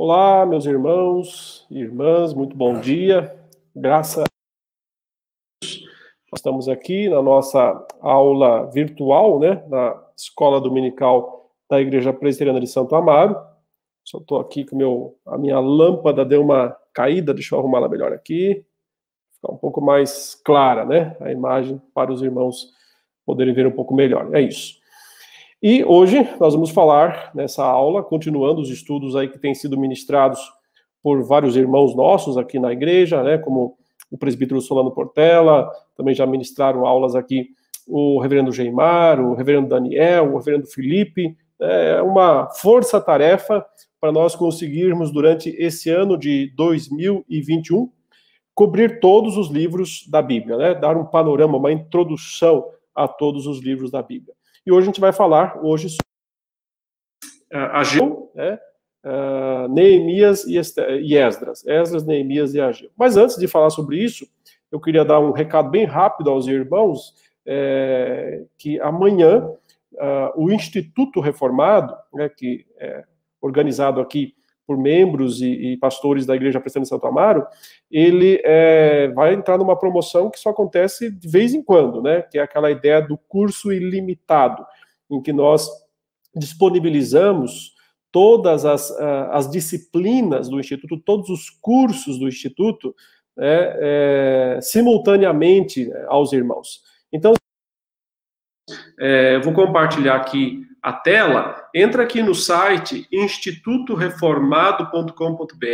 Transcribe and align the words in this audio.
Olá, 0.00 0.46
meus 0.46 0.64
irmãos 0.64 1.66
e 1.68 1.80
irmãs, 1.80 2.32
muito 2.32 2.56
bom 2.56 2.78
dia. 2.78 3.36
Graças 3.74 4.22
a 4.22 4.26
Deus, 5.60 5.82
nós 6.30 6.38
estamos 6.38 6.68
aqui 6.68 7.08
na 7.08 7.20
nossa 7.20 7.84
aula 8.00 8.70
virtual, 8.70 9.40
né, 9.40 9.60
na 9.66 10.00
escola 10.16 10.60
dominical 10.60 11.50
da 11.68 11.80
Igreja 11.80 12.12
Presbiteriana 12.12 12.60
de 12.60 12.68
Santo 12.68 12.94
Amaro. 12.94 13.44
Só 14.04 14.18
estou 14.18 14.38
aqui 14.38 14.64
com 14.64 14.76
meu, 14.76 15.18
a 15.26 15.36
minha 15.36 15.58
lâmpada 15.58 16.24
deu 16.24 16.42
uma 16.42 16.76
caída, 16.94 17.34
deixa 17.34 17.56
eu 17.56 17.58
arrumá-la 17.58 17.88
melhor 17.88 18.12
aqui, 18.12 18.64
ficar 19.34 19.52
um 19.52 19.58
pouco 19.58 19.80
mais 19.80 20.36
clara, 20.44 20.84
né, 20.84 21.16
a 21.18 21.32
imagem 21.32 21.82
para 21.92 22.12
os 22.12 22.22
irmãos 22.22 22.72
poderem 23.26 23.52
ver 23.52 23.66
um 23.66 23.72
pouco 23.72 23.92
melhor. 23.92 24.32
É 24.32 24.40
isso. 24.40 24.78
E 25.60 25.84
hoje 25.84 26.24
nós 26.38 26.54
vamos 26.54 26.70
falar 26.70 27.32
nessa 27.34 27.64
aula, 27.64 28.00
continuando 28.00 28.60
os 28.60 28.70
estudos 28.70 29.16
aí 29.16 29.26
que 29.28 29.40
têm 29.40 29.56
sido 29.56 29.76
ministrados 29.76 30.40
por 31.02 31.20
vários 31.24 31.56
irmãos 31.56 31.96
nossos 31.96 32.38
aqui 32.38 32.60
na 32.60 32.72
igreja, 32.72 33.24
né, 33.24 33.38
como 33.38 33.76
o 34.08 34.16
presbítero 34.16 34.60
Solano 34.60 34.92
Portela, 34.92 35.68
também 35.96 36.14
já 36.14 36.24
ministraram 36.24 36.86
aulas 36.86 37.16
aqui 37.16 37.48
o 37.88 38.20
reverendo 38.20 38.52
Geimar, 38.52 39.20
o 39.20 39.34
reverendo 39.34 39.66
Daniel, 39.66 40.32
o 40.32 40.36
reverendo 40.38 40.68
Felipe, 40.68 41.36
é 41.60 42.00
uma 42.02 42.48
força-tarefa 42.50 43.66
para 44.00 44.12
nós 44.12 44.36
conseguirmos, 44.36 45.10
durante 45.10 45.50
esse 45.58 45.90
ano 45.90 46.16
de 46.16 46.52
2021, 46.54 47.90
cobrir 48.54 49.00
todos 49.00 49.36
os 49.36 49.48
livros 49.48 50.06
da 50.08 50.22
Bíblia, 50.22 50.56
né, 50.56 50.74
dar 50.74 50.96
um 50.96 51.04
panorama, 51.04 51.58
uma 51.58 51.72
introdução 51.72 52.64
a 52.94 53.08
todos 53.08 53.44
os 53.48 53.60
livros 53.60 53.90
da 53.90 54.00
Bíblia. 54.00 54.37
E 54.68 54.70
hoje 54.70 54.82
a 54.82 54.90
gente 54.90 55.00
vai 55.00 55.14
falar 55.14 55.58
hoje 55.64 55.88
sobre 55.88 56.04
uh, 57.54 57.72
Ageu, 57.72 58.30
né, 58.34 58.58
uh, 59.02 59.66
Neemias 59.72 60.44
e, 60.44 60.60
e 61.00 61.16
Esdras. 61.16 61.66
Esdras, 61.66 62.04
Neemias 62.04 62.52
e 62.52 62.60
Ageu. 62.60 62.90
Mas 62.94 63.16
antes 63.16 63.38
de 63.38 63.48
falar 63.48 63.70
sobre 63.70 63.96
isso, 63.96 64.28
eu 64.70 64.78
queria 64.78 65.06
dar 65.06 65.20
um 65.20 65.32
recado 65.32 65.70
bem 65.70 65.86
rápido 65.86 66.28
aos 66.28 66.46
irmãos, 66.46 67.14
é, 67.46 68.44
que 68.58 68.78
amanhã 68.80 69.48
uh, 69.94 70.32
o 70.36 70.52
Instituto 70.52 71.18
Reformado, 71.18 71.96
né, 72.12 72.28
que 72.28 72.66
é 72.76 73.06
organizado 73.40 74.02
aqui 74.02 74.34
por 74.68 74.76
membros 74.76 75.40
e, 75.40 75.72
e, 75.72 75.76
pastores 75.78 76.26
da 76.26 76.36
Igreja 76.36 76.60
Presbiteriana 76.60 76.84
de 76.84 76.88
Santo 76.90 77.06
Amaro, 77.06 77.46
ele 77.90 78.38
é, 78.44 79.08
vai 79.08 79.32
entrar 79.32 79.56
numa 79.56 79.78
promoção 79.78 80.30
que 80.30 80.38
só 80.38 80.50
acontece 80.50 81.10
de 81.10 81.26
vez 81.26 81.54
em 81.54 81.62
quando, 81.62 82.02
né? 82.02 82.20
Que 82.20 82.38
é 82.38 82.42
aquela 82.42 82.70
ideia 82.70 83.00
do 83.00 83.16
curso 83.16 83.72
ilimitado, 83.72 84.62
em 85.10 85.22
que 85.22 85.32
nós 85.32 85.70
disponibilizamos 86.36 87.72
todas 88.12 88.66
as, 88.66 88.90
as 88.90 89.50
disciplinas 89.50 90.50
do 90.50 90.60
Instituto, 90.60 90.98
todos 90.98 91.30
os 91.30 91.48
cursos 91.48 92.18
do 92.18 92.28
Instituto, 92.28 92.94
né, 93.34 93.74
é, 93.78 94.58
simultaneamente 94.60 95.90
aos 96.08 96.32
irmãos. 96.34 96.82
Então, 97.10 97.32
é, 99.00 99.36
eu 99.36 99.42
vou 99.42 99.54
compartilhar 99.54 100.16
aqui 100.16 100.67
a 100.88 100.92
tela, 100.94 101.68
entra 101.74 102.02
aqui 102.02 102.22
no 102.22 102.34
site 102.34 103.06
institutoreformado.com.br 103.12 105.66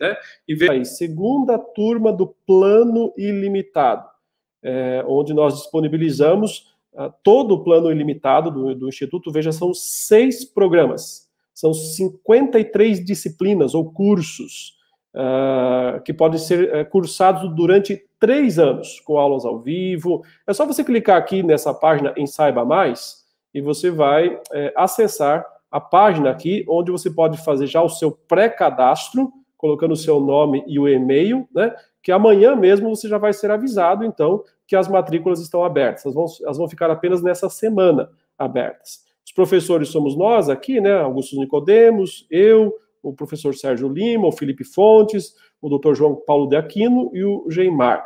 né, 0.00 0.16
e 0.48 0.54
vê 0.54 0.70
aí, 0.70 0.86
segunda 0.86 1.58
turma 1.58 2.10
do 2.10 2.34
Plano 2.46 3.12
Ilimitado, 3.14 4.08
é, 4.62 5.04
onde 5.06 5.34
nós 5.34 5.58
disponibilizamos 5.58 6.72
uh, 6.94 7.12
todo 7.22 7.56
o 7.56 7.62
plano 7.62 7.92
ilimitado 7.92 8.50
do, 8.50 8.74
do 8.74 8.88
Instituto. 8.88 9.30
Veja, 9.30 9.52
são 9.52 9.74
seis 9.74 10.46
programas, 10.46 11.28
são 11.52 11.74
53 11.74 13.04
disciplinas 13.04 13.74
ou 13.74 13.92
cursos 13.92 14.78
uh, 15.14 16.00
que 16.04 16.14
podem 16.14 16.38
ser 16.38 16.74
uh, 16.74 16.88
cursados 16.88 17.54
durante 17.54 18.02
três 18.18 18.58
anos, 18.58 18.98
com 19.00 19.18
aulas 19.18 19.44
ao 19.44 19.60
vivo. 19.60 20.24
É 20.46 20.54
só 20.54 20.64
você 20.64 20.82
clicar 20.82 21.18
aqui 21.18 21.42
nessa 21.42 21.74
página 21.74 22.14
em 22.16 22.26
Saiba 22.26 22.64
Mais 22.64 23.23
e 23.54 23.60
você 23.60 23.90
vai 23.90 24.38
é, 24.52 24.72
acessar 24.76 25.46
a 25.70 25.80
página 25.80 26.30
aqui, 26.30 26.64
onde 26.68 26.90
você 26.90 27.10
pode 27.10 27.38
fazer 27.38 27.66
já 27.66 27.82
o 27.82 27.88
seu 27.88 28.10
pré-cadastro, 28.10 29.32
colocando 29.56 29.92
o 29.92 29.96
seu 29.96 30.20
nome 30.20 30.62
e 30.66 30.78
o 30.78 30.88
e-mail, 30.88 31.48
né? 31.54 31.74
Que 32.02 32.12
amanhã 32.12 32.54
mesmo 32.54 32.94
você 32.94 33.08
já 33.08 33.16
vai 33.16 33.32
ser 33.32 33.50
avisado, 33.50 34.04
então, 34.04 34.44
que 34.66 34.76
as 34.76 34.88
matrículas 34.88 35.40
estão 35.40 35.64
abertas. 35.64 36.04
Elas 36.04 36.14
vão, 36.14 36.26
elas 36.42 36.58
vão 36.58 36.68
ficar 36.68 36.90
apenas 36.90 37.22
nessa 37.22 37.48
semana 37.48 38.10
abertas. 38.38 39.04
Os 39.24 39.32
professores 39.32 39.88
somos 39.88 40.16
nós 40.16 40.48
aqui, 40.48 40.80
né? 40.80 41.00
Augusto 41.00 41.36
Nicodemos, 41.36 42.26
eu, 42.30 42.74
o 43.02 43.12
professor 43.12 43.54
Sérgio 43.54 43.88
Lima, 43.88 44.26
o 44.26 44.32
Felipe 44.32 44.64
Fontes, 44.64 45.34
o 45.60 45.68
doutor 45.68 45.94
João 45.94 46.14
Paulo 46.14 46.46
de 46.46 46.56
Aquino 46.56 47.10
e 47.14 47.24
o 47.24 47.46
Geimar. 47.50 48.04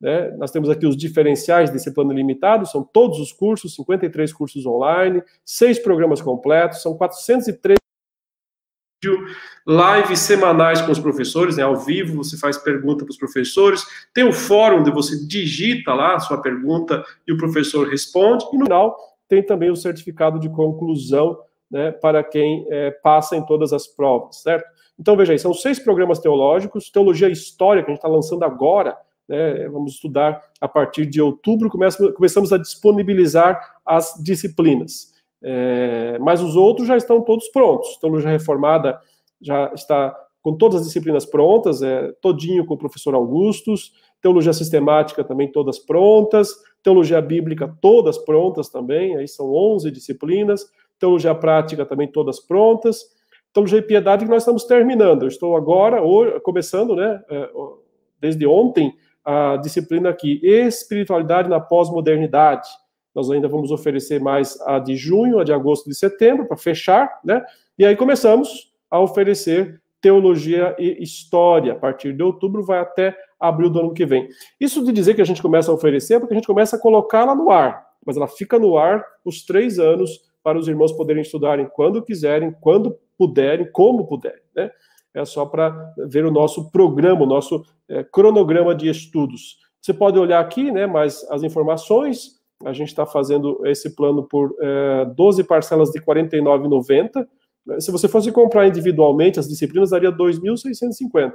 Né? 0.00 0.30
Nós 0.38 0.50
temos 0.50 0.70
aqui 0.70 0.86
os 0.86 0.96
diferenciais 0.96 1.70
desse 1.70 1.92
plano 1.92 2.12
limitado, 2.12 2.66
são 2.66 2.82
todos 2.82 3.20
os 3.20 3.32
cursos, 3.32 3.74
53 3.74 4.32
cursos 4.32 4.64
online, 4.64 5.22
seis 5.44 5.78
programas 5.78 6.22
completos, 6.22 6.82
são 6.82 6.96
403 6.96 7.78
lives 9.66 10.18
semanais 10.18 10.82
com 10.82 10.92
os 10.92 10.98
professores, 10.98 11.56
né, 11.56 11.62
ao 11.62 11.76
vivo, 11.76 12.22
você 12.22 12.36
faz 12.36 12.58
pergunta 12.58 13.04
para 13.04 13.12
os 13.12 13.16
professores, 13.16 13.82
tem 14.12 14.24
o 14.24 14.32
fórum 14.32 14.80
onde 14.80 14.90
você 14.90 15.26
digita 15.26 15.94
lá 15.94 16.16
a 16.16 16.20
sua 16.20 16.42
pergunta 16.42 17.02
e 17.26 17.32
o 17.32 17.38
professor 17.38 17.88
responde, 17.88 18.44
e 18.52 18.58
no 18.58 18.64
final 18.64 18.96
tem 19.26 19.42
também 19.42 19.70
o 19.70 19.76
certificado 19.76 20.38
de 20.38 20.50
conclusão 20.50 21.38
né, 21.70 21.92
para 21.92 22.22
quem 22.22 22.66
é, 22.68 22.90
passa 22.90 23.36
em 23.36 23.46
todas 23.46 23.72
as 23.72 23.86
provas, 23.86 24.42
certo? 24.42 24.68
Então, 24.98 25.16
veja 25.16 25.32
aí, 25.32 25.38
são 25.38 25.54
seis 25.54 25.78
programas 25.78 26.18
teológicos, 26.18 26.90
teologia 26.90 27.28
e 27.28 27.32
história, 27.32 27.82
que 27.82 27.90
a 27.90 27.94
gente 27.94 28.00
está 28.00 28.08
lançando 28.08 28.44
agora, 28.44 28.98
né, 29.30 29.68
vamos 29.68 29.92
estudar 29.92 30.42
a 30.60 30.66
partir 30.66 31.06
de 31.06 31.22
outubro, 31.22 31.70
começa, 31.70 32.12
começamos 32.12 32.52
a 32.52 32.58
disponibilizar 32.58 33.76
as 33.86 34.20
disciplinas. 34.20 35.14
É, 35.40 36.18
mas 36.18 36.42
os 36.42 36.56
outros 36.56 36.88
já 36.88 36.96
estão 36.96 37.22
todos 37.22 37.48
prontos. 37.48 37.96
Teologia 37.98 38.28
Reformada 38.28 39.00
já 39.40 39.72
está 39.72 40.14
com 40.42 40.56
todas 40.56 40.80
as 40.80 40.86
disciplinas 40.88 41.24
prontas, 41.24 41.80
é, 41.80 42.12
todinho 42.20 42.66
com 42.66 42.74
o 42.74 42.78
professor 42.78 43.14
Augustus, 43.14 43.92
Teologia 44.20 44.52
Sistemática 44.52 45.22
também 45.22 45.50
todas 45.50 45.78
prontas, 45.78 46.48
Teologia 46.82 47.22
Bíblica 47.22 47.72
todas 47.80 48.18
prontas 48.18 48.68
também, 48.68 49.16
aí 49.16 49.28
são 49.28 49.52
11 49.54 49.90
disciplinas, 49.92 50.66
Teologia 50.98 51.34
Prática 51.36 51.86
também 51.86 52.08
todas 52.08 52.40
prontas, 52.40 53.04
Teologia 53.52 53.78
e 53.78 53.82
Piedade 53.82 54.24
que 54.24 54.30
nós 54.30 54.42
estamos 54.42 54.64
terminando. 54.64 55.22
Eu 55.22 55.28
estou 55.28 55.56
agora, 55.56 56.02
hoje, 56.02 56.40
começando, 56.40 56.96
né, 56.96 57.22
é, 57.30 57.48
desde 58.20 58.46
ontem, 58.46 58.94
a 59.24 59.56
disciplina 59.56 60.10
aqui, 60.10 60.40
Espiritualidade 60.42 61.48
na 61.48 61.60
Pós-Modernidade. 61.60 62.68
Nós 63.14 63.30
ainda 63.30 63.48
vamos 63.48 63.70
oferecer 63.70 64.20
mais 64.20 64.60
a 64.62 64.78
de 64.78 64.96
junho, 64.96 65.38
a 65.38 65.44
de 65.44 65.52
agosto 65.52 65.86
e 65.86 65.90
de 65.90 65.96
setembro, 65.96 66.46
para 66.46 66.56
fechar, 66.56 67.20
né? 67.24 67.44
E 67.78 67.84
aí 67.84 67.96
começamos 67.96 68.72
a 68.90 69.00
oferecer 69.00 69.80
Teologia 70.00 70.74
e 70.78 71.02
História. 71.02 71.72
A 71.72 71.76
partir 71.76 72.12
de 72.12 72.22
outubro 72.22 72.62
vai 72.62 72.78
até 72.78 73.16
abril 73.38 73.70
do 73.70 73.80
ano 73.80 73.94
que 73.94 74.06
vem. 74.06 74.28
Isso 74.60 74.84
de 74.84 74.92
dizer 74.92 75.14
que 75.14 75.22
a 75.22 75.26
gente 75.26 75.42
começa 75.42 75.70
a 75.70 75.74
oferecer 75.74 76.14
é 76.14 76.20
porque 76.20 76.34
a 76.34 76.36
gente 76.36 76.46
começa 76.46 76.76
a 76.76 76.78
colocá-la 76.78 77.34
no 77.34 77.50
ar, 77.50 77.86
mas 78.04 78.16
ela 78.16 78.28
fica 78.28 78.58
no 78.58 78.78
ar 78.78 79.04
os 79.24 79.44
três 79.44 79.78
anos 79.78 80.20
para 80.42 80.58
os 80.58 80.68
irmãos 80.68 80.92
poderem 80.92 81.22
estudarem 81.22 81.68
quando 81.72 82.02
quiserem, 82.02 82.54
quando 82.60 82.98
puderem, 83.18 83.70
como 83.70 84.06
puderem, 84.06 84.40
né? 84.54 84.70
É 85.14 85.24
só 85.24 85.44
para 85.44 85.92
ver 86.08 86.24
o 86.24 86.30
nosso 86.30 86.70
programa, 86.70 87.22
o 87.22 87.26
nosso 87.26 87.64
é, 87.88 88.04
cronograma 88.04 88.74
de 88.74 88.88
estudos. 88.88 89.58
Você 89.80 89.92
pode 89.92 90.18
olhar 90.18 90.40
aqui, 90.40 90.70
né, 90.70 90.86
mas 90.86 91.26
as 91.30 91.42
informações, 91.42 92.40
a 92.64 92.72
gente 92.72 92.88
está 92.88 93.06
fazendo 93.06 93.60
esse 93.66 93.94
plano 93.94 94.22
por 94.22 94.54
é, 94.60 95.04
12 95.16 95.44
parcelas 95.44 95.90
de 95.90 95.98
R$ 95.98 96.04
49,90. 96.04 97.26
Se 97.78 97.90
você 97.90 98.08
fosse 98.08 98.30
comprar 98.30 98.66
individualmente 98.66 99.40
as 99.40 99.48
disciplinas, 99.48 99.90
daria 99.90 100.10
R$ 100.10 100.16
2.650, 100.16 101.32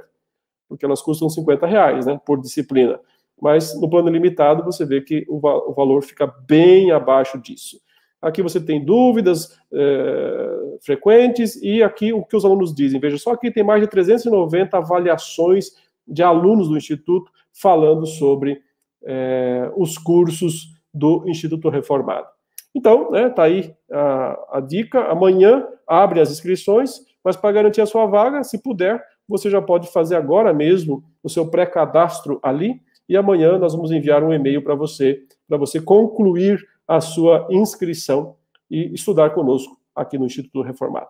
porque 0.68 0.84
elas 0.84 1.02
custam 1.02 1.28
50 1.28 1.66
reais, 1.66 2.06
né, 2.06 2.20
por 2.24 2.40
disciplina. 2.40 2.98
Mas 3.40 3.78
no 3.78 3.90
plano 3.90 4.08
limitado, 4.08 4.64
você 4.64 4.84
vê 4.86 5.00
que 5.02 5.26
o, 5.28 5.36
o 5.36 5.74
valor 5.74 6.02
fica 6.02 6.26
bem 6.26 6.90
abaixo 6.90 7.38
disso. 7.38 7.78
Aqui 8.20 8.42
você 8.42 8.60
tem 8.60 8.84
dúvidas 8.84 9.58
é, 9.72 10.76
frequentes 10.84 11.60
e 11.62 11.82
aqui 11.82 12.12
o 12.12 12.24
que 12.24 12.36
os 12.36 12.44
alunos 12.44 12.74
dizem. 12.74 13.00
Veja 13.00 13.18
só 13.18 13.32
aqui 13.32 13.50
tem 13.50 13.62
mais 13.62 13.82
de 13.82 13.88
390 13.88 14.76
avaliações 14.76 15.70
de 16.06 16.22
alunos 16.22 16.68
do 16.68 16.76
Instituto 16.76 17.30
falando 17.52 18.06
sobre 18.06 18.60
é, 19.04 19.70
os 19.76 19.98
cursos 19.98 20.74
do 20.92 21.24
Instituto 21.28 21.68
Reformado. 21.68 22.26
Então, 22.74 23.10
né, 23.10 23.30
tá 23.30 23.44
aí 23.44 23.74
a, 23.90 24.58
a 24.58 24.60
dica. 24.60 25.00
Amanhã 25.04 25.66
abre 25.86 26.20
as 26.20 26.30
inscrições, 26.30 27.00
mas 27.24 27.36
para 27.36 27.52
garantir 27.52 27.80
a 27.80 27.86
sua 27.86 28.06
vaga, 28.06 28.42
se 28.44 28.62
puder, 28.62 29.02
você 29.28 29.50
já 29.50 29.60
pode 29.60 29.90
fazer 29.92 30.16
agora 30.16 30.52
mesmo 30.52 31.04
o 31.22 31.28
seu 31.28 31.50
pré-cadastro 31.50 32.38
ali 32.42 32.80
e 33.08 33.16
amanhã 33.16 33.58
nós 33.58 33.72
vamos 33.74 33.90
enviar 33.92 34.22
um 34.22 34.32
e-mail 34.32 34.62
para 34.62 34.74
você, 34.74 35.22
para 35.48 35.56
você 35.56 35.80
concluir 35.80 36.60
a 36.86 37.00
sua 37.00 37.46
inscrição 37.50 38.36
e 38.70 38.92
estudar 38.94 39.30
conosco 39.30 39.76
aqui 39.94 40.18
no 40.18 40.26
Instituto 40.26 40.62
Reformado. 40.62 41.08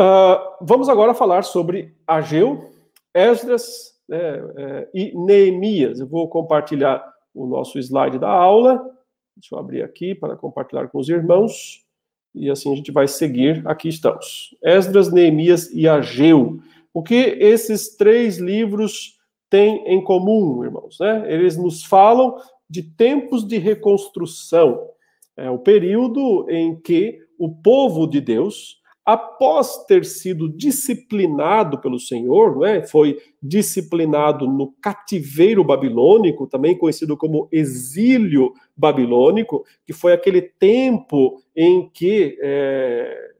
Uh, 0.00 0.56
vamos 0.60 0.88
agora 0.88 1.14
falar 1.14 1.42
sobre 1.42 1.94
Ageu, 2.06 2.70
Esdras 3.14 3.92
né, 4.08 4.18
é, 4.56 4.88
e 4.94 5.12
Neemias. 5.14 6.00
Eu 6.00 6.06
vou 6.06 6.28
compartilhar 6.28 7.02
o 7.34 7.46
nosso 7.46 7.78
slide 7.78 8.18
da 8.18 8.28
aula. 8.28 8.78
Deixa 9.36 9.54
eu 9.54 9.58
abrir 9.58 9.82
aqui 9.82 10.14
para 10.14 10.36
compartilhar 10.36 10.88
com 10.88 10.98
os 10.98 11.08
irmãos. 11.08 11.84
E 12.34 12.50
assim 12.50 12.72
a 12.72 12.76
gente 12.76 12.90
vai 12.90 13.06
seguir. 13.06 13.62
Aqui 13.66 13.88
estamos. 13.88 14.56
Esdras, 14.62 15.12
Neemias 15.12 15.70
e 15.72 15.86
Ageu. 15.86 16.60
O 16.92 17.02
que 17.02 17.14
esses 17.14 17.96
três 17.96 18.38
livros 18.38 19.18
têm 19.48 19.86
em 19.86 20.02
comum, 20.02 20.64
irmãos? 20.64 20.98
Né? 20.98 21.32
Eles 21.32 21.56
nos 21.56 21.84
falam 21.84 22.36
de 22.72 22.82
tempos 22.82 23.46
de 23.46 23.58
reconstrução. 23.58 24.88
É 25.36 25.50
o 25.50 25.58
período 25.58 26.46
em 26.48 26.74
que 26.80 27.18
o 27.38 27.54
povo 27.54 28.06
de 28.06 28.18
Deus 28.18 28.80
após 29.04 29.84
ter 29.84 30.04
sido 30.04 30.48
disciplinado 30.48 31.80
pelo 31.80 31.98
Senhor, 31.98 32.56
né, 32.60 32.82
foi 32.86 33.18
disciplinado 33.42 34.46
no 34.46 34.72
cativeiro 34.80 35.64
babilônico, 35.64 36.46
também 36.46 36.78
conhecido 36.78 37.16
como 37.16 37.48
exílio 37.50 38.52
babilônico, 38.76 39.64
que 39.84 39.92
foi 39.92 40.12
aquele 40.12 40.40
tempo 40.40 41.42
em 41.54 41.90
que 41.90 42.38
é, 42.40 43.32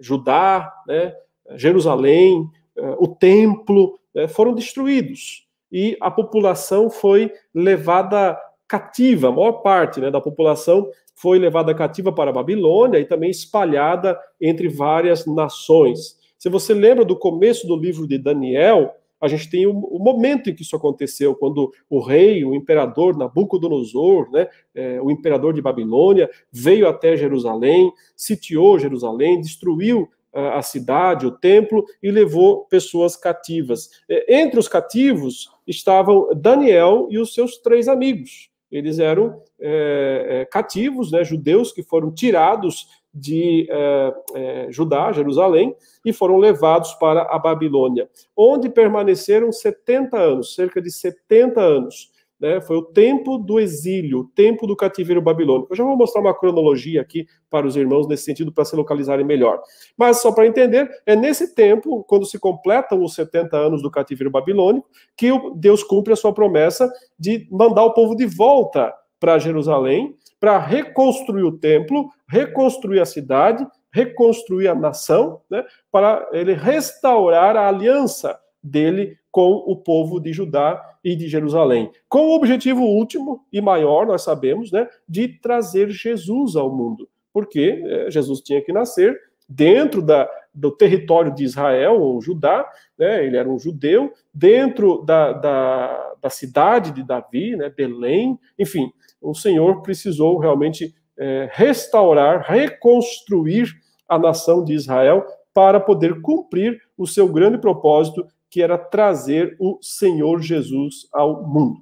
Judá, 0.00 0.72
né, 0.88 1.14
Jerusalém, 1.56 2.48
é, 2.74 2.96
o 2.98 3.06
templo 3.06 3.98
é, 4.14 4.26
foram 4.26 4.54
destruídos 4.54 5.46
e 5.70 5.96
a 6.00 6.10
população 6.10 6.88
foi 6.88 7.30
levada 7.54 8.38
cativa, 8.68 9.28
a 9.28 9.32
maior 9.32 9.52
parte 9.62 10.00
né, 10.00 10.10
da 10.10 10.20
população 10.20 10.90
foi 11.14 11.38
levada 11.38 11.74
cativa 11.74 12.12
para 12.12 12.30
a 12.30 12.34
Babilônia 12.34 12.98
e 12.98 13.04
também 13.04 13.30
espalhada 13.30 14.18
entre 14.40 14.68
várias 14.68 15.24
nações. 15.26 16.18
Se 16.38 16.48
você 16.48 16.74
lembra 16.74 17.04
do 17.04 17.16
começo 17.16 17.66
do 17.66 17.76
livro 17.76 18.06
de 18.06 18.18
Daniel, 18.18 18.94
a 19.18 19.28
gente 19.28 19.48
tem 19.48 19.66
o, 19.66 19.70
o 19.70 19.98
momento 19.98 20.50
em 20.50 20.54
que 20.54 20.60
isso 20.60 20.76
aconteceu, 20.76 21.34
quando 21.34 21.72
o 21.88 22.00
rei, 22.00 22.44
o 22.44 22.54
imperador 22.54 23.16
Nabucodonosor, 23.16 24.30
né, 24.30 24.46
é, 24.74 25.00
o 25.00 25.10
imperador 25.10 25.54
de 25.54 25.62
Babilônia, 25.62 26.28
veio 26.52 26.86
até 26.86 27.16
Jerusalém, 27.16 27.90
sitiou 28.14 28.78
Jerusalém, 28.78 29.40
destruiu 29.40 30.08
a 30.38 30.60
cidade, 30.60 31.26
o 31.26 31.30
templo, 31.30 31.82
e 32.02 32.10
levou 32.10 32.66
pessoas 32.66 33.16
cativas. 33.16 33.88
É, 34.06 34.42
entre 34.42 34.60
os 34.60 34.68
cativos 34.68 35.50
estavam 35.66 36.28
Daniel 36.36 37.08
e 37.10 37.18
os 37.18 37.32
seus 37.32 37.56
três 37.56 37.88
amigos 37.88 38.50
eles 38.76 38.98
eram 38.98 39.40
é, 39.60 40.26
é, 40.28 40.44
cativos, 40.44 41.10
né, 41.10 41.24
judeus 41.24 41.72
que 41.72 41.82
foram 41.82 42.12
tirados 42.12 42.88
de 43.12 43.66
é, 43.70 44.14
é, 44.34 44.66
Judá, 44.70 45.10
Jerusalém, 45.12 45.74
e 46.04 46.12
foram 46.12 46.36
levados 46.36 46.92
para 46.94 47.22
a 47.22 47.38
Babilônia, 47.38 48.08
onde 48.36 48.68
permaneceram 48.68 49.50
70 49.50 50.18
anos, 50.18 50.54
cerca 50.54 50.82
de 50.82 50.90
70 50.90 51.60
anos 51.60 52.10
né, 52.40 52.60
foi 52.60 52.76
o 52.76 52.82
tempo 52.82 53.38
do 53.38 53.58
exílio, 53.58 54.20
o 54.20 54.24
tempo 54.24 54.66
do 54.66 54.76
cativeiro 54.76 55.22
babilônico. 55.22 55.72
Eu 55.72 55.76
já 55.76 55.84
vou 55.84 55.96
mostrar 55.96 56.20
uma 56.20 56.34
cronologia 56.34 57.00
aqui 57.00 57.26
para 57.50 57.66
os 57.66 57.76
irmãos 57.76 58.06
nesse 58.06 58.24
sentido, 58.24 58.52
para 58.52 58.64
se 58.64 58.76
localizarem 58.76 59.24
melhor. 59.24 59.60
Mas 59.96 60.20
só 60.20 60.32
para 60.32 60.46
entender, 60.46 60.88
é 61.06 61.16
nesse 61.16 61.54
tempo, 61.54 62.04
quando 62.04 62.26
se 62.26 62.38
completam 62.38 63.02
os 63.02 63.14
70 63.14 63.56
anos 63.56 63.82
do 63.82 63.90
cativeiro 63.90 64.30
babilônico, 64.30 64.88
que 65.16 65.30
Deus 65.56 65.82
cumpre 65.82 66.12
a 66.12 66.16
sua 66.16 66.32
promessa 66.32 66.90
de 67.18 67.48
mandar 67.50 67.84
o 67.84 67.94
povo 67.94 68.14
de 68.14 68.26
volta 68.26 68.94
para 69.18 69.38
Jerusalém, 69.38 70.14
para 70.38 70.58
reconstruir 70.58 71.42
o 71.42 71.56
templo, 71.56 72.10
reconstruir 72.28 73.00
a 73.00 73.06
cidade, 73.06 73.66
reconstruir 73.90 74.68
a 74.68 74.74
nação, 74.74 75.40
né, 75.50 75.64
para 75.90 76.28
ele 76.32 76.52
restaurar 76.52 77.56
a 77.56 77.66
aliança 77.66 78.38
dele 78.62 79.16
com 79.36 79.62
o 79.66 79.76
povo 79.76 80.18
de 80.18 80.32
Judá 80.32 80.82
e 81.04 81.14
de 81.14 81.28
Jerusalém, 81.28 81.90
com 82.08 82.28
o 82.28 82.36
objetivo 82.36 82.80
último 82.80 83.44
e 83.52 83.60
maior, 83.60 84.06
nós 84.06 84.22
sabemos, 84.22 84.72
né, 84.72 84.88
de 85.06 85.28
trazer 85.28 85.90
Jesus 85.90 86.56
ao 86.56 86.74
mundo, 86.74 87.06
porque 87.34 87.82
é, 87.84 88.10
Jesus 88.10 88.40
tinha 88.40 88.62
que 88.62 88.72
nascer 88.72 89.14
dentro 89.46 90.00
da, 90.00 90.26
do 90.54 90.70
território 90.70 91.34
de 91.34 91.44
Israel, 91.44 92.00
ou 92.00 92.18
Judá, 92.18 92.66
né, 92.98 93.26
ele 93.26 93.36
era 93.36 93.46
um 93.46 93.58
judeu, 93.58 94.10
dentro 94.32 95.04
da, 95.04 95.34
da, 95.34 96.14
da 96.22 96.30
cidade 96.30 96.90
de 96.90 97.02
Davi, 97.02 97.56
né, 97.56 97.68
Belém, 97.68 98.38
enfim, 98.58 98.90
o 99.20 99.34
Senhor 99.34 99.82
precisou 99.82 100.38
realmente 100.38 100.94
é, 101.18 101.46
restaurar, 101.52 102.40
reconstruir 102.40 103.68
a 104.08 104.18
nação 104.18 104.64
de 104.64 104.72
Israel 104.72 105.26
para 105.52 105.78
poder 105.78 106.22
cumprir 106.22 106.80
o 106.96 107.06
seu 107.06 107.28
grande 107.28 107.58
propósito 107.58 108.26
que 108.50 108.62
era 108.62 108.78
trazer 108.78 109.56
o 109.58 109.78
Senhor 109.80 110.40
Jesus 110.40 111.08
ao 111.12 111.46
mundo. 111.46 111.80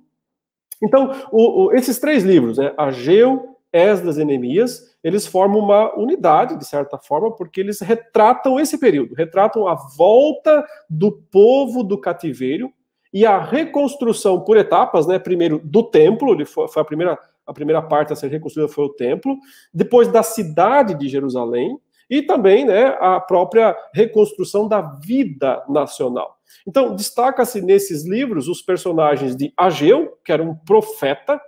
Então, 0.83 1.13
o, 1.33 1.67
o, 1.67 1.73
esses 1.73 1.99
três 1.99 2.25
livros, 2.25 2.59
né, 2.59 2.75
Ageu, 2.77 3.57
Esdras 3.73 4.19
e 4.19 4.25
Neemias, 4.25 4.97
eles 5.03 5.27
formam 5.27 5.61
uma 5.61 5.97
unidade, 5.99 6.57
de 6.57 6.65
certa 6.65 6.99
forma, 6.99 7.35
porque 7.35 7.61
eles 7.61 7.81
retratam 7.81 8.59
esse 8.59 8.79
período, 8.79 9.15
retratam 9.15 9.67
a 9.67 9.75
volta 9.75 10.65
do 10.89 11.13
povo 11.13 11.83
do 11.83 12.01
cativeiro 12.01 12.73
e 13.13 13.25
a 13.25 13.39
reconstrução 13.39 14.41
por 14.41 14.57
etapas, 14.57 15.07
né, 15.07 15.19
primeiro 15.19 15.61
do 15.65 15.83
templo, 15.83 16.35
foi, 16.47 16.69
foi 16.69 16.83
a 16.83 16.85
primeira 16.85 17.19
a 17.47 17.53
primeira 17.53 17.83
parte 17.83 18.13
a 18.13 18.17
ser 18.17 18.29
reconstruída 18.29 18.73
foi 18.73 18.85
o 18.85 18.95
templo, 18.95 19.37
depois 19.73 20.09
da 20.09 20.23
cidade 20.23 20.95
de 20.95 21.09
Jerusalém, 21.09 21.79
e 22.09 22.23
também 22.23 22.65
né, 22.65 22.97
a 23.01 23.21
própria 23.21 23.77
reconstrução 23.93 24.69
da 24.69 24.81
vida 24.81 25.65
nacional. 25.69 26.34
Então, 26.67 26.95
destaca-se 26.95 27.61
nesses 27.61 28.05
livros 28.05 28.49
os 28.49 28.63
personagens 28.63 29.37
de 29.37 29.53
Ageu, 29.57 30.19
que 30.25 30.33
era 30.33 30.43
um 30.43 30.55
profeta, 30.55 31.41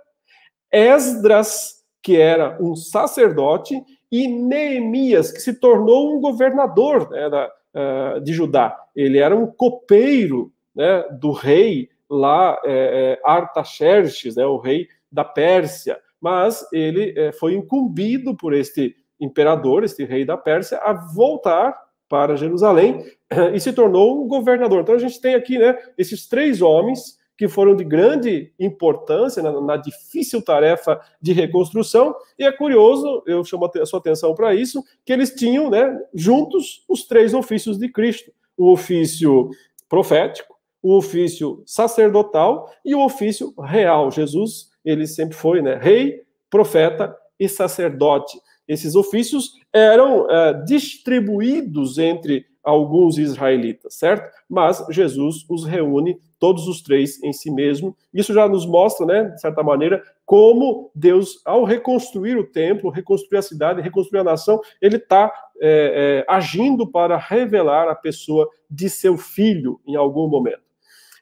Esdras, 0.71 1.83
que 2.01 2.17
era 2.19 2.57
um 2.61 2.75
sacerdote, 2.75 3.81
e 4.11 4.27
Neemias, 4.27 5.31
que 5.31 5.41
se 5.41 5.59
tornou 5.59 6.15
um 6.15 6.21
governador 6.21 7.09
né, 7.09 7.29
da, 7.29 7.47
uh, 7.47 8.21
de 8.21 8.33
Judá. 8.33 8.77
Ele 8.95 9.17
era 9.17 9.35
um 9.35 9.47
copeiro 9.47 10.51
né, 10.75 11.03
do 11.19 11.31
rei 11.31 11.89
lá, 12.09 12.57
é, 12.63 13.19
Artaxerxes, 13.25 14.37
né, 14.37 14.45
o 14.45 14.57
rei 14.57 14.87
da 15.11 15.25
Pérsia, 15.25 15.99
mas 16.21 16.65
ele 16.71 17.13
é, 17.17 17.31
foi 17.33 17.53
incumbido 17.53 18.35
por 18.35 18.53
este 18.53 18.95
imperador, 19.19 19.83
este 19.83 20.05
rei 20.05 20.23
da 20.23 20.37
Pérsia, 20.37 20.77
a 20.77 20.93
voltar 20.93 21.77
para 22.07 22.37
Jerusalém 22.37 23.03
e 23.53 23.59
se 23.59 23.73
tornou 23.73 24.23
um 24.23 24.27
governador. 24.27 24.81
Então 24.81 24.95
a 24.95 24.99
gente 24.99 25.19
tem 25.19 25.35
aqui, 25.35 25.57
né, 25.57 25.77
esses 25.97 26.27
três 26.27 26.61
homens 26.61 27.17
que 27.37 27.47
foram 27.47 27.75
de 27.75 27.83
grande 27.83 28.51
importância 28.59 29.43
na, 29.43 29.61
na 29.61 29.77
difícil 29.77 30.41
tarefa 30.41 30.99
de 31.21 31.33
reconstrução. 31.33 32.15
E 32.37 32.43
é 32.43 32.51
curioso, 32.51 33.21
eu 33.27 33.43
chamo 33.43 33.69
a 33.79 33.85
sua 33.85 33.99
atenção 33.99 34.33
para 34.33 34.55
isso, 34.55 34.83
que 35.05 35.13
eles 35.13 35.35
tinham, 35.35 35.69
né, 35.69 35.99
juntos 36.13 36.83
os 36.89 37.05
três 37.05 37.33
ofícios 37.33 37.77
de 37.77 37.89
Cristo: 37.89 38.31
o 38.57 38.71
ofício 38.71 39.51
profético, 39.87 40.55
o 40.81 40.97
ofício 40.97 41.61
sacerdotal 41.65 42.71
e 42.83 42.95
o 42.95 43.03
ofício 43.05 43.53
real. 43.59 44.09
Jesus, 44.09 44.69
ele 44.83 45.05
sempre 45.05 45.35
foi, 45.35 45.61
né, 45.61 45.75
rei, 45.75 46.23
profeta 46.49 47.15
e 47.39 47.47
sacerdote. 47.47 48.39
Esses 48.67 48.95
ofícios 48.95 49.53
eram 49.71 50.29
é, 50.29 50.53
distribuídos 50.65 51.97
entre 51.97 52.45
alguns 52.67 53.17
israelitas, 53.17 53.95
certo? 53.95 54.29
Mas 54.49 54.83
Jesus 54.89 55.45
os 55.49 55.65
reúne 55.65 56.19
todos 56.39 56.67
os 56.67 56.81
três 56.81 57.21
em 57.23 57.31
si 57.31 57.49
mesmo. 57.49 57.95
Isso 58.13 58.33
já 58.33 58.47
nos 58.47 58.65
mostra, 58.65 59.05
né, 59.05 59.23
de 59.23 59.41
certa 59.41 59.63
maneira, 59.63 60.03
como 60.25 60.91
Deus, 60.93 61.41
ao 61.45 61.63
reconstruir 61.63 62.37
o 62.37 62.45
templo, 62.45 62.89
reconstruir 62.89 63.39
a 63.39 63.41
cidade, 63.41 63.81
reconstruir 63.81 64.19
a 64.19 64.23
nação, 64.23 64.59
ele 64.81 64.97
está 64.97 65.31
é, 65.59 66.25
é, 66.27 66.31
agindo 66.31 66.85
para 66.85 67.17
revelar 67.17 67.87
a 67.87 67.95
pessoa 67.95 68.49
de 68.69 68.89
seu 68.89 69.17
filho 69.17 69.79
em 69.87 69.95
algum 69.95 70.27
momento. 70.27 70.67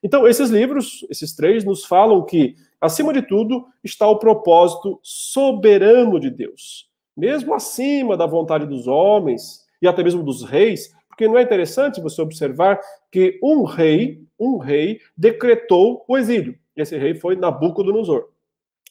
Então, 0.03 0.27
esses 0.27 0.49
livros, 0.49 1.05
esses 1.09 1.35
três, 1.35 1.63
nos 1.63 1.85
falam 1.85 2.23
que, 2.23 2.55
acima 2.81 3.13
de 3.13 3.21
tudo, 3.21 3.65
está 3.83 4.07
o 4.07 4.19
propósito 4.19 4.99
soberano 5.01 6.19
de 6.19 6.29
Deus 6.29 6.89
mesmo 7.15 7.53
acima 7.53 8.17
da 8.17 8.25
vontade 8.25 8.65
dos 8.65 8.87
homens 8.87 9.63
e 9.81 9.87
até 9.87 10.03
mesmo 10.03 10.23
dos 10.23 10.43
reis, 10.43 10.91
porque 11.15 11.29
não 11.29 11.37
é 11.37 11.41
interessante 11.41 12.01
você 12.01 12.21
observar 12.21 12.77
que 13.09 13.39
um 13.41 13.63
rei, 13.63 14.21
um 14.37 14.57
rei 14.57 14.99
decretou 15.17 16.03
o 16.05 16.17
exílio. 16.17 16.59
Esse 16.75 16.97
rei 16.97 17.15
foi 17.15 17.37
Nabucodonosor. 17.37 18.27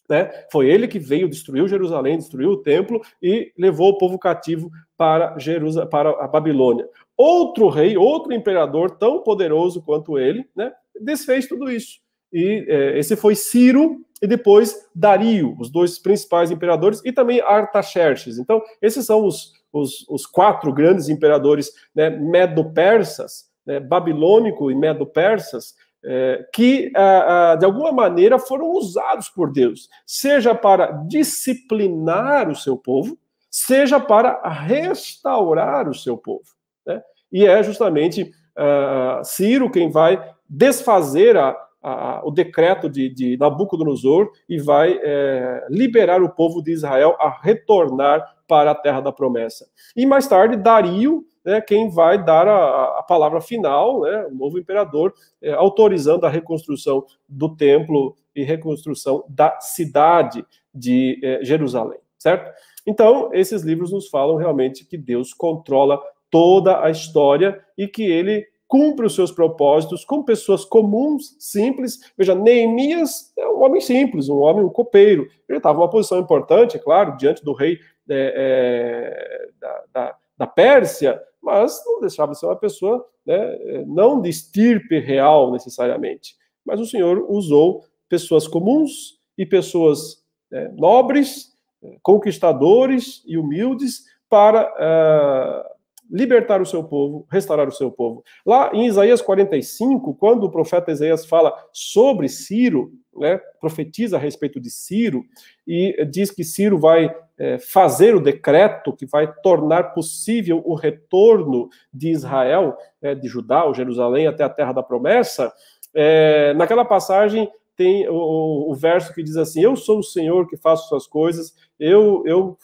Né? 0.08 0.30
Foi 0.50 0.68
ele 0.68 0.88
que 0.88 0.98
veio, 0.98 1.28
destruiu 1.28 1.68
Jerusalém, 1.68 2.16
destruiu 2.16 2.50
o 2.52 2.62
templo 2.62 3.02
e 3.22 3.52
levou 3.58 3.90
o 3.90 3.98
povo 3.98 4.18
cativo 4.18 4.70
para, 4.96 5.38
Jerusal 5.38 5.86
para 5.86 6.10
a 6.24 6.26
Babilônia. 6.26 6.88
Outro 7.14 7.68
rei, 7.68 7.94
outro 7.94 8.32
imperador 8.32 8.92
tão 8.92 9.22
poderoso 9.22 9.82
quanto 9.82 10.18
ele, 10.18 10.48
né, 10.56 10.72
desfez 10.98 11.46
tudo 11.46 11.70
isso. 11.70 11.98
E 12.32 12.64
é, 12.66 12.98
esse 12.98 13.16
foi 13.16 13.34
Ciro, 13.34 14.00
e 14.20 14.26
depois 14.26 14.88
Dario, 14.94 15.54
os 15.60 15.70
dois 15.70 15.98
principais 15.98 16.50
imperadores, 16.50 17.02
e 17.04 17.12
também 17.12 17.40
Artaxerxes. 17.42 18.38
Então, 18.38 18.62
esses 18.80 19.04
são 19.04 19.26
os, 19.26 19.52
os, 19.74 20.08
os 20.08 20.24
quatro 20.24 20.72
grandes 20.72 21.08
imperadores 21.08 21.72
né, 21.94 22.08
medo-persas, 22.08 23.50
né, 23.66 23.80
babilônico 23.80 24.70
e 24.70 24.74
medo-persas, 24.74 25.74
é, 26.06 26.46
que, 26.52 26.92
ah, 26.94 27.52
ah, 27.52 27.56
de 27.56 27.64
alguma 27.64 27.90
maneira, 27.90 28.38
foram 28.38 28.70
usados 28.70 29.28
por 29.28 29.50
Deus, 29.50 29.88
seja 30.06 30.54
para 30.54 30.92
disciplinar 31.08 32.48
o 32.50 32.54
seu 32.54 32.76
povo, 32.76 33.18
seja 33.50 33.98
para 33.98 34.40
restaurar 34.48 35.88
o 35.88 35.94
seu 35.94 36.16
povo. 36.16 36.44
Né? 36.86 37.02
E 37.32 37.46
é 37.46 37.62
justamente 37.62 38.22
uh, 38.22 39.24
Ciro 39.24 39.70
quem 39.70 39.90
vai 39.90 40.22
desfazer 40.48 41.36
a, 41.36 41.56
a, 41.84 42.22
o 42.24 42.30
decreto 42.30 42.88
de, 42.88 43.10
de, 43.10 43.36
Nabucodonosor 43.36 44.30
e 44.48 44.58
vai 44.58 44.98
é, 45.02 45.66
liberar 45.68 46.22
o 46.22 46.30
povo 46.30 46.62
de 46.62 46.72
Israel 46.72 47.14
a 47.20 47.38
retornar 47.42 48.36
para 48.48 48.70
a 48.70 48.74
terra 48.74 49.02
da 49.02 49.12
promessa. 49.12 49.66
E 49.94 50.06
mais 50.06 50.26
tarde, 50.26 50.56
Dario, 50.56 51.26
né, 51.44 51.60
quem 51.60 51.90
vai 51.90 52.22
dar 52.22 52.48
a, 52.48 53.00
a 53.00 53.02
palavra 53.02 53.40
final, 53.42 54.00
né, 54.00 54.26
o 54.30 54.34
novo 54.34 54.58
imperador, 54.58 55.12
é, 55.42 55.52
autorizando 55.52 56.24
a 56.24 56.30
reconstrução 56.30 57.04
do 57.28 57.54
templo 57.54 58.16
e 58.34 58.42
reconstrução 58.42 59.22
da 59.28 59.60
cidade 59.60 60.44
de 60.74 61.20
é, 61.22 61.44
Jerusalém, 61.44 61.98
certo? 62.18 62.50
Então, 62.86 63.28
esses 63.32 63.62
livros 63.62 63.92
nos 63.92 64.08
falam 64.08 64.36
realmente 64.36 64.86
que 64.86 64.96
Deus 64.96 65.34
controla 65.34 66.00
toda 66.30 66.82
a 66.82 66.90
história 66.90 67.62
e 67.76 67.86
que 67.86 68.04
ele 68.04 68.46
cumpre 68.66 69.06
os 69.06 69.14
seus 69.14 69.30
propósitos 69.30 70.04
com 70.04 70.22
pessoas 70.22 70.64
comuns, 70.64 71.36
simples. 71.38 72.00
Veja, 72.16 72.34
Neemias 72.34 73.32
é 73.38 73.46
um 73.46 73.62
homem 73.62 73.80
simples, 73.80 74.28
um 74.28 74.38
homem, 74.38 74.64
um 74.64 74.70
copeiro. 74.70 75.28
Ele 75.48 75.58
estava 75.58 75.78
numa 75.78 75.90
posição 75.90 76.18
importante, 76.18 76.76
é 76.76 76.80
claro, 76.80 77.16
diante 77.16 77.44
do 77.44 77.52
rei 77.52 77.78
é, 78.08 78.34
é, 78.36 79.48
da, 79.60 79.84
da, 79.92 80.16
da, 80.38 80.46
Pérsia, 80.46 81.20
mas 81.42 81.82
não 81.86 82.00
deixava 82.00 82.32
de 82.32 82.38
ser 82.38 82.46
uma 82.46 82.56
pessoa 82.56 83.06
né, 83.24 83.84
não 83.86 84.20
de 84.20 84.28
estirpe 84.28 84.98
real 84.98 85.52
necessariamente. 85.52 86.36
Mas 86.64 86.80
o 86.80 86.86
Senhor 86.86 87.26
usou 87.30 87.84
pessoas 88.08 88.48
comuns 88.48 89.18
e 89.36 89.44
pessoas 89.44 90.22
é, 90.52 90.68
nobres, 90.68 91.54
conquistadores 92.02 93.22
e 93.26 93.36
humildes 93.36 94.04
para 94.28 94.64
uh, 94.64 95.73
libertar 96.10 96.60
o 96.60 96.66
seu 96.66 96.84
povo, 96.84 97.26
restaurar 97.30 97.68
o 97.68 97.72
seu 97.72 97.90
povo. 97.90 98.22
Lá 98.44 98.70
em 98.72 98.86
Isaías 98.86 99.22
45, 99.22 100.14
quando 100.14 100.44
o 100.44 100.50
profeta 100.50 100.92
Isaías 100.92 101.24
fala 101.24 101.54
sobre 101.72 102.28
Ciro, 102.28 102.92
né, 103.16 103.40
profetiza 103.60 104.16
a 104.16 104.20
respeito 104.20 104.60
de 104.60 104.70
Ciro, 104.70 105.24
e 105.66 106.04
diz 106.10 106.30
que 106.30 106.44
Ciro 106.44 106.78
vai 106.78 107.14
é, 107.38 107.58
fazer 107.58 108.14
o 108.14 108.20
decreto 108.20 108.92
que 108.92 109.06
vai 109.06 109.32
tornar 109.42 109.94
possível 109.94 110.62
o 110.64 110.74
retorno 110.74 111.68
de 111.92 112.10
Israel, 112.10 112.76
é, 113.00 113.14
de 113.14 113.28
Judá, 113.28 113.64
ou 113.64 113.74
Jerusalém, 113.74 114.26
até 114.26 114.44
a 114.44 114.50
terra 114.50 114.72
da 114.72 114.82
promessa, 114.82 115.52
é, 115.94 116.52
naquela 116.54 116.84
passagem 116.84 117.48
tem 117.76 118.08
o, 118.08 118.70
o, 118.70 118.74
verso 118.74 119.12
que 119.12 119.22
diz 119.22 119.36
assim: 119.36 119.62
Eu 119.62 119.76
sou 119.76 119.98
o 119.98 120.02
Senhor 120.02 120.48
que 120.48 120.56
faço 120.56 120.88
suas 120.88 121.06
coisas, 121.06 121.54
eu, 121.78 122.22
eu 122.26 122.56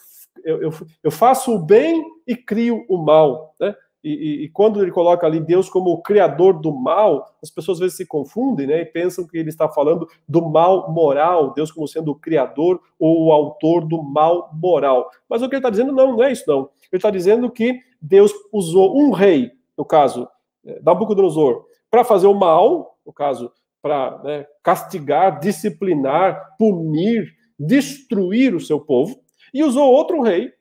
eu, 0.43 0.61
eu, 0.61 0.71
eu 1.03 1.11
faço 1.11 1.53
o 1.53 1.59
bem 1.59 2.03
e 2.27 2.35
crio 2.35 2.85
o 2.89 2.97
mal, 2.97 3.53
né? 3.59 3.75
E, 4.03 4.09
e, 4.09 4.45
e, 4.45 4.49
quando 4.49 4.81
ele 4.81 4.91
coloca 4.91 5.27
ali 5.27 5.39
Deus 5.39 5.69
como 5.69 5.91
o 5.91 6.01
criador 6.01 6.59
do 6.59 6.73
mal, 6.73 7.35
as 7.41 7.51
pessoas 7.51 7.75
às 7.77 7.81
vezes 7.81 7.97
se 7.97 8.05
confundem, 8.05 8.65
né? 8.65 8.81
E 8.81 8.85
pensam 8.85 9.27
que 9.27 9.37
ele 9.37 9.49
está 9.49 9.69
falando 9.69 10.07
do 10.27 10.41
mal 10.41 10.91
moral, 10.91 11.53
Deus 11.53 11.71
como 11.71 11.87
sendo 11.87 12.11
o 12.11 12.15
criador 12.15 12.81
ou 12.97 13.25
o 13.25 13.31
autor 13.31 13.85
do 13.85 14.01
mal 14.01 14.49
moral. 14.53 15.11
Mas 15.29 15.43
o 15.43 15.47
que 15.47 15.53
ele 15.53 15.59
está 15.59 15.69
dizendo, 15.69 15.91
não, 15.91 16.13
não 16.13 16.23
é 16.23 16.31
isso, 16.31 16.45
não. 16.47 16.69
Ele 16.91 16.97
está 16.97 17.11
dizendo 17.11 17.49
que 17.51 17.79
Deus 18.01 18.33
usou 18.51 18.99
um 18.99 19.11
rei, 19.11 19.51
no 19.77 19.85
caso, 19.85 20.27
é, 20.65 20.81
Nabucodonosor, 20.83 21.65
para 21.89 22.03
fazer 22.03 22.25
o 22.25 22.33
mal, 22.33 22.97
no 23.05 23.13
caso, 23.13 23.51
para 23.83 24.19
né, 24.23 24.47
castigar, 24.63 25.39
disciplinar, 25.39 26.55
punir, 26.57 27.35
destruir 27.59 28.55
o 28.55 28.59
seu 28.59 28.79
povo 28.79 29.20
e 29.53 29.63
usou 29.63 29.91
outro 29.91 30.21
rei, 30.21 30.51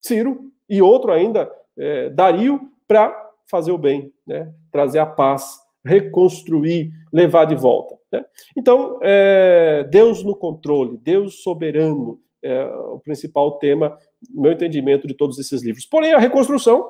Ciro, 0.00 0.52
e 0.68 0.80
outro 0.82 1.12
ainda, 1.12 1.50
é, 1.76 2.10
Dario, 2.10 2.60
para 2.86 3.28
fazer 3.50 3.72
o 3.72 3.78
bem, 3.78 4.12
né? 4.26 4.52
trazer 4.70 4.98
a 4.98 5.06
paz, 5.06 5.58
reconstruir, 5.84 6.90
levar 7.12 7.46
de 7.46 7.54
volta. 7.54 7.98
Né? 8.12 8.24
Então, 8.56 8.98
é, 9.02 9.84
Deus 9.90 10.22
no 10.22 10.36
controle, 10.36 10.98
Deus 10.98 11.42
soberano, 11.42 12.20
é 12.42 12.64
o 12.64 13.00
principal 13.00 13.58
tema, 13.58 13.98
no 14.30 14.42
meu 14.42 14.52
entendimento, 14.52 15.06
de 15.06 15.14
todos 15.14 15.38
esses 15.38 15.62
livros. 15.62 15.86
Porém, 15.86 16.12
a 16.12 16.18
reconstrução 16.18 16.88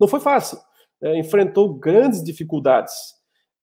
não 0.00 0.08
foi 0.08 0.20
fácil, 0.20 0.58
né? 1.00 1.16
enfrentou 1.18 1.74
grandes 1.74 2.22
dificuldades. 2.22 2.94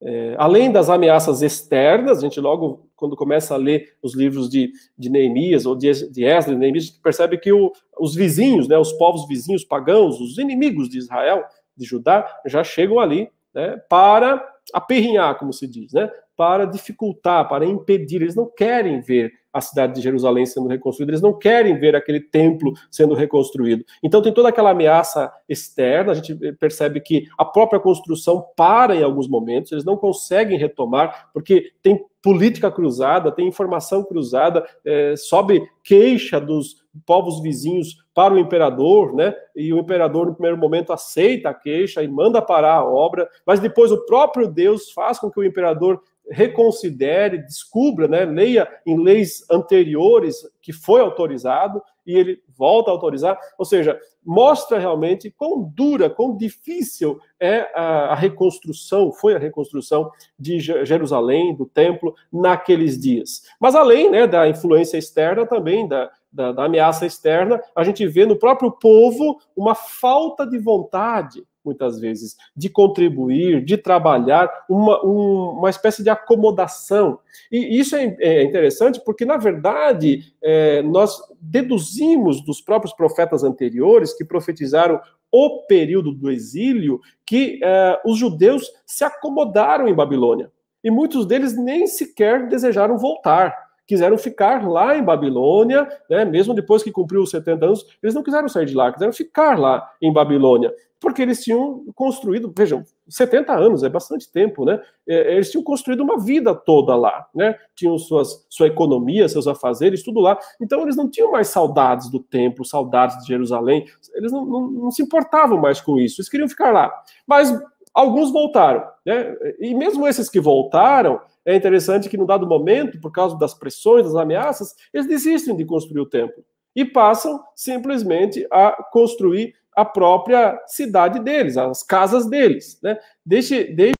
É, 0.00 0.34
além 0.38 0.72
das 0.72 0.88
ameaças 0.88 1.42
externas, 1.42 2.18
a 2.18 2.20
gente 2.22 2.40
logo, 2.40 2.88
quando 3.02 3.16
começa 3.16 3.54
a 3.54 3.56
ler 3.56 3.96
os 4.00 4.14
livros 4.14 4.48
de, 4.48 4.72
de 4.96 5.10
Neemias, 5.10 5.66
ou 5.66 5.74
de, 5.74 5.90
de 6.08 6.24
Esdras, 6.24 6.56
Neemias, 6.56 6.88
percebe 6.88 7.36
que 7.36 7.52
o, 7.52 7.72
os 7.98 8.14
vizinhos, 8.14 8.68
né, 8.68 8.78
os 8.78 8.92
povos 8.92 9.26
vizinhos 9.26 9.64
pagãos, 9.64 10.20
os 10.20 10.38
inimigos 10.38 10.88
de 10.88 10.98
Israel, 10.98 11.44
de 11.76 11.84
Judá, 11.84 12.24
já 12.46 12.62
chegam 12.62 13.00
ali 13.00 13.28
né, 13.52 13.76
para 13.88 14.40
aperrinhar, 14.72 15.36
como 15.36 15.52
se 15.52 15.66
diz, 15.66 15.92
né, 15.92 16.08
para 16.36 16.64
dificultar, 16.64 17.48
para 17.48 17.66
impedir. 17.66 18.22
Eles 18.22 18.36
não 18.36 18.46
querem 18.46 19.00
ver 19.00 19.32
a 19.52 19.60
cidade 19.60 19.96
de 19.96 20.00
Jerusalém 20.00 20.46
sendo 20.46 20.68
reconstruída, 20.68 21.10
eles 21.10 21.20
não 21.20 21.36
querem 21.36 21.76
ver 21.76 21.96
aquele 21.96 22.20
templo 22.20 22.72
sendo 22.88 23.14
reconstruído. 23.14 23.84
Então 24.00 24.22
tem 24.22 24.32
toda 24.32 24.48
aquela 24.48 24.70
ameaça 24.70 25.32
externa, 25.48 26.12
a 26.12 26.14
gente 26.14 26.36
percebe 26.52 27.00
que 27.00 27.26
a 27.36 27.44
própria 27.44 27.80
construção 27.80 28.46
para 28.56 28.94
em 28.94 29.02
alguns 29.02 29.26
momentos, 29.26 29.72
eles 29.72 29.84
não 29.84 29.96
conseguem 29.96 30.56
retomar, 30.56 31.30
porque 31.34 31.72
tem 31.82 32.00
política 32.22 32.70
cruzada, 32.70 33.32
tem 33.32 33.48
informação 33.48 34.04
cruzada, 34.04 34.64
é, 34.84 35.14
sobe 35.16 35.60
queixa 35.82 36.40
dos 36.40 36.82
povos 37.04 37.42
vizinhos 37.42 37.96
para 38.14 38.34
o 38.34 38.38
imperador, 38.38 39.14
né? 39.14 39.34
E 39.56 39.72
o 39.72 39.78
imperador, 39.78 40.26
no 40.26 40.34
primeiro 40.34 40.58
momento, 40.58 40.92
aceita 40.92 41.48
a 41.48 41.54
queixa 41.54 42.02
e 42.02 42.08
manda 42.08 42.40
parar 42.40 42.76
a 42.76 42.84
obra, 42.84 43.28
mas 43.46 43.60
depois 43.60 43.90
o 43.90 44.04
próprio 44.04 44.46
Deus 44.46 44.92
faz 44.92 45.18
com 45.18 45.30
que 45.30 45.40
o 45.40 45.44
imperador 45.44 46.00
reconsidere, 46.30 47.38
descubra, 47.38 48.06
né, 48.06 48.24
leia 48.24 48.68
em 48.86 49.02
leis 49.02 49.44
anteriores 49.50 50.36
que 50.60 50.72
foi 50.72 51.00
autorizado 51.00 51.82
e 52.06 52.16
ele 52.16 52.40
volta 52.56 52.90
a 52.90 52.92
autorizar, 52.92 53.38
ou 53.58 53.64
seja, 53.64 53.98
mostra 54.24 54.78
realmente 54.78 55.30
quão 55.30 55.62
dura, 55.62 56.08
quão 56.08 56.36
difícil 56.36 57.18
é 57.40 57.70
a, 57.74 58.14
reconstrução, 58.14 59.12
foi 59.12 59.34
a 59.34 59.38
reconstrução 59.38 60.10
de 60.38 60.60
Jerusalém, 60.60 61.54
do 61.54 61.66
templo, 61.66 62.14
naqueles 62.32 62.98
dias. 62.98 63.42
Mas 63.60 63.74
além 63.74 64.10
né, 64.10 64.26
da 64.26 64.48
influência 64.48 64.96
externa, 64.96 65.46
também 65.46 65.88
da, 65.88 66.10
da, 66.32 66.52
da 66.52 66.64
ameaça 66.64 67.04
externa, 67.04 67.60
a 67.74 67.82
gente 67.82 68.06
vê 68.06 68.24
no 68.24 68.38
próprio 68.38 68.70
povo 68.70 69.38
uma 69.56 69.74
falta 69.74 70.46
de 70.46 70.58
vontade 70.58 71.44
muitas 71.64 72.00
vezes, 72.00 72.36
de 72.56 72.68
contribuir, 72.68 73.64
de 73.64 73.76
trabalhar, 73.76 74.50
uma, 74.68 75.04
um, 75.04 75.58
uma 75.58 75.70
espécie 75.70 76.02
de 76.02 76.10
acomodação. 76.10 77.18
E 77.50 77.78
isso 77.78 77.96
é, 77.96 78.16
é 78.20 78.42
interessante 78.42 79.00
porque, 79.04 79.24
na 79.24 79.36
verdade, 79.36 80.34
é, 80.42 80.82
nós 80.82 81.18
deduzimos 81.40 82.44
dos 82.44 82.60
próprios 82.60 82.94
profetas 82.94 83.44
anteriores 83.44 84.12
que 84.12 84.24
profetizaram 84.24 85.00
o 85.30 85.62
período 85.66 86.12
do 86.12 86.30
exílio 86.30 87.00
que 87.24 87.58
é, 87.62 88.00
os 88.04 88.18
judeus 88.18 88.70
se 88.84 89.04
acomodaram 89.04 89.88
em 89.88 89.94
Babilônia. 89.94 90.50
E 90.84 90.90
muitos 90.90 91.24
deles 91.24 91.56
nem 91.56 91.86
sequer 91.86 92.48
desejaram 92.48 92.98
voltar 92.98 93.61
quiseram 93.86 94.16
ficar 94.16 94.66
lá 94.66 94.96
em 94.96 95.02
Babilônia, 95.02 95.88
né, 96.08 96.24
mesmo 96.24 96.54
depois 96.54 96.82
que 96.82 96.90
cumpriu 96.90 97.22
os 97.22 97.30
70 97.30 97.66
anos, 97.66 97.86
eles 98.02 98.14
não 98.14 98.22
quiseram 98.22 98.48
sair 98.48 98.66
de 98.66 98.74
lá, 98.74 98.92
quiseram 98.92 99.12
ficar 99.12 99.58
lá 99.58 99.90
em 100.00 100.12
Babilônia, 100.12 100.72
porque 101.02 101.20
eles 101.20 101.42
tinham 101.42 101.84
construído, 101.96 102.52
vejam, 102.56 102.84
70 103.08 103.52
anos 103.52 103.82
é 103.82 103.88
bastante 103.88 104.30
tempo, 104.30 104.64
né? 104.64 104.80
É, 105.06 105.34
eles 105.34 105.50
tinham 105.50 105.64
construído 105.64 106.00
uma 106.00 106.16
vida 106.16 106.54
toda 106.54 106.94
lá, 106.94 107.26
né? 107.34 107.56
Tinham 107.74 107.98
suas, 107.98 108.46
sua 108.48 108.68
economia, 108.68 109.28
seus 109.28 109.48
afazeres, 109.48 110.04
tudo 110.04 110.20
lá. 110.20 110.38
Então 110.60 110.80
eles 110.82 110.94
não 110.94 111.10
tinham 111.10 111.32
mais 111.32 111.48
saudades 111.48 112.08
do 112.08 112.20
templo, 112.20 112.64
saudades 112.64 113.18
de 113.18 113.26
Jerusalém, 113.26 113.84
eles 114.14 114.30
não, 114.30 114.46
não, 114.46 114.70
não 114.70 114.90
se 114.92 115.02
importavam 115.02 115.60
mais 115.60 115.80
com 115.80 115.98
isso, 115.98 116.20
eles 116.20 116.28
queriam 116.28 116.48
ficar 116.48 116.70
lá. 116.70 116.92
Mas 117.26 117.52
alguns 117.92 118.30
voltaram, 118.32 118.84
né? 119.04 119.36
E 119.58 119.74
mesmo 119.74 120.06
esses 120.06 120.28
que 120.30 120.38
voltaram, 120.38 121.20
é 121.44 121.54
interessante 121.54 122.08
que, 122.08 122.16
no 122.16 122.26
dado 122.26 122.46
momento, 122.46 123.00
por 123.00 123.10
causa 123.10 123.36
das 123.36 123.54
pressões, 123.54 124.04
das 124.04 124.14
ameaças, 124.14 124.74
eles 124.92 125.08
desistem 125.08 125.56
de 125.56 125.64
construir 125.64 126.00
o 126.00 126.08
templo 126.08 126.44
e 126.74 126.84
passam 126.84 127.42
simplesmente 127.54 128.46
a 128.50 128.72
construir 128.90 129.54
a 129.74 129.84
própria 129.84 130.62
cidade 130.66 131.18
deles, 131.18 131.56
as 131.56 131.82
casas 131.82 132.28
deles. 132.28 132.78
Né? 132.82 132.98
Deixe, 133.24 133.64
deixe 133.64 133.94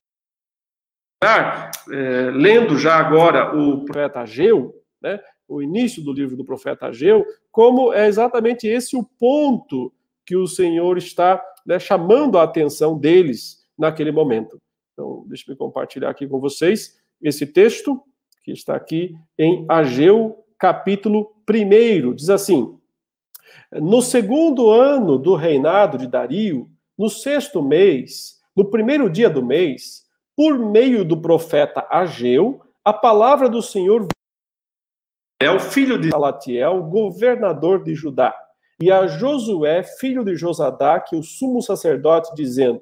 é, 1.23 2.31
lendo 2.31 2.77
já 2.77 2.95
agora 2.95 3.55
o 3.55 3.85
profeta 3.85 4.21
Ageu, 4.21 4.81
né, 5.01 5.19
o 5.47 5.61
início 5.61 6.03
do 6.03 6.11
livro 6.11 6.35
do 6.35 6.45
profeta 6.45 6.87
Ageu, 6.87 7.25
como 7.51 7.93
é 7.93 8.07
exatamente 8.07 8.67
esse 8.67 8.95
o 8.95 9.03
ponto 9.03 9.93
que 10.25 10.35
o 10.35 10.47
Senhor 10.47 10.97
está 10.97 11.43
né, 11.65 11.79
chamando 11.79 12.37
a 12.37 12.43
atenção 12.43 12.97
deles 12.97 13.65
naquele 13.77 14.11
momento. 14.11 14.57
Então, 14.93 15.25
deixa 15.27 15.51
eu 15.51 15.57
compartilhar 15.57 16.09
aqui 16.09 16.27
com 16.27 16.39
vocês 16.39 17.02
esse 17.23 17.47
texto 17.47 18.03
que 18.43 18.51
está 18.51 18.75
aqui 18.75 19.15
em 19.39 19.65
Ageu, 19.69 20.43
capítulo 20.59 21.33
1. 21.49 22.13
Diz 22.13 22.29
assim: 22.29 22.77
No 23.71 24.01
segundo 24.01 24.69
ano 24.69 25.17
do 25.17 25.33
reinado 25.33 25.97
de 25.97 26.05
Dario, 26.05 26.69
no 26.97 27.09
sexto 27.09 27.63
mês, 27.63 28.39
no 28.55 28.69
primeiro 28.69 29.09
dia 29.09 29.29
do 29.29 29.43
mês, 29.43 30.03
por 30.35 30.59
meio 30.59 31.05
do 31.05 31.21
profeta 31.21 31.87
Ageu, 31.89 32.61
a 32.83 32.91
palavra 32.91 33.47
do 33.47 33.61
Senhor 33.61 34.07
é 35.39 35.49
o 35.49 35.59
filho 35.59 35.97
de 35.97 36.09
Salatiel, 36.09 36.83
governador 36.83 37.83
de 37.83 37.95
Judá, 37.95 38.35
e 38.81 38.91
a 38.91 39.07
Josué, 39.07 39.83
filho 39.83 40.23
de 40.23 40.35
Josadaque, 40.35 41.15
o 41.15 41.23
sumo 41.23 41.61
sacerdote, 41.61 42.33
dizendo: 42.35 42.81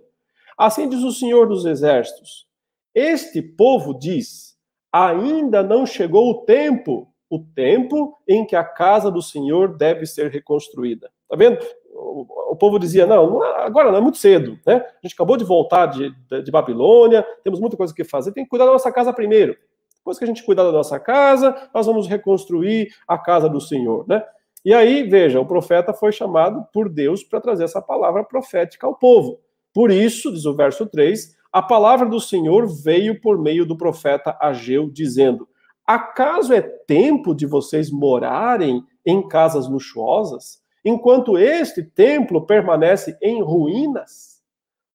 Assim 0.58 0.90
diz 0.90 1.04
o 1.04 1.12
Senhor 1.12 1.48
dos 1.48 1.66
Exércitos: 1.66 2.48
Este 2.94 3.42
povo 3.42 3.98
diz: 3.98 4.58
Ainda 4.92 5.64
não 5.64 5.86
chegou 5.86 6.30
o 6.30 6.46
tempo, 6.46 7.08
o 7.30 7.40
tempo 7.40 8.18
em 8.28 8.46
que 8.46 8.56
a 8.56 8.64
casa 8.64 9.10
do 9.10 9.22
Senhor 9.22 9.78
deve 9.78 10.06
ser 10.06 10.30
reconstruída. 10.30 11.10
Tá 11.30 11.36
vendo? 11.38 11.60
O, 11.94 12.56
povo 12.56 12.78
dizia: 12.78 13.06
não, 13.06 13.42
agora 13.42 13.90
não 13.90 13.98
é 13.98 14.02
muito 14.02 14.18
cedo, 14.18 14.60
né? 14.66 14.76
A 14.76 15.08
gente 15.08 15.14
acabou 15.14 15.38
de 15.38 15.46
voltar 15.46 15.86
de, 15.88 16.14
de, 16.44 16.52
Babilônia, 16.52 17.26
temos 17.44 17.60
muita 17.60 17.78
coisa 17.78 17.94
que 17.94 18.04
fazer, 18.04 18.34
tem 18.34 18.44
que 18.44 18.50
cuidar 18.50 18.66
da 18.66 18.74
nossa 18.74 18.92
casa 18.92 19.14
primeiro. 19.14 19.56
Depois 19.98 20.18
que 20.18 20.24
a 20.24 20.28
gente 20.28 20.44
cuidar 20.44 20.64
da 20.64 20.72
nossa 20.72 21.00
casa, 21.00 21.70
nós 21.74 21.86
vamos 21.86 22.08
reconstruir 22.08 22.94
a 23.08 23.18
casa 23.18 23.48
do 23.48 23.62
Senhor, 23.62 24.06
né? 24.08 24.24
E 24.64 24.74
aí, 24.74 25.04
veja, 25.04 25.40
o 25.40 25.46
profeta 25.46 25.94
foi 25.94 26.12
chamado 26.12 26.68
por 26.74 26.90
Deus 26.90 27.24
para 27.24 27.42
trazer 27.42 27.64
essa 27.64 27.82
palavra 27.82 28.24
profética 28.24 28.86
ao 28.86 28.96
povo. 28.96 29.40
Por 29.74 29.90
isso, 29.90 30.32
diz 30.32 30.46
o 30.46 30.56
verso 30.56 30.86
3, 30.86 31.36
a 31.52 31.62
palavra 31.62 32.08
do 32.08 32.20
Senhor 32.20 32.66
veio 32.68 33.20
por 33.20 33.38
meio 33.38 33.66
do 33.66 33.76
profeta 33.76 34.38
Ageu, 34.40 34.90
dizendo: 34.90 35.48
Acaso 35.86 36.54
é 36.54 36.62
tempo 36.62 37.36
de 37.36 37.46
vocês 37.46 37.92
morarem 37.92 38.84
em 39.06 39.28
casas 39.28 39.68
luxuosas, 39.68 40.62
enquanto 40.86 41.38
este 41.38 41.84
templo 41.84 42.46
permanece 42.46 43.18
em 43.22 43.42
ruínas? 43.42 44.42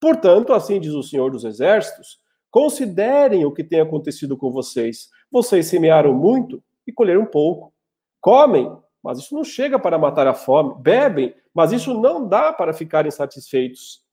Portanto, 0.00 0.52
assim 0.52 0.80
diz 0.80 0.92
o 0.92 1.02
Senhor 1.02 1.30
dos 1.30 1.44
Exércitos: 1.44 2.18
Considerem 2.50 3.44
o 3.44 3.52
que 3.52 3.62
tem 3.62 3.80
acontecido 3.80 4.36
com 4.36 4.50
vocês. 4.50 5.10
Vocês 5.30 5.66
semearam 5.66 6.14
muito 6.14 6.62
e 6.86 6.92
colheram 6.92 7.26
pouco. 7.26 7.74
Comem, 8.18 8.74
mas 9.02 9.18
isso 9.18 9.34
não 9.34 9.44
chega 9.44 9.78
para 9.78 9.98
matar 9.98 10.26
a 10.26 10.32
fome. 10.32 10.74
Bebem, 10.80 11.34
mas 11.52 11.72
isso 11.72 11.92
não 12.00 12.26
dá 12.26 12.52
para 12.52 12.72
ficarem 12.72 13.10
satisfeitos. 13.10 14.05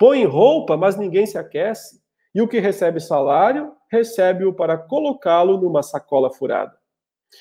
Põem 0.00 0.24
roupa, 0.24 0.78
mas 0.78 0.96
ninguém 0.96 1.26
se 1.26 1.36
aquece. 1.36 2.00
E 2.34 2.40
o 2.40 2.48
que 2.48 2.58
recebe 2.58 2.98
salário, 2.98 3.72
recebe-o 3.92 4.50
para 4.50 4.78
colocá-lo 4.78 5.60
numa 5.60 5.82
sacola 5.82 6.32
furada. 6.32 6.72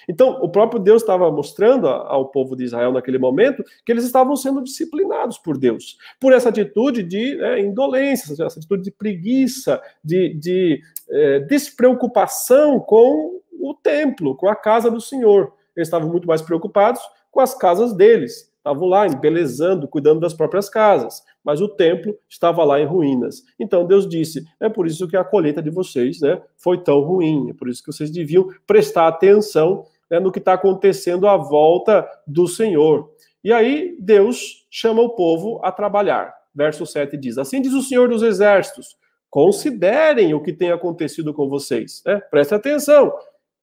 Então, 0.09 0.41
o 0.41 0.49
próprio 0.49 0.77
Deus 0.77 1.01
estava 1.01 1.31
mostrando 1.31 1.87
ao 1.87 2.29
povo 2.29 2.57
de 2.57 2.65
Israel 2.65 2.91
naquele 2.91 3.17
momento 3.17 3.63
que 3.85 3.91
eles 3.93 4.03
estavam 4.03 4.35
sendo 4.35 4.61
disciplinados 4.61 5.37
por 5.37 5.57
Deus, 5.57 5.97
por 6.19 6.33
essa 6.33 6.49
atitude 6.49 7.01
de 7.01 7.35
né, 7.35 7.61
indolência, 7.61 8.33
essa 8.33 8.59
atitude 8.59 8.83
de 8.83 8.91
preguiça, 8.91 9.81
de, 10.03 10.33
de 10.33 10.81
é, 11.09 11.39
despreocupação 11.39 12.77
com 12.77 13.39
o 13.53 13.73
templo, 13.73 14.35
com 14.35 14.49
a 14.49 14.55
casa 14.55 14.91
do 14.91 14.99
Senhor. 14.99 15.53
Eles 15.77 15.87
estavam 15.87 16.09
muito 16.09 16.27
mais 16.27 16.41
preocupados 16.41 17.01
com 17.31 17.39
as 17.39 17.55
casas 17.55 17.93
deles, 17.93 18.48
estavam 18.69 18.87
lá 18.87 19.07
embelezando, 19.07 19.87
cuidando 19.87 20.19
das 20.19 20.33
próprias 20.33 20.69
casas, 20.69 21.23
mas 21.43 21.59
o 21.59 21.67
templo 21.67 22.15
estava 22.29 22.63
lá 22.63 22.79
em 22.79 22.85
ruínas. 22.85 23.43
Então 23.59 23.85
Deus 23.85 24.07
disse: 24.07 24.43
é 24.59 24.69
por 24.69 24.85
isso 24.85 25.07
que 25.07 25.17
a 25.17 25.23
colheita 25.23 25.61
de 25.61 25.69
vocês 25.69 26.21
né, 26.21 26.41
foi 26.57 26.83
tão 26.83 27.01
ruim, 27.01 27.49
é 27.49 27.53
por 27.53 27.67
isso 27.67 27.83
que 27.83 27.91
vocês 27.91 28.11
deviam 28.11 28.47
prestar 28.67 29.07
atenção 29.07 29.85
né, 30.09 30.19
no 30.19 30.31
que 30.31 30.39
está 30.39 30.53
acontecendo 30.53 31.27
à 31.27 31.35
volta 31.35 32.07
do 32.25 32.47
Senhor. 32.47 33.11
E 33.43 33.51
aí 33.51 33.95
Deus 33.99 34.67
chama 34.69 35.01
o 35.01 35.09
povo 35.09 35.59
a 35.63 35.71
trabalhar. 35.71 36.33
Verso 36.53 36.85
7 36.85 37.17
diz: 37.17 37.37
Assim 37.37 37.61
diz 37.61 37.73
o 37.73 37.81
Senhor 37.81 38.07
dos 38.07 38.21
Exércitos: 38.21 38.97
considerem 39.29 40.33
o 40.33 40.41
que 40.41 40.53
tem 40.53 40.71
acontecido 40.71 41.33
com 41.33 41.49
vocês, 41.49 42.03
né? 42.05 42.19
prestem 42.29 42.57
atenção 42.57 43.13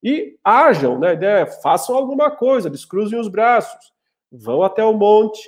e 0.02 0.36
ajam, 0.44 0.98
né? 0.98 1.46
façam 1.62 1.96
alguma 1.96 2.30
coisa, 2.30 2.70
descruzem 2.70 3.18
os 3.18 3.28
braços 3.28 3.95
vão 4.30 4.62
até 4.62 4.84
o 4.84 4.92
monte, 4.92 5.40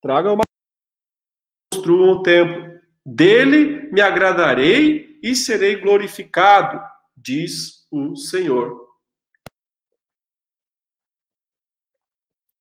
tragam 0.00 0.34
uma 0.34 0.44
construam 1.72 2.12
o 2.12 2.22
templo. 2.22 2.76
Dele 3.04 3.88
me 3.92 4.00
agradarei 4.00 5.18
e 5.22 5.34
serei 5.34 5.76
glorificado, 5.76 6.80
diz 7.16 7.86
o 7.90 8.16
Senhor. 8.16 8.84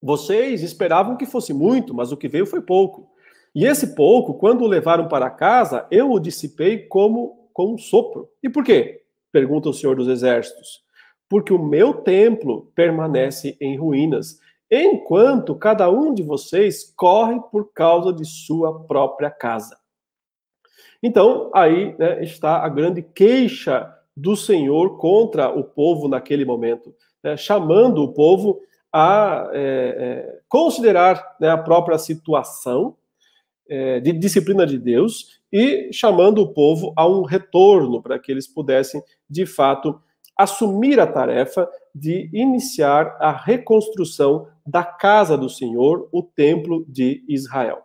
Vocês 0.02 0.62
esperavam 0.62 1.18
que 1.18 1.26
fosse 1.26 1.52
muito, 1.52 1.94
mas 1.94 2.12
o 2.12 2.18
que 2.18 2.28
veio 2.28 2.46
foi 2.46 2.62
pouco. 2.62 3.10
E 3.56 3.66
esse 3.66 3.96
pouco, 3.96 4.36
quando 4.36 4.62
o 4.64 4.68
levaram 4.68 5.08
para 5.08 5.32
casa, 5.32 5.88
eu 5.90 6.12
o 6.12 6.20
dissipei 6.20 6.86
como 6.88 7.50
com 7.52 7.74
um 7.74 7.78
sopro. 7.78 8.30
E 8.44 8.50
por 8.50 8.64
quê? 8.64 9.04
Pergunta 9.32 9.70
o 9.70 9.74
Senhor 9.74 9.96
dos 9.96 10.08
Exércitos. 10.08 10.84
Porque 11.28 11.52
o 11.52 11.58
meu 11.58 11.94
templo 11.94 12.72
permanece 12.76 13.58
em 13.60 13.78
ruínas 13.78 14.40
enquanto 14.70 15.56
cada 15.56 15.90
um 15.90 16.14
de 16.14 16.24
vocês 16.24 16.94
corre 16.96 17.40
por 17.52 17.72
causa 17.74 18.12
de 18.12 18.26
sua 18.26 18.86
própria 18.86 19.30
casa. 19.30 19.78
Então, 21.02 21.52
aí 21.54 21.96
né, 21.98 22.24
está 22.24 22.64
a 22.64 22.70
grande 22.70 23.02
queixa 23.02 23.94
do 24.16 24.36
Senhor 24.36 24.98
contra 24.98 25.50
o 25.50 25.64
povo 25.64 26.08
naquele 26.08 26.46
momento, 26.46 26.96
né, 27.24 27.38
chamando 27.38 28.02
o 28.02 28.14
povo 28.14 28.62
a 28.92 29.50
é, 29.52 29.60
é, 29.60 30.40
considerar 30.48 31.36
né, 31.40 31.50
a 31.50 31.58
própria 31.58 31.98
situação 31.98 32.96
é, 33.68 34.00
de 34.00 34.14
disciplina 34.14 34.66
de 34.66 34.80
Deus 34.80 35.42
e 35.52 35.90
chamando 35.92 36.42
o 36.42 36.54
povo 36.54 36.94
a 36.96 37.06
um 37.06 37.24
retorno 37.24 38.02
para 38.02 38.18
que 38.18 38.32
eles 38.32 38.48
pudessem, 38.48 39.04
de 39.30 39.46
fato, 39.46 40.00
assumir 40.38 41.00
a 41.00 41.08
tarefa 41.08 41.70
de 41.94 42.30
iniciar 42.34 43.18
a 43.20 43.32
reconstrução 43.32 44.48
da 44.66 44.84
casa 44.84 45.38
do 45.38 45.50
Senhor, 45.50 46.10
o 46.12 46.24
templo 46.24 46.86
de 46.88 47.24
Israel. 47.28 47.84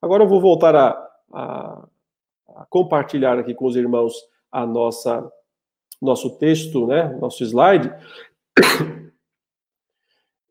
Agora 0.00 0.24
eu 0.24 0.28
vou 0.28 0.40
voltar 0.40 0.74
a, 0.74 1.08
a, 1.32 1.88
a 2.56 2.66
compartilhar 2.70 3.38
aqui 3.38 3.54
com 3.54 3.66
os 3.66 3.76
irmãos 3.76 4.14
a 4.50 4.66
nossa 4.66 5.30
nosso 6.00 6.36
texto, 6.36 6.86
né, 6.88 7.16
nosso 7.20 7.44
slide. 7.44 7.88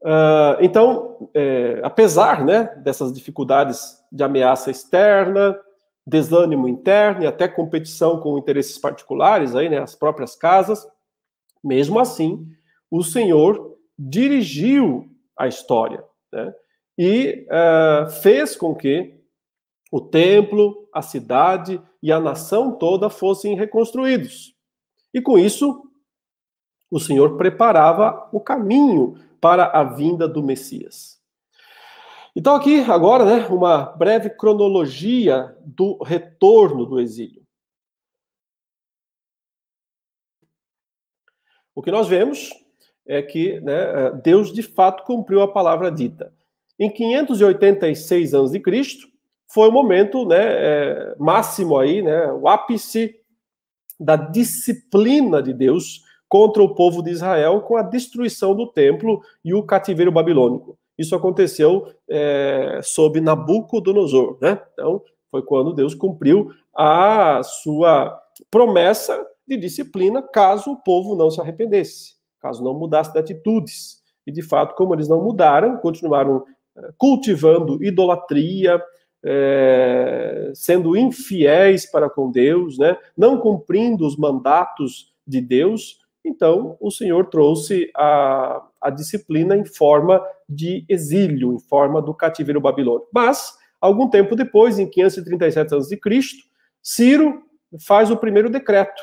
Uh, 0.01 0.55
então, 0.61 1.29
é, 1.33 1.81
apesar 1.83 2.45
né, 2.45 2.73
dessas 2.77 3.11
dificuldades 3.11 4.01
de 4.09 4.23
ameaça 4.23 4.71
externa, 4.71 5.59
desânimo 6.07 6.69
interno 6.69 7.23
e 7.23 7.27
até 7.27 7.49
competição 7.49 8.19
com 8.21 8.37
interesses 8.37 8.77
particulares, 8.77 9.53
aí, 9.53 9.67
né, 9.67 9.79
as 9.79 9.93
próprias 9.93 10.37
casas, 10.37 10.87
mesmo 11.61 11.99
assim, 11.99 12.47
o 12.89 13.03
Senhor 13.03 13.77
dirigiu 13.99 15.10
a 15.37 15.47
história 15.47 16.03
né? 16.31 16.53
e 16.97 17.47
uh, 17.47 18.09
fez 18.21 18.55
com 18.55 18.75
que 18.75 19.19
o 19.91 19.99
templo, 19.99 20.87
a 20.93 21.01
cidade 21.01 21.81
e 22.01 22.11
a 22.11 22.19
nação 22.19 22.77
toda 22.77 23.09
fossem 23.09 23.55
reconstruídos. 23.55 24.55
E 25.13 25.21
com 25.21 25.37
isso, 25.37 25.83
o 26.89 26.99
Senhor 26.99 27.37
preparava 27.37 28.29
o 28.31 28.39
caminho 28.39 29.15
para 29.39 29.65
a 29.65 29.83
vinda 29.83 30.27
do 30.27 30.41
Messias. 30.41 31.19
Então, 32.35 32.55
aqui 32.55 32.79
agora, 32.81 33.25
né, 33.25 33.47
uma 33.47 33.83
breve 33.83 34.29
cronologia 34.29 35.57
do 35.65 36.01
retorno 36.01 36.85
do 36.85 36.99
exílio. 36.99 37.45
O 41.75 41.81
que 41.81 41.91
nós 41.91 42.07
vemos 42.07 42.51
é 43.07 43.21
que 43.21 43.59
né, 43.61 44.11
Deus 44.23 44.53
de 44.53 44.63
fato 44.63 45.03
cumpriu 45.03 45.41
a 45.41 45.51
palavra 45.51 45.91
dita. 45.91 46.33
Em 46.79 46.89
586 46.89 48.33
anos 48.33 48.51
de 48.51 48.59
Cristo 48.59 49.07
foi 49.51 49.69
o 49.69 49.71
momento 49.71 50.25
né, 50.25 50.37
é, 50.39 51.15
máximo 51.19 51.77
aí, 51.77 52.01
né, 52.01 52.31
o 52.31 52.47
ápice 52.47 53.15
da 53.99 54.15
disciplina 54.15 55.43
de 55.43 55.53
Deus 55.53 56.01
contra 56.27 56.63
o 56.63 56.73
povo 56.73 57.03
de 57.03 57.11
Israel 57.11 57.61
com 57.61 57.75
a 57.75 57.81
destruição 57.81 58.55
do 58.55 58.65
templo 58.65 59.21
e 59.43 59.53
o 59.53 59.63
cativeiro 59.63 60.11
babilônico. 60.11 60.77
Isso 60.97 61.15
aconteceu 61.15 61.87
é, 62.09 62.79
sob 62.83 63.19
Nabucodonosor, 63.19 64.37
né? 64.41 64.61
Então, 64.73 65.03
foi 65.29 65.41
quando 65.41 65.73
Deus 65.73 65.93
cumpriu 65.93 66.51
a 66.75 67.41
sua 67.43 68.17
promessa 68.49 69.25
de 69.47 69.57
disciplina 69.57 70.21
caso 70.21 70.71
o 70.71 70.77
povo 70.81 71.15
não 71.15 71.29
se 71.29 71.41
arrependesse, 71.41 72.15
caso 72.41 72.63
não 72.63 72.73
mudasse 72.73 73.13
de 73.13 73.19
atitudes. 73.19 74.01
E 74.25 74.31
de 74.31 74.41
fato, 74.41 74.75
como 74.75 74.93
eles 74.93 75.07
não 75.07 75.21
mudaram, 75.23 75.77
continuaram 75.77 76.45
eh, 76.77 76.89
cultivando 76.97 77.83
idolatria, 77.83 78.81
é, 79.23 80.51
sendo 80.55 80.97
infiéis 80.97 81.89
para 81.89 82.09
com 82.09 82.31
Deus, 82.31 82.77
né? 82.77 82.97
não 83.15 83.37
cumprindo 83.37 84.05
os 84.05 84.17
mandatos 84.17 85.13
de 85.27 85.39
Deus, 85.39 85.99
então 86.25 86.77
o 86.79 86.91
Senhor 86.91 87.27
trouxe 87.27 87.91
a, 87.95 88.63
a 88.81 88.89
disciplina 88.89 89.55
em 89.55 89.65
forma 89.65 90.21
de 90.47 90.85
exílio, 90.89 91.53
em 91.53 91.59
forma 91.59 92.01
do 92.01 92.13
cativeiro 92.13 92.61
babilônico. 92.61 93.09
Mas, 93.13 93.53
algum 93.79 94.09
tempo 94.09 94.35
depois, 94.35 94.77
em 94.77 94.87
537 94.87 95.75
a.C., 95.75 95.99
Ciro 96.81 97.43
faz 97.85 98.09
o 98.11 98.17
primeiro 98.17 98.49
decreto, 98.49 99.01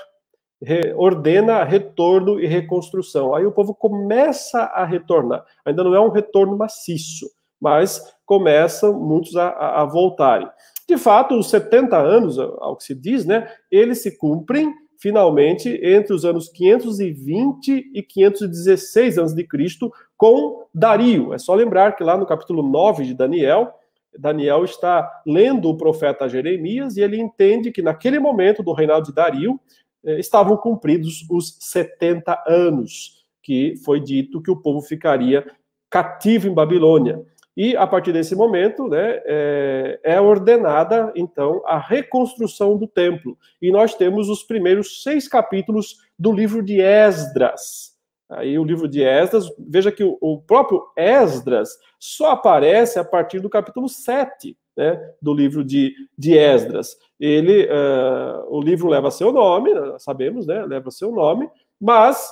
ordena 0.96 1.62
retorno 1.64 2.40
e 2.40 2.46
reconstrução. 2.46 3.34
Aí 3.34 3.46
o 3.46 3.52
povo 3.52 3.74
começa 3.74 4.62
a 4.62 4.84
retornar. 4.84 5.44
Ainda 5.64 5.84
não 5.84 5.94
é 5.94 6.00
um 6.00 6.10
retorno 6.10 6.56
maciço, 6.56 7.30
mas 7.60 8.02
começam 8.26 8.92
muitos 8.98 9.36
a, 9.36 9.48
a, 9.82 9.84
voltarem. 9.84 10.48
De 10.88 10.96
fato, 10.96 11.38
os 11.38 11.48
70 11.50 11.96
anos, 11.96 12.38
ao 12.38 12.76
que 12.76 12.84
se 12.84 12.94
diz, 12.94 13.24
né, 13.24 13.48
eles 13.70 14.02
se 14.02 14.16
cumprem 14.16 14.74
finalmente 15.00 15.68
entre 15.82 16.12
os 16.12 16.24
anos 16.24 16.48
520 16.48 17.90
e 17.94 18.02
516 18.02 19.18
a.C., 19.18 19.46
com 20.16 20.66
Dario. 20.74 21.32
É 21.32 21.38
só 21.38 21.54
lembrar 21.54 21.94
que 21.94 22.02
lá 22.02 22.16
no 22.16 22.26
capítulo 22.26 22.62
9 22.62 23.04
de 23.04 23.14
Daniel, 23.14 23.72
Daniel 24.18 24.64
está 24.64 25.08
lendo 25.24 25.68
o 25.68 25.76
profeta 25.76 26.28
Jeremias 26.28 26.96
e 26.96 27.00
ele 27.00 27.20
entende 27.20 27.70
que 27.70 27.80
naquele 27.80 28.18
momento 28.18 28.62
do 28.62 28.72
reinado 28.72 29.06
de 29.06 29.14
Dario 29.14 29.60
estavam 30.04 30.56
cumpridos 30.56 31.24
os 31.30 31.56
70 31.60 32.44
anos, 32.46 33.24
que 33.42 33.74
foi 33.84 34.00
dito 34.00 34.42
que 34.42 34.50
o 34.50 34.56
povo 34.56 34.80
ficaria 34.80 35.46
cativo 35.90 36.48
em 36.48 36.54
Babilônia. 36.54 37.24
E 37.56 37.76
a 37.76 37.86
partir 37.88 38.12
desse 38.12 38.36
momento, 38.36 38.86
né, 38.86 39.20
é, 39.24 40.00
é, 40.04 40.20
ordenada 40.20 41.12
então 41.16 41.60
a 41.66 41.76
reconstrução 41.76 42.76
do 42.76 42.86
templo. 42.86 43.36
E 43.60 43.72
nós 43.72 43.94
temos 43.96 44.28
os 44.28 44.44
primeiros 44.44 45.02
seis 45.02 45.26
capítulos 45.26 45.96
do 46.16 46.30
livro 46.30 46.62
de 46.62 46.80
Esdras. 46.80 47.96
Aí 48.30 48.56
o 48.58 48.64
livro 48.64 48.86
de 48.86 49.02
Esdras, 49.02 49.50
veja 49.58 49.90
que 49.90 50.04
o, 50.04 50.16
o 50.20 50.40
próprio 50.40 50.84
Esdras 50.96 51.70
só 51.98 52.30
aparece 52.30 52.98
a 52.98 53.04
partir 53.04 53.40
do 53.40 53.50
capítulo 53.50 53.88
7 53.88 54.56
né, 54.78 54.96
do 55.20 55.34
livro 55.34 55.64
de, 55.64 55.92
de 56.16 56.38
Esdras. 56.38 56.96
Ele, 57.18 57.64
uh, 57.64 58.46
o 58.48 58.60
livro 58.60 58.88
leva 58.88 59.10
seu 59.10 59.32
nome, 59.32 59.72
sabemos, 59.98 60.46
né, 60.46 60.64
leva 60.64 60.88
seu 60.92 61.10
nome, 61.10 61.50
mas 61.80 62.30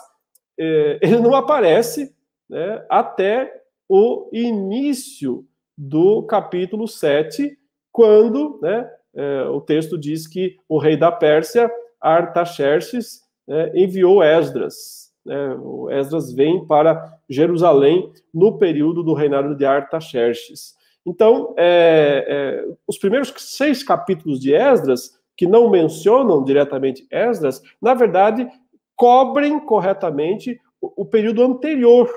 uh, 0.57 0.97
ele 1.03 1.19
não 1.19 1.35
aparece 1.35 2.15
né, 2.49 2.87
até 2.89 3.53
o 3.89 4.31
início 4.33 5.45
do 5.77 6.23
capítulo 6.23 6.87
7, 6.87 7.59
quando 7.93 8.61
né, 8.63 8.89
é, 9.15 9.43
o 9.45 9.61
texto 9.61 9.99
diz 9.99 10.27
que 10.27 10.57
o 10.69 10.79
rei 10.79 10.97
da 10.97 11.11
Pérsia, 11.13 11.71
Artaxerxes, 12.01 13.23
é, 13.49 13.73
enviou 13.75 14.23
Esdras. 14.23 15.13
Né, 15.25 15.55
o 15.61 15.91
Esdras 15.91 16.33
vem 16.33 16.67
para 16.67 17.19
Jerusalém 17.29 18.11
no 18.33 18.59
período 18.59 19.03
do 19.03 19.15
reinado 19.15 19.55
de 19.55 19.65
Artaxerxes. 19.65 20.75
Então, 21.07 21.55
é, 21.57 22.27
é, 22.29 22.75
os 22.87 22.99
primeiros 22.99 23.33
seis 23.39 23.83
capítulos 23.83 24.41
de 24.41 24.55
Esdras, 24.55 25.19
que 25.37 25.47
não 25.47 25.71
mencionam 25.71 26.43
diretamente 26.43 27.07
Esdras, 27.11 27.63
na 27.81 27.95
verdade, 27.95 28.49
cobrem 28.97 29.61
corretamente 29.61 30.61
o, 30.81 31.03
o 31.03 31.07
período 31.07 31.43
anterior 31.45 32.11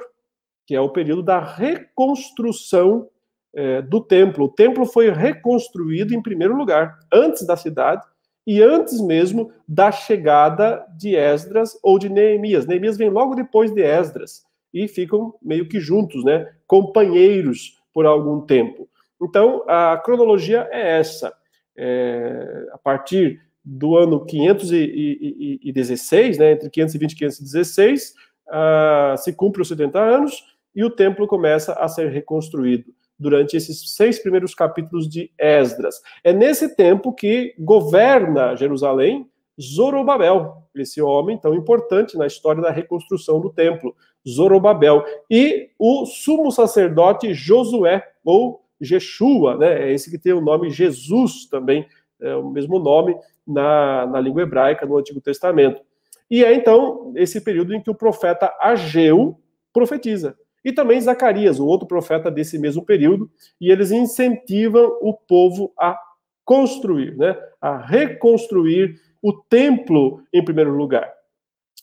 que 0.69 0.75
é 0.75 0.79
o 0.79 0.89
período 0.89 1.23
da 1.23 1.39
reconstrução 1.39 3.09
é, 3.55 3.81
do 3.81 3.99
templo. 3.99 4.45
O 4.45 4.49
templo 4.49 4.85
foi 4.85 5.09
reconstruído 5.09 6.13
em 6.13 6.21
primeiro 6.21 6.55
lugar, 6.55 6.99
antes 7.11 7.43
da 7.43 7.57
cidade 7.57 8.05
e 8.45 8.61
antes 8.61 9.01
mesmo 9.01 9.51
da 9.67 9.91
chegada 9.91 10.85
de 10.95 11.15
Esdras 11.15 11.75
ou 11.81 11.97
de 11.97 12.07
Neemias. 12.07 12.67
Neemias 12.67 12.97
vem 12.97 13.09
logo 13.09 13.33
depois 13.33 13.73
de 13.73 13.81
Esdras 13.81 14.43
e 14.71 14.87
ficam 14.87 15.33
meio 15.41 15.67
que 15.67 15.79
juntos, 15.79 16.23
né, 16.23 16.47
companheiros 16.67 17.78
por 17.93 18.05
algum 18.05 18.41
tempo. 18.41 18.89
Então, 19.21 19.63
a 19.67 19.97
cronologia 19.97 20.67
é 20.71 20.99
essa. 20.99 21.33
É, 21.75 22.67
a 22.71 22.77
partir 22.77 23.41
do 23.63 23.97
ano 23.97 24.25
516, 24.25 26.37
né, 26.37 26.53
entre 26.53 26.69
520 26.69 27.11
e 27.11 27.15
516, 27.15 28.13
uh, 28.47 29.17
se 29.17 29.33
cumpre 29.33 29.61
os 29.61 29.67
70 29.67 29.99
anos, 29.99 30.43
e 30.75 30.83
o 30.83 30.89
templo 30.89 31.27
começa 31.27 31.73
a 31.73 31.87
ser 31.87 32.09
reconstruído 32.09 32.85
durante 33.17 33.57
esses 33.57 33.95
seis 33.95 34.19
primeiros 34.19 34.55
capítulos 34.55 35.09
de 35.09 35.31
Esdras. 35.37 36.01
É 36.23 36.31
nesse 36.31 36.75
tempo 36.75 37.13
que 37.13 37.53
governa 37.59 38.55
Jerusalém 38.55 39.29
Zorobabel, 39.61 40.63
esse 40.73 41.01
homem 41.01 41.37
tão 41.37 41.53
importante 41.53 42.17
na 42.17 42.25
história 42.25 42.61
da 42.61 42.71
reconstrução 42.71 43.41
do 43.41 43.49
templo, 43.49 43.93
Zorobabel, 44.27 45.03
e 45.29 45.69
o 45.77 46.05
sumo 46.05 46.51
sacerdote 46.51 47.33
Josué, 47.33 48.03
ou 48.23 48.63
Jeshua, 48.79 49.57
né, 49.57 49.89
é 49.89 49.93
esse 49.93 50.09
que 50.09 50.17
tem 50.17 50.33
o 50.33 50.41
nome 50.41 50.69
Jesus 50.69 51.45
também, 51.45 51.85
é 52.21 52.35
o 52.35 52.49
mesmo 52.49 52.79
nome 52.79 53.15
na, 53.45 54.05
na 54.05 54.19
língua 54.19 54.43
hebraica 54.43 54.85
no 54.85 54.97
Antigo 54.97 55.21
Testamento. 55.21 55.81
E 56.29 56.43
é 56.43 56.53
então 56.53 57.11
esse 57.15 57.41
período 57.41 57.73
em 57.73 57.81
que 57.81 57.89
o 57.89 57.95
profeta 57.95 58.53
Ageu 58.59 59.37
profetiza 59.73 60.37
e 60.63 60.71
também 60.71 60.99
Zacarias, 60.99 61.59
o 61.59 61.65
outro 61.65 61.87
profeta 61.87 62.29
desse 62.29 62.59
mesmo 62.59 62.83
período, 62.83 63.29
e 63.59 63.71
eles 63.71 63.91
incentivam 63.91 64.97
o 65.01 65.13
povo 65.13 65.71
a 65.77 65.97
construir, 66.43 67.15
né, 67.17 67.37
a 67.61 67.77
reconstruir 67.77 68.99
o 69.21 69.33
templo 69.33 70.21
em 70.33 70.43
primeiro 70.43 70.75
lugar. 70.75 71.11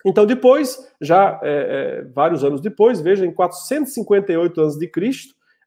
Então, 0.07 0.25
depois, 0.25 0.79
já 1.01 1.41
é, 1.43 1.51
é, 1.99 2.03
vários 2.15 2.45
anos 2.45 2.61
depois, 2.61 3.01
veja, 3.01 3.27
em 3.27 3.33
458 3.33 4.63
a.C., 4.63 4.91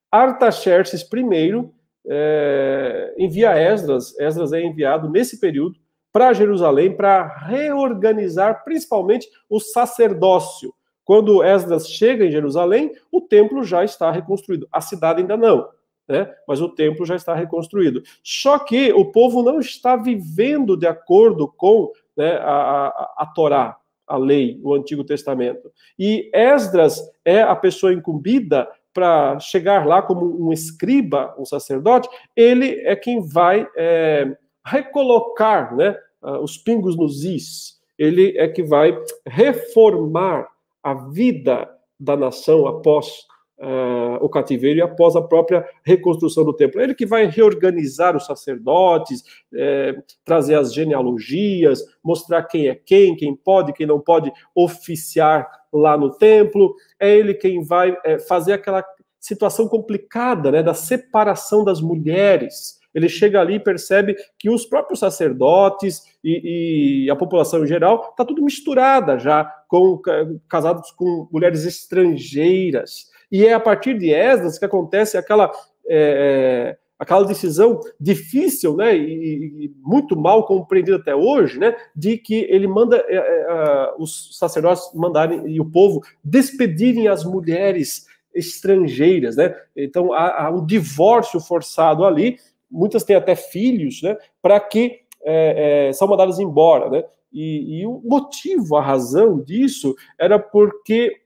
Artaxerxes 0.09 1.01
I 1.01 1.69
é, 2.07 3.13
envia 3.17 3.51
Esdras, 3.59 4.17
Esdras 4.17 4.53
é 4.53 4.61
enviado 4.61 5.09
nesse 5.09 5.41
período 5.41 5.77
para 6.11 6.31
Jerusalém 6.31 6.95
para 6.95 7.27
reorganizar 7.27 8.63
principalmente 8.63 9.27
o 9.49 9.59
sacerdócio, 9.59 10.73
quando 11.03 11.43
Esdras 11.43 11.89
chega 11.89 12.23
em 12.25 12.31
Jerusalém, 12.31 12.93
o 13.11 13.19
templo 13.19 13.61
já 13.61 13.83
está 13.83 14.09
reconstruído. 14.09 14.69
A 14.71 14.79
cidade 14.79 15.19
ainda 15.19 15.35
não, 15.35 15.67
né? 16.07 16.33
mas 16.47 16.61
o 16.61 16.69
templo 16.69 17.05
já 17.05 17.17
está 17.17 17.35
reconstruído. 17.35 18.01
Só 18.23 18.57
que 18.57 18.93
o 18.93 19.11
povo 19.11 19.43
não 19.43 19.59
está 19.59 19.97
vivendo 19.97 20.77
de 20.77 20.87
acordo 20.87 21.45
com 21.45 21.91
né, 22.15 22.37
a, 22.37 22.87
a, 22.87 23.13
a 23.17 23.25
Torá, 23.25 23.75
a 24.09 24.17
lei, 24.17 24.59
o 24.63 24.73
Antigo 24.73 25.03
Testamento. 25.03 25.71
E 25.97 26.29
Esdras 26.33 26.99
é 27.23 27.41
a 27.41 27.55
pessoa 27.55 27.93
incumbida 27.93 28.67
para 28.93 29.39
chegar 29.39 29.85
lá 29.85 30.01
como 30.01 30.45
um 30.45 30.51
escriba, 30.51 31.35
um 31.37 31.45
sacerdote, 31.45 32.09
ele 32.35 32.81
é 32.81 32.95
quem 32.95 33.21
vai 33.21 33.67
é, 33.77 34.35
recolocar 34.65 35.75
né, 35.75 35.95
os 36.41 36.57
pingos 36.57 36.97
nos 36.97 37.23
is, 37.23 37.79
ele 37.97 38.37
é 38.37 38.47
que 38.47 38.63
vai 38.63 38.97
reformar 39.27 40.47
a 40.81 40.93
vida 40.93 41.69
da 41.99 42.17
nação 42.17 42.67
após 42.67 43.25
uh, 43.59 44.23
o 44.23 44.29
cativeiro 44.29 44.79
e 44.79 44.81
após 44.81 45.15
a 45.15 45.21
própria 45.21 45.67
reconstrução 45.83 46.43
do 46.43 46.53
templo. 46.53 46.81
Ele 46.81 46.95
que 46.95 47.05
vai 47.05 47.25
reorganizar 47.25 48.15
os 48.15 48.25
sacerdotes, 48.25 49.23
é, 49.53 49.95
trazer 50.23 50.55
as 50.55 50.73
genealogias, 50.73 51.83
mostrar 52.03 52.43
quem 52.43 52.67
é 52.67 52.75
quem, 52.75 53.15
quem 53.15 53.35
pode, 53.35 53.73
quem 53.73 53.85
não 53.85 53.99
pode 53.99 54.31
oficiar 54.55 55.47
lá 55.71 55.97
no 55.97 56.11
templo. 56.11 56.75
É 56.99 57.15
ele 57.15 57.33
quem 57.33 57.63
vai 57.63 57.97
é, 58.05 58.17
fazer 58.19 58.53
aquela 58.53 58.83
situação 59.19 59.67
complicada 59.67 60.51
né, 60.51 60.63
da 60.63 60.73
separação 60.73 61.63
das 61.63 61.81
mulheres 61.81 62.79
ele 62.93 63.07
chega 63.07 63.39
ali 63.39 63.55
e 63.55 63.59
percebe 63.59 64.15
que 64.37 64.49
os 64.49 64.65
próprios 64.65 64.99
sacerdotes 64.99 66.03
e, 66.23 67.05
e 67.05 67.09
a 67.09 67.15
população 67.15 67.63
em 67.63 67.67
geral 67.67 68.09
está 68.11 68.25
tudo 68.25 68.43
misturada 68.43 69.17
já, 69.19 69.45
com 69.67 70.01
casados 70.47 70.91
com 70.91 71.27
mulheres 71.31 71.65
estrangeiras. 71.65 73.08
E 73.31 73.45
é 73.45 73.53
a 73.53 73.59
partir 73.59 73.97
de 73.97 74.11
Esdras 74.11 74.57
que 74.57 74.65
acontece 74.65 75.17
aquela 75.17 75.51
é, 75.87 76.77
aquela 76.97 77.23
decisão 77.23 77.79
difícil, 77.99 78.75
né, 78.75 78.95
e, 78.95 79.65
e, 79.65 79.73
muito 79.81 80.17
mal 80.17 80.45
compreendida 80.45 80.97
até 80.97 81.15
hoje, 81.15 81.57
né, 81.57 81.73
de 81.95 82.17
que 82.17 82.45
ele 82.49 82.67
manda 82.67 82.97
é, 83.07 83.15
é, 83.15 83.93
os 83.97 84.37
sacerdotes 84.37 84.93
mandarem 84.93 85.47
e 85.47 85.61
o 85.61 85.65
povo 85.65 86.01
despedirem 86.21 87.07
as 87.07 87.23
mulheres 87.23 88.05
estrangeiras, 88.35 89.35
né? 89.37 89.55
Então 89.75 90.13
há, 90.13 90.45
há 90.45 90.49
um 90.51 90.63
divórcio 90.63 91.39
forçado 91.39 92.05
ali 92.05 92.37
muitas 92.69 93.03
têm 93.03 93.15
até 93.15 93.35
filhos, 93.35 94.01
né, 94.03 94.15
para 94.41 94.59
que 94.59 94.99
é, 95.23 95.87
é, 95.87 95.93
são 95.93 96.07
mandadas 96.07 96.39
embora, 96.39 96.89
né? 96.89 97.03
E, 97.31 97.79
e, 97.79 97.85
o 97.85 98.01
motivo, 98.03 98.75
a 98.75 98.81
razão 98.81 99.39
disso 99.39 99.95
era 100.17 100.39
porque 100.39 101.17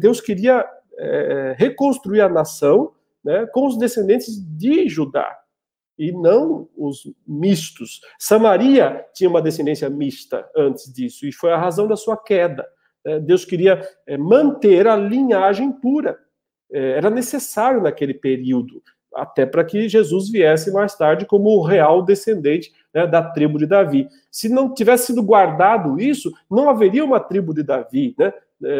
Deus 0.00 0.20
queria 0.20 0.64
é, 0.98 1.54
reconstruir 1.58 2.20
a 2.20 2.28
nação 2.28 2.92
né, 3.24 3.46
com 3.46 3.66
os 3.66 3.78
descendentes 3.78 4.38
de 4.38 4.88
Judá. 4.88 5.38
e 5.96 6.10
não 6.10 6.68
os 6.76 7.08
mistos. 7.26 8.00
Samaria 8.18 9.04
tinha 9.14 9.30
uma 9.30 9.40
descendência 9.40 9.88
mista 9.88 10.44
antes 10.56 10.92
disso, 10.92 11.24
e 11.24 11.32
foi 11.32 11.52
a 11.52 11.56
razão 11.56 11.86
da 11.86 11.96
sua 11.96 12.16
queda. 12.16 12.66
É, 13.06 13.20
Deus 13.20 13.44
queria 13.44 13.80
é, 14.06 14.16
manter 14.16 14.88
a 14.88 14.96
linhagem 14.96 15.70
pura. 15.70 16.18
É, 16.72 16.92
era 16.98 17.10
necessário 17.10 17.80
naquele 17.80 18.14
período, 18.14 18.82
até 19.14 19.46
para 19.46 19.62
que 19.64 19.88
Jesus 19.88 20.28
viesse 20.28 20.72
mais 20.72 20.96
tarde 20.96 21.26
como 21.26 21.50
o 21.50 21.62
real 21.62 22.02
descendente 22.02 22.72
né, 22.92 23.06
da 23.06 23.22
tribo 23.22 23.58
de 23.58 23.66
Davi. 23.66 24.08
Se 24.30 24.48
não 24.48 24.74
tivesse 24.74 25.06
sido 25.06 25.22
guardado 25.22 26.00
isso, 26.00 26.32
não 26.50 26.68
haveria 26.68 27.04
uma 27.04 27.20
tribo 27.20 27.54
de 27.54 27.62
Davi, 27.62 28.14
né? 28.18 28.32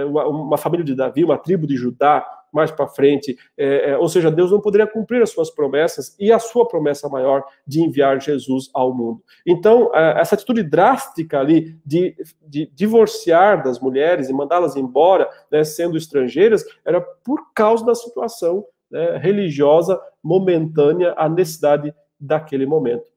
Uma, 0.04 0.26
uma 0.26 0.58
família 0.58 0.84
de 0.84 0.94
Davi, 0.94 1.24
uma 1.24 1.38
tribo 1.38 1.66
de 1.66 1.76
Judá, 1.76 2.24
mais 2.54 2.70
para 2.70 2.86
frente. 2.86 3.36
É, 3.58 3.90
é, 3.90 3.98
ou 3.98 4.08
seja, 4.08 4.30
Deus 4.30 4.52
não 4.52 4.60
poderia 4.60 4.86
cumprir 4.86 5.20
as 5.20 5.30
suas 5.30 5.50
promessas 5.50 6.14
e 6.20 6.30
a 6.30 6.38
sua 6.38 6.68
promessa 6.68 7.08
maior 7.08 7.44
de 7.66 7.80
enviar 7.82 8.20
Jesus 8.20 8.70
ao 8.72 8.94
mundo. 8.94 9.20
Então, 9.44 9.90
é, 9.92 10.20
essa 10.20 10.36
atitude 10.36 10.62
drástica 10.62 11.40
ali 11.40 11.76
de, 11.84 12.14
de 12.46 12.70
divorciar 12.72 13.64
das 13.64 13.80
mulheres 13.80 14.28
e 14.28 14.32
mandá-las 14.32 14.76
embora, 14.76 15.28
né, 15.50 15.64
sendo 15.64 15.98
estrangeiras, 15.98 16.64
era 16.84 17.00
por 17.00 17.52
causa 17.52 17.84
da 17.84 17.94
situação 17.94 18.64
né, 18.88 19.16
religiosa 19.16 20.00
momentânea, 20.22 21.12
a 21.16 21.28
necessidade 21.28 21.92
daquele 22.20 22.64
momento. 22.66 23.12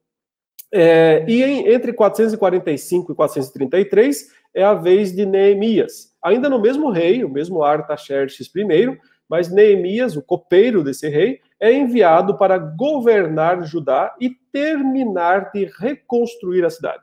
É, 0.70 1.24
e 1.26 1.42
em, 1.42 1.68
entre 1.72 1.94
445 1.94 3.12
e 3.12 3.14
433 3.14 4.30
é 4.58 4.64
a 4.64 4.74
vez 4.74 5.14
de 5.14 5.24
Neemias, 5.24 6.12
ainda 6.20 6.48
no 6.48 6.60
mesmo 6.60 6.90
rei, 6.90 7.22
o 7.22 7.28
mesmo 7.28 7.62
Artaxerxes 7.62 8.50
I, 8.52 8.98
mas 9.28 9.52
Neemias, 9.52 10.16
o 10.16 10.22
copeiro 10.22 10.82
desse 10.82 11.08
rei, 11.08 11.40
é 11.60 11.72
enviado 11.72 12.36
para 12.36 12.58
governar 12.58 13.64
Judá 13.64 14.16
e 14.20 14.30
terminar 14.52 15.52
de 15.52 15.70
reconstruir 15.78 16.64
a 16.64 16.70
cidade. 16.70 17.02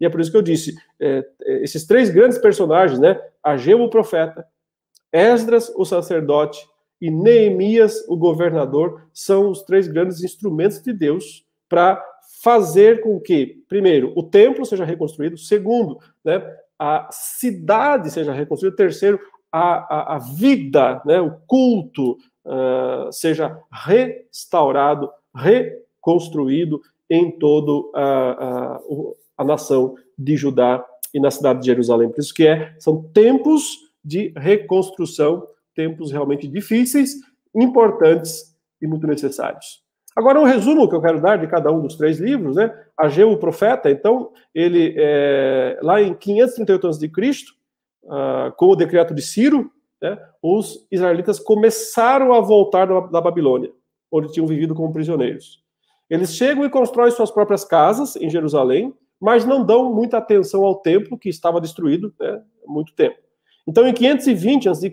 E 0.00 0.04
é 0.04 0.08
por 0.08 0.20
isso 0.20 0.32
que 0.32 0.36
eu 0.36 0.42
disse, 0.42 0.74
é, 0.98 1.24
é, 1.42 1.62
esses 1.62 1.86
três 1.86 2.10
grandes 2.10 2.38
personagens, 2.38 2.98
né, 2.98 3.20
Ageu 3.40 3.80
o 3.80 3.88
profeta, 3.88 4.44
Esdras 5.12 5.72
o 5.76 5.84
sacerdote 5.84 6.66
e 7.00 7.08
Neemias 7.08 8.04
o 8.08 8.16
governador, 8.16 9.02
são 9.12 9.48
os 9.48 9.62
três 9.62 9.86
grandes 9.86 10.24
instrumentos 10.24 10.82
de 10.82 10.92
Deus 10.92 11.46
para 11.68 12.04
fazer 12.42 13.00
com 13.00 13.20
que, 13.20 13.62
primeiro, 13.68 14.12
o 14.16 14.24
templo 14.24 14.66
seja 14.66 14.84
reconstruído, 14.84 15.38
segundo, 15.38 15.98
né, 16.24 16.42
a 16.78 17.08
cidade 17.10 18.10
seja 18.10 18.32
reconstruída, 18.32 18.76
terceiro, 18.76 19.18
a, 19.50 19.94
a, 19.94 20.16
a 20.16 20.18
vida, 20.18 21.00
né, 21.04 21.20
o 21.20 21.32
culto 21.46 22.18
uh, 22.44 23.10
seja 23.10 23.58
restaurado, 23.72 25.10
reconstruído 25.34 26.80
em 27.08 27.30
todo 27.38 27.90
a, 27.94 28.02
a, 28.04 28.80
a 29.38 29.44
nação 29.44 29.94
de 30.18 30.36
Judá 30.36 30.84
e 31.14 31.20
na 31.20 31.30
cidade 31.30 31.60
de 31.60 31.66
Jerusalém. 31.66 32.10
Por 32.10 32.20
isso 32.20 32.34
que 32.34 32.46
é, 32.46 32.74
são 32.78 33.02
tempos 33.12 33.78
de 34.04 34.32
reconstrução, 34.36 35.46
tempos 35.74 36.10
realmente 36.10 36.46
difíceis, 36.46 37.14
importantes 37.54 38.54
e 38.80 38.86
muito 38.86 39.06
necessários. 39.06 39.85
Agora, 40.16 40.40
um 40.40 40.44
resumo 40.44 40.88
que 40.88 40.96
eu 40.96 41.02
quero 41.02 41.20
dar 41.20 41.36
de 41.36 41.46
cada 41.46 41.70
um 41.70 41.82
dos 41.82 41.94
três 41.94 42.18
livros, 42.18 42.56
né? 42.56 42.74
Ageu, 42.96 43.30
o 43.30 43.36
profeta, 43.36 43.90
então, 43.90 44.32
ele, 44.54 44.94
é, 44.96 45.78
lá 45.82 46.00
em 46.00 46.14
538 46.14 46.88
a.C., 46.88 47.06
uh, 48.04 48.52
com 48.56 48.68
o 48.68 48.76
decreto 48.76 49.14
de 49.14 49.20
Ciro, 49.20 49.70
né, 50.00 50.18
os 50.42 50.86
israelitas 50.90 51.38
começaram 51.38 52.32
a 52.32 52.40
voltar 52.40 52.86
da, 52.86 53.00
da 53.00 53.20
Babilônia, 53.20 53.70
onde 54.10 54.32
tinham 54.32 54.46
vivido 54.46 54.74
como 54.74 54.92
prisioneiros. 54.92 55.62
Eles 56.08 56.34
chegam 56.34 56.64
e 56.64 56.70
constroem 56.70 57.10
suas 57.10 57.30
próprias 57.30 57.64
casas 57.64 58.16
em 58.16 58.30
Jerusalém, 58.30 58.94
mas 59.20 59.44
não 59.44 59.64
dão 59.64 59.92
muita 59.92 60.18
atenção 60.18 60.64
ao 60.64 60.76
templo 60.76 61.18
que 61.18 61.28
estava 61.28 61.60
destruído 61.60 62.14
né, 62.18 62.40
há 62.66 62.70
muito 62.70 62.94
tempo. 62.94 63.18
Então, 63.66 63.86
em 63.86 63.92
520 63.92 64.68
a.C., 64.68 64.92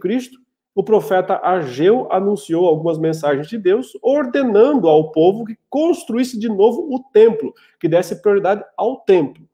o 0.76 0.84
profeta 0.84 1.40
Ageu 1.44 2.08
anunciou 2.12 2.68
algumas 2.68 2.98
mensagens 2.98 3.48
de 3.48 3.58
Deus, 3.58 3.98
ordenando 4.02 4.88
ao 4.88 5.12
povo 5.12 5.46
que 5.46 5.58
construísse 5.70 6.40
de 6.40 6.50
novo 6.50 6.88
o 6.94 7.00
templo, 7.12 7.54
que 7.80 7.88
desse 7.88 8.22
prioridade 8.22 8.64
ao 8.76 8.98
templo 9.02 9.48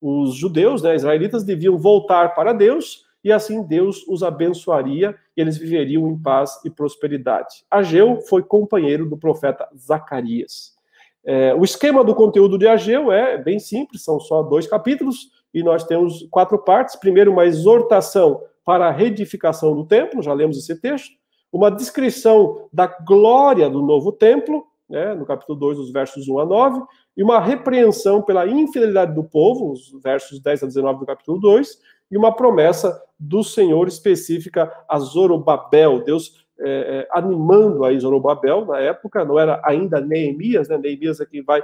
os 0.00 0.34
judeus, 0.34 0.82
né, 0.82 0.94
israelitas, 0.94 1.44
deviam 1.44 1.76
voltar 1.76 2.34
para 2.34 2.52
Deus 2.52 3.04
e 3.22 3.30
assim 3.30 3.62
Deus 3.62 4.06
os 4.08 4.22
abençoaria 4.22 5.14
e 5.36 5.40
eles 5.40 5.58
viveriam 5.58 6.08
em 6.08 6.18
paz 6.18 6.58
e 6.64 6.70
prosperidade. 6.70 7.64
Ageu 7.70 8.20
foi 8.22 8.42
companheiro 8.42 9.08
do 9.08 9.16
profeta 9.16 9.68
Zacarias. 9.76 10.74
É, 11.22 11.54
o 11.54 11.62
esquema 11.62 12.02
do 12.02 12.14
conteúdo 12.14 12.56
de 12.56 12.66
Ageu 12.66 13.12
é 13.12 13.36
bem 13.36 13.58
simples, 13.58 14.02
são 14.02 14.18
só 14.18 14.42
dois 14.42 14.66
capítulos 14.66 15.30
e 15.52 15.62
nós 15.62 15.84
temos 15.84 16.26
quatro 16.30 16.58
partes. 16.58 16.96
Primeiro, 16.96 17.30
uma 17.30 17.44
exortação 17.44 18.42
para 18.64 18.88
a 18.88 18.90
reedificação 18.90 19.74
do 19.74 19.84
templo, 19.84 20.22
já 20.22 20.32
lemos 20.32 20.58
esse 20.58 20.80
texto. 20.80 21.14
Uma 21.52 21.70
descrição 21.70 22.68
da 22.72 22.86
glória 22.86 23.68
do 23.68 23.82
novo 23.82 24.12
templo, 24.12 24.64
né, 24.88 25.14
no 25.14 25.24
capítulo 25.24 25.58
2, 25.58 25.78
dos 25.78 25.92
versos 25.92 26.28
1 26.28 26.38
a 26.38 26.44
9 26.46 26.82
e 27.16 27.22
uma 27.22 27.40
repreensão 27.40 28.22
pela 28.22 28.46
infidelidade 28.46 29.14
do 29.14 29.24
povo, 29.24 29.72
os 29.72 29.92
versos 30.02 30.40
10 30.40 30.64
a 30.64 30.66
19 30.66 31.00
do 31.00 31.06
capítulo 31.06 31.38
2, 31.38 31.78
e 32.10 32.16
uma 32.16 32.34
promessa 32.34 33.00
do 33.18 33.44
Senhor 33.44 33.86
específica 33.86 34.72
a 34.88 34.98
Zorobabel, 34.98 36.02
Deus 36.02 36.44
é, 36.60 37.08
animando 37.10 37.84
a 37.84 37.98
Zorobabel 37.98 38.66
na 38.66 38.78
época, 38.80 39.24
não 39.24 39.38
era 39.38 39.60
ainda 39.64 40.00
Neemias, 40.00 40.68
né? 40.68 40.76
Neemias 40.76 41.20
é 41.20 41.26
quem 41.26 41.42
vai 41.42 41.62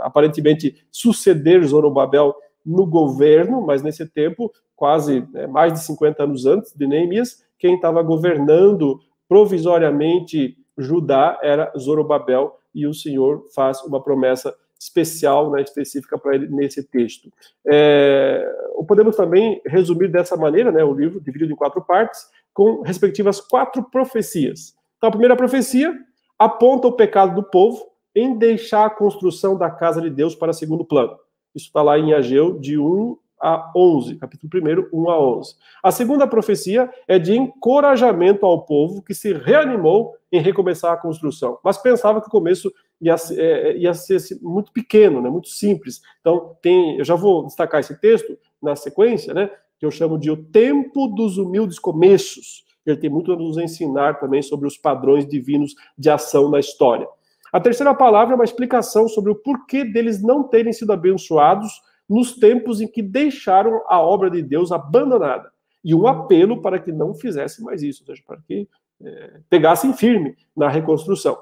aparentemente 0.00 0.84
suceder 0.90 1.62
Zorobabel 1.64 2.34
no 2.64 2.86
governo, 2.86 3.60
mas 3.60 3.82
nesse 3.82 4.06
tempo, 4.06 4.52
quase 4.76 5.26
né, 5.32 5.46
mais 5.46 5.72
de 5.72 5.80
50 5.80 6.22
anos 6.22 6.46
antes 6.46 6.72
de 6.74 6.86
Neemias, 6.86 7.44
quem 7.58 7.74
estava 7.74 8.02
governando 8.02 9.00
provisoriamente 9.28 10.56
Judá 10.76 11.38
era 11.42 11.72
Zorobabel, 11.78 12.58
e 12.74 12.86
o 12.86 12.94
Senhor 12.94 13.44
faz 13.54 13.82
uma 13.82 14.02
promessa 14.02 14.54
especial, 14.78 15.50
né, 15.50 15.60
específica 15.60 16.16
para 16.16 16.34
ele 16.34 16.48
nesse 16.48 16.82
texto. 16.82 17.30
É, 17.66 18.50
podemos 18.88 19.14
também 19.14 19.60
resumir 19.66 20.08
dessa 20.08 20.36
maneira, 20.36 20.72
né, 20.72 20.82
o 20.82 20.94
livro 20.94 21.20
dividido 21.20 21.52
em 21.52 21.56
quatro 21.56 21.82
partes, 21.82 22.26
com 22.54 22.80
respectivas 22.82 23.40
quatro 23.40 23.82
profecias. 23.90 24.74
Então, 24.96 25.08
a 25.08 25.12
primeira 25.12 25.36
profecia 25.36 25.94
aponta 26.38 26.88
o 26.88 26.92
pecado 26.92 27.34
do 27.34 27.42
povo 27.42 27.86
em 28.14 28.36
deixar 28.36 28.86
a 28.86 28.90
construção 28.90 29.56
da 29.56 29.70
casa 29.70 30.00
de 30.00 30.10
Deus 30.10 30.34
para 30.34 30.52
segundo 30.52 30.84
plano. 30.84 31.16
Isso 31.54 31.66
está 31.66 31.82
lá 31.82 31.98
em 31.98 32.12
Ageu, 32.12 32.58
de 32.58 32.78
1 32.78 33.16
a 33.40 33.72
11, 33.74 34.16
capítulo 34.16 34.50
1, 34.92 35.02
1 35.02 35.10
a 35.10 35.20
11. 35.38 35.54
A 35.82 35.90
segunda 35.90 36.26
profecia 36.26 36.90
é 37.08 37.18
de 37.18 37.34
encorajamento 37.34 38.44
ao 38.44 38.64
povo 38.64 39.02
que 39.02 39.14
se 39.14 39.32
reanimou 39.32 40.14
em 40.30 40.40
recomeçar 40.40 40.92
a 40.92 40.96
construção, 40.96 41.58
mas 41.64 41.78
pensava 41.78 42.20
que 42.20 42.28
o 42.28 42.30
começo 42.30 42.72
ia, 43.00 43.16
é, 43.32 43.76
ia 43.78 43.94
ser 43.94 44.16
assim, 44.16 44.38
muito 44.42 44.70
pequeno, 44.72 45.22
né, 45.22 45.30
muito 45.30 45.48
simples. 45.48 46.02
Então, 46.20 46.56
tem, 46.60 46.98
eu 46.98 47.04
já 47.04 47.14
vou 47.14 47.46
destacar 47.46 47.80
esse 47.80 47.98
texto 47.98 48.38
na 48.62 48.76
sequência, 48.76 49.32
né, 49.32 49.50
que 49.78 49.86
eu 49.86 49.90
chamo 49.90 50.18
de 50.18 50.30
o 50.30 50.36
tempo 50.36 51.08
dos 51.08 51.38
humildes 51.38 51.78
começos. 51.78 52.64
Ele 52.84 52.98
tem 52.98 53.10
muito 53.10 53.32
a 53.32 53.36
nos 53.36 53.56
ensinar 53.56 54.20
também 54.20 54.42
sobre 54.42 54.66
os 54.66 54.76
padrões 54.76 55.26
divinos 55.26 55.74
de 55.96 56.10
ação 56.10 56.50
na 56.50 56.60
história. 56.60 57.08
A 57.52 57.60
terceira 57.60 57.94
palavra 57.94 58.34
é 58.34 58.36
uma 58.36 58.44
explicação 58.44 59.08
sobre 59.08 59.32
o 59.32 59.34
porquê 59.34 59.84
deles 59.84 60.22
não 60.22 60.44
terem 60.44 60.72
sido 60.72 60.92
abençoados 60.92 61.70
nos 62.08 62.34
tempos 62.34 62.80
em 62.80 62.88
que 62.88 63.02
deixaram 63.02 63.82
a 63.86 64.00
obra 64.00 64.30
de 64.30 64.42
Deus 64.42 64.72
abandonada. 64.72 65.50
E 65.84 65.94
um 65.94 66.06
apelo 66.06 66.60
para 66.60 66.78
que 66.78 66.92
não 66.92 67.14
fizessem 67.14 67.64
mais 67.64 67.82
isso, 67.82 68.02
ou 68.02 68.06
seja, 68.06 68.22
para 68.26 68.38
que 68.46 68.68
é, 69.02 69.40
pegassem 69.48 69.92
firme 69.92 70.36
na 70.56 70.68
reconstrução. 70.68 71.38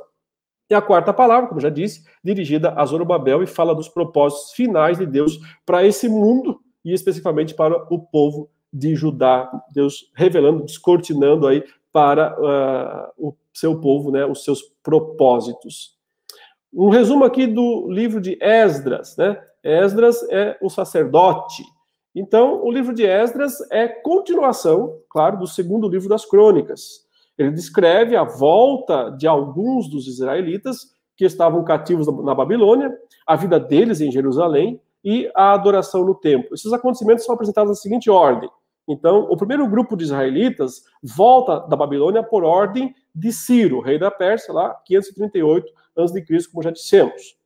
E 0.70 0.74
a 0.74 0.82
quarta 0.82 1.12
palavra, 1.12 1.48
como 1.48 1.60
já 1.60 1.70
disse, 1.70 2.04
dirigida 2.22 2.74
a 2.76 2.84
Zorobabel 2.84 3.42
e 3.42 3.46
fala 3.46 3.74
dos 3.74 3.88
propósitos 3.88 4.52
finais 4.52 4.98
de 4.98 5.06
Deus 5.06 5.38
para 5.64 5.84
esse 5.84 6.08
mundo 6.08 6.60
e 6.84 6.92
especificamente 6.92 7.54
para 7.54 7.74
o 7.92 7.98
povo 7.98 8.50
de 8.72 8.94
Judá. 8.94 9.50
Deus 9.72 10.10
revelando, 10.14 10.64
descortinando 10.64 11.46
aí 11.46 11.64
para 11.90 12.36
uh, 12.38 13.28
o 13.28 13.34
seu 13.52 13.80
povo, 13.80 14.10
né, 14.10 14.26
os 14.26 14.44
seus 14.44 14.62
propósitos. 14.82 15.97
Um 16.72 16.90
resumo 16.90 17.24
aqui 17.24 17.46
do 17.46 17.88
livro 17.90 18.20
de 18.20 18.36
Esdras, 18.40 19.16
né? 19.16 19.40
Esdras 19.62 20.22
é 20.30 20.56
o 20.60 20.68
sacerdote. 20.68 21.62
Então, 22.14 22.62
o 22.64 22.70
livro 22.70 22.94
de 22.94 23.04
Esdras 23.06 23.54
é 23.70 23.88
continuação, 23.88 24.98
claro, 25.08 25.38
do 25.38 25.46
segundo 25.46 25.88
livro 25.88 26.08
das 26.08 26.24
crônicas. 26.24 27.06
Ele 27.38 27.50
descreve 27.52 28.16
a 28.16 28.24
volta 28.24 29.10
de 29.10 29.26
alguns 29.26 29.88
dos 29.88 30.06
israelitas 30.06 30.94
que 31.16 31.24
estavam 31.24 31.64
cativos 31.64 32.06
na 32.24 32.34
Babilônia, 32.34 32.92
a 33.26 33.36
vida 33.36 33.58
deles 33.58 34.00
em 34.00 34.10
Jerusalém 34.10 34.80
e 35.04 35.30
a 35.34 35.52
adoração 35.52 36.04
no 36.04 36.14
templo. 36.14 36.54
Esses 36.54 36.72
acontecimentos 36.72 37.24
são 37.24 37.34
apresentados 37.34 37.70
na 37.70 37.76
seguinte 37.76 38.10
ordem: 38.10 38.50
Então, 38.86 39.26
o 39.30 39.36
primeiro 39.36 39.66
grupo 39.68 39.96
de 39.96 40.04
israelitas 40.04 40.82
volta 41.02 41.60
da 41.60 41.76
Babilônia 41.76 42.22
por 42.22 42.44
ordem 42.44 42.94
de 43.14 43.32
Ciro, 43.32 43.80
rei 43.80 43.98
da 43.98 44.10
Pérsia, 44.10 44.52
lá 44.52 44.74
538 44.84 45.72
a.C., 45.98 46.50
como 46.50 46.62
já 46.62 46.70
dissemos. 46.70 47.36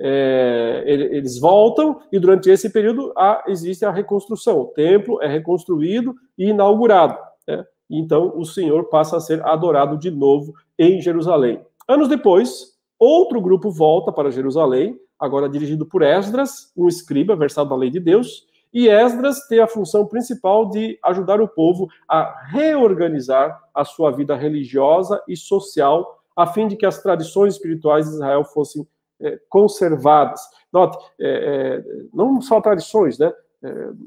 É, 0.00 0.84
eles 0.86 1.40
voltam 1.40 2.00
e 2.12 2.20
durante 2.20 2.48
esse 2.48 2.70
período 2.70 3.12
há, 3.16 3.42
existe 3.48 3.84
a 3.84 3.90
reconstrução. 3.90 4.60
O 4.60 4.66
templo 4.66 5.20
é 5.20 5.26
reconstruído 5.26 6.14
e 6.36 6.50
inaugurado. 6.50 7.18
Né? 7.46 7.64
Então, 7.90 8.32
o 8.36 8.44
Senhor 8.44 8.84
passa 8.84 9.16
a 9.16 9.20
ser 9.20 9.44
adorado 9.44 9.98
de 9.98 10.10
novo 10.10 10.54
em 10.78 11.00
Jerusalém. 11.00 11.60
Anos 11.88 12.08
depois, 12.08 12.76
outro 12.98 13.40
grupo 13.40 13.70
volta 13.70 14.12
para 14.12 14.30
Jerusalém, 14.30 14.96
agora 15.18 15.48
dirigido 15.48 15.84
por 15.84 16.02
Esdras, 16.02 16.72
um 16.76 16.86
escriba 16.86 17.34
versado 17.34 17.70
na 17.70 17.76
lei 17.76 17.90
de 17.90 17.98
Deus, 17.98 18.46
e 18.72 18.88
Esdras 18.88 19.46
tem 19.48 19.60
a 19.60 19.66
função 19.66 20.06
principal 20.06 20.68
de 20.68 20.98
ajudar 21.02 21.40
o 21.40 21.48
povo 21.48 21.88
a 22.06 22.46
reorganizar 22.48 23.58
a 23.74 23.84
sua 23.84 24.10
vida 24.10 24.36
religiosa 24.36 25.22
e 25.26 25.36
social, 25.36 26.17
a 26.38 26.46
fim 26.46 26.68
de 26.68 26.76
que 26.76 26.86
as 26.86 27.02
tradições 27.02 27.54
espirituais 27.54 28.06
de 28.06 28.14
Israel 28.14 28.44
fossem 28.44 28.86
é, 29.20 29.38
conservadas. 29.48 30.40
Note, 30.72 30.96
é, 31.20 31.82
não 32.14 32.40
só 32.40 32.60
tradições, 32.60 33.18
né? 33.18 33.32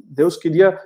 Deus 0.05 0.37
queria 0.37 0.79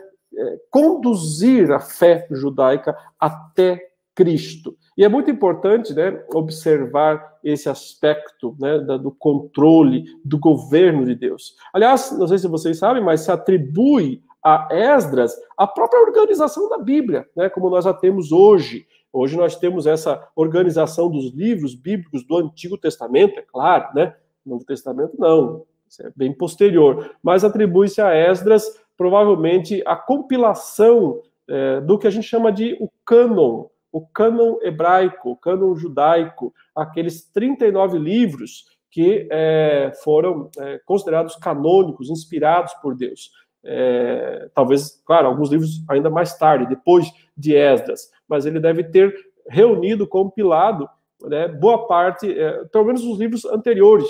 conduzir 0.72 1.72
a 1.72 1.80
fé 1.80 2.28
judaica 2.32 2.98
até 3.20 3.80
Cristo. 4.16 4.76
E 4.98 5.04
é 5.04 5.10
muito 5.10 5.30
importante 5.30 5.94
né, 5.94 6.24
observar 6.34 7.38
esse 7.44 7.68
aspecto 7.68 8.56
né, 8.60 8.80
do 8.80 9.12
controle, 9.12 10.06
do 10.24 10.40
governo 10.40 11.06
de 11.06 11.14
Deus. 11.14 11.56
Aliás, 11.74 12.18
não 12.18 12.28
sei 12.28 12.38
se 12.38 12.48
vocês 12.48 12.80
sabem, 12.80 13.04
mas 13.04 13.22
se 13.22 13.32
atribui 13.32 14.24
a 14.42 14.68
Esdras 14.72 15.36
a 15.58 15.68
própria 15.68 16.02
organização 16.02 16.70
da 16.70 16.78
Bíblia, 16.78 17.28
né, 17.36 17.50
como 17.50 17.70
nós 17.70 17.86
a 17.86 17.94
temos 17.94 18.32
hoje. 18.32 18.88
Hoje 19.18 19.38
nós 19.38 19.56
temos 19.56 19.88
essa 19.88 20.28
organização 20.36 21.10
dos 21.10 21.32
livros 21.34 21.74
bíblicos 21.74 22.26
do 22.26 22.36
Antigo 22.36 22.78
Testamento, 22.78 23.40
é 23.40 23.42
claro, 23.42 23.88
né? 23.96 24.14
Novo 24.46 24.66
Testamento 24.66 25.16
não, 25.18 25.66
é 26.02 26.12
bem 26.14 26.34
posterior, 26.34 27.16
mas 27.24 27.46
atribui-se 27.46 28.02
a 28.02 28.14
Esdras 28.14 28.66
provavelmente 28.98 29.82
a 29.86 29.96
compilação 29.96 31.22
é, 31.48 31.80
do 31.80 31.98
que 31.98 32.08
a 32.08 32.10
gente 32.10 32.28
chama 32.28 32.52
de 32.52 32.76
o 32.78 32.90
cânon, 33.06 33.68
o 33.90 34.06
cânon 34.06 34.58
hebraico, 34.62 35.32
o 35.32 35.38
cânon 35.38 35.74
judaico, 35.76 36.54
aqueles 36.76 37.24
39 37.32 37.98
livros 37.98 38.66
que 38.92 39.30
é, 39.32 39.94
foram 40.04 40.50
é, 40.58 40.80
considerados 40.86 41.38
canônicos, 41.38 42.10
inspirados 42.10 42.74
por 42.82 42.94
Deus. 42.94 43.32
É, 43.64 44.50
talvez, 44.54 45.02
claro, 45.06 45.28
alguns 45.28 45.50
livros 45.50 45.84
ainda 45.90 46.10
mais 46.10 46.38
tarde, 46.38 46.68
depois 46.68 47.10
de 47.36 47.56
Esdras, 47.56 48.12
mas 48.28 48.46
ele 48.46 48.60
deve 48.60 48.84
ter 48.84 49.14
reunido, 49.48 50.08
compilado 50.08 50.88
né, 51.24 51.48
boa 51.48 51.88
parte, 51.88 52.32
é, 52.32 52.66
pelo 52.66 52.86
menos 52.86 53.04
os 53.04 53.18
livros 53.18 53.46
anteriores, 53.46 54.10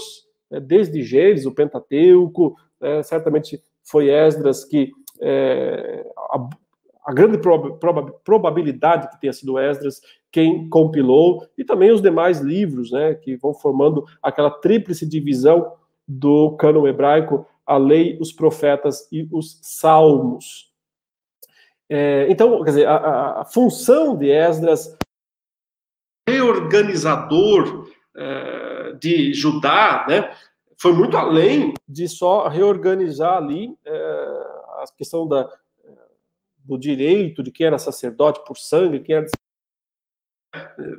né, 0.49 0.60
desde 0.60 1.04
Gênesis, 1.04 1.45
o 1.45 1.54
Pentateuco, 1.54 2.56
é, 2.82 3.04
certamente 3.04 3.62
foi 3.84 4.10
Esdras 4.10 4.63
que 4.65 4.91
é, 5.21 6.06
a 7.06 7.13
grande 7.13 7.38
prob 7.38 7.78
prob 7.80 8.12
probabilidade 8.23 9.10
que 9.10 9.21
tenha 9.21 9.32
sido 9.32 9.60
Esdras 9.60 10.01
quem 10.32 10.67
compilou, 10.67 11.47
e 11.58 11.63
também 11.63 11.91
os 11.91 12.01
demais 12.01 12.41
livros, 12.41 12.91
né, 12.91 13.13
que 13.13 13.38
vão 13.38 13.54
formando 13.54 14.04
aquela 14.21 14.49
tríplice 14.49 15.08
divisão 15.08 15.71
do 16.06 16.58
cânon 16.58 16.86
hebraico, 16.86 17.45
a 17.65 17.78
lei, 17.78 18.17
os 18.19 18.34
profetas 18.34 19.08
e 19.12 19.28
os 19.32 19.60
salmos. 19.62 20.73
É, 21.89 22.28
então, 22.30 22.63
quer 22.63 22.71
dizer, 22.71 22.88
a, 22.88 23.41
a, 23.41 23.45
função 23.45 24.17
de 24.17 24.30
Esdras 24.30 24.98
reorganizador 26.28 27.88
é, 28.15 28.93
de 28.93 29.34
Judá, 29.34 30.06
né, 30.10 30.36
foi 30.80 30.93
muito 30.93 31.15
além 31.15 31.74
de 31.88 32.08
só 32.08 32.48
reorganizar 32.48 33.38
ali 33.38 33.76
é, 33.86 33.91
a 33.91 34.86
questão 34.98 35.28
da, 35.28 35.48
do 36.58 36.78
direito 36.78 37.43
de 37.43 37.52
quem 37.52 37.67
era 37.67 37.78
sacerdote 37.78 38.43
por 38.45 38.58
sangue, 38.58 39.00
quem 39.00 39.15
era 39.15 39.28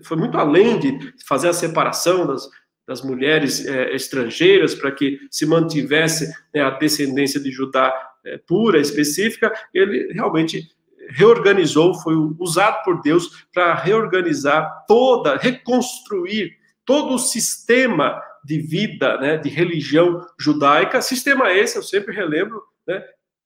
foi 0.05 0.17
muito 0.17 0.37
além 0.37 0.79
de 0.79 1.15
fazer 1.27 1.49
a 1.49 1.53
separação 1.53 2.27
das, 2.27 2.49
das 2.87 3.03
mulheres 3.03 3.67
é, 3.67 3.95
estrangeiras 3.95 4.75
para 4.75 4.93
que 4.93 5.19
se 5.31 5.47
mantivesse 5.47 6.31
né, 6.55 6.61
a 6.63 6.71
descendência 6.71 7.41
de 7.41 7.51
Judá 7.51 7.93
é, 8.25 8.39
pura, 8.39 8.79
específica, 8.79 9.53
ele 9.73 10.13
realmente 10.13 10.69
reorganizou, 11.11 11.95
foi 11.95 12.15
usado 12.39 12.83
por 12.85 13.01
Deus 13.01 13.47
para 13.53 13.75
reorganizar 13.75 14.85
toda, 14.87 15.37
reconstruir 15.37 16.57
todo 16.85 17.15
o 17.15 17.19
sistema 17.19 18.21
de 18.45 18.59
vida, 18.59 19.19
né, 19.19 19.37
de 19.37 19.49
religião 19.49 20.25
judaica, 20.39 21.03
sistema 21.03 21.53
esse, 21.53 21.77
eu 21.77 21.83
sempre 21.83 22.15
relembro, 22.15 22.63
né, 22.87 23.03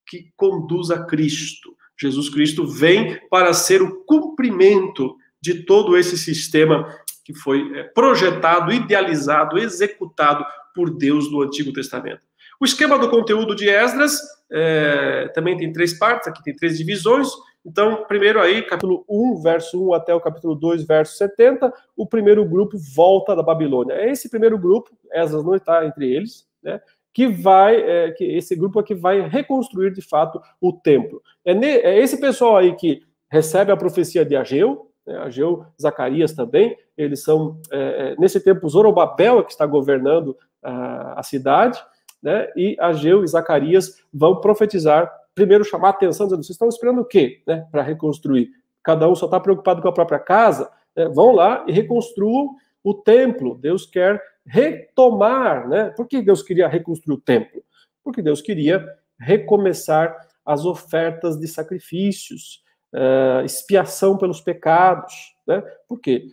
que 0.06 0.30
conduz 0.36 0.90
a 0.90 1.04
Cristo. 1.06 1.74
Jesus 1.98 2.28
Cristo 2.28 2.66
vem 2.66 3.18
para 3.28 3.52
ser 3.54 3.82
o 3.82 4.04
cumprimento 4.04 5.16
de 5.40 5.64
todo 5.64 5.96
esse 5.96 6.18
sistema 6.18 6.86
que 7.24 7.34
foi 7.34 7.78
é, 7.78 7.84
projetado, 7.84 8.72
idealizado, 8.72 9.58
executado 9.58 10.44
por 10.74 10.90
Deus 10.96 11.30
no 11.30 11.42
Antigo 11.42 11.72
Testamento. 11.72 12.22
O 12.60 12.64
esquema 12.64 12.98
do 12.98 13.08
conteúdo 13.08 13.54
de 13.54 13.68
Esdras 13.68 14.20
é, 14.52 15.30
também 15.34 15.56
tem 15.56 15.72
três 15.72 15.98
partes, 15.98 16.28
aqui 16.28 16.42
tem 16.42 16.54
três 16.54 16.76
divisões. 16.76 17.28
Então, 17.64 18.04
primeiro 18.04 18.40
aí, 18.40 18.62
capítulo 18.62 19.04
1, 19.08 19.42
verso 19.42 19.88
1 19.88 19.94
até 19.94 20.14
o 20.14 20.20
capítulo 20.20 20.54
2, 20.54 20.84
verso 20.84 21.16
70, 21.16 21.72
o 21.96 22.06
primeiro 22.06 22.44
grupo 22.44 22.78
volta 22.94 23.36
da 23.36 23.42
Babilônia. 23.42 23.94
É 23.94 24.10
esse 24.10 24.30
primeiro 24.30 24.58
grupo, 24.58 24.90
Esdras 25.12 25.44
não 25.44 25.54
está 25.54 25.84
entre 25.84 26.10
eles, 26.10 26.46
né? 26.62 26.80
que 27.12 27.26
vai, 27.26 27.76
é, 27.76 28.10
que 28.12 28.24
esse 28.24 28.54
grupo 28.54 28.78
aqui 28.78 28.94
vai 28.94 29.28
reconstruir 29.28 29.92
de 29.92 30.02
fato 30.02 30.40
o 30.60 30.72
templo. 30.72 31.22
É, 31.44 31.52
ne, 31.52 31.66
é 31.66 31.98
esse 31.98 32.20
pessoal 32.20 32.56
aí 32.56 32.74
que 32.74 33.02
recebe 33.30 33.72
a 33.72 33.76
profecia 33.76 34.24
de 34.24 34.36
Ageu, 34.36 34.90
né, 35.06 35.18
Ageu, 35.18 35.64
Zacarias 35.80 36.32
também, 36.32 36.76
eles 36.96 37.22
são, 37.22 37.60
é, 37.70 38.12
é 38.12 38.16
nesse 38.18 38.40
tempo, 38.40 38.68
Zorobabel 38.68 39.44
que 39.44 39.52
está 39.52 39.66
governando 39.66 40.36
a, 40.62 41.20
a 41.20 41.22
cidade, 41.22 41.82
né, 42.22 42.48
e 42.56 42.76
Ageu 42.78 43.24
e 43.24 43.28
Zacarias 43.28 44.02
vão 44.12 44.40
profetizar, 44.40 45.10
primeiro 45.40 45.64
chamar 45.64 45.88
a 45.88 45.90
atenção, 45.92 46.26
dizendo, 46.26 46.42
vocês 46.42 46.54
estão 46.54 46.68
esperando 46.68 47.00
o 47.00 47.04
quê 47.04 47.42
né, 47.46 47.66
para 47.72 47.82
reconstruir? 47.82 48.50
Cada 48.82 49.08
um 49.08 49.14
só 49.14 49.24
está 49.24 49.40
preocupado 49.40 49.80
com 49.80 49.88
a 49.88 49.92
própria 49.92 50.18
casa, 50.18 50.70
né, 50.94 51.08
vão 51.08 51.32
lá 51.32 51.64
e 51.66 51.72
reconstruam 51.72 52.56
o 52.84 52.92
templo. 52.92 53.56
Deus 53.56 53.86
quer 53.86 54.22
retomar, 54.44 55.66
né? 55.68 55.90
Por 55.96 56.06
que 56.06 56.20
Deus 56.20 56.42
queria 56.42 56.68
reconstruir 56.68 57.14
o 57.14 57.20
templo? 57.20 57.62
Porque 58.04 58.20
Deus 58.20 58.42
queria 58.42 58.86
recomeçar 59.18 60.14
as 60.44 60.64
ofertas 60.64 61.38
de 61.38 61.46
sacrifícios, 61.48 62.62
uh, 62.94 63.44
expiação 63.44 64.16
pelos 64.18 64.40
pecados, 64.40 65.14
né? 65.46 65.62
Porque 65.88 66.28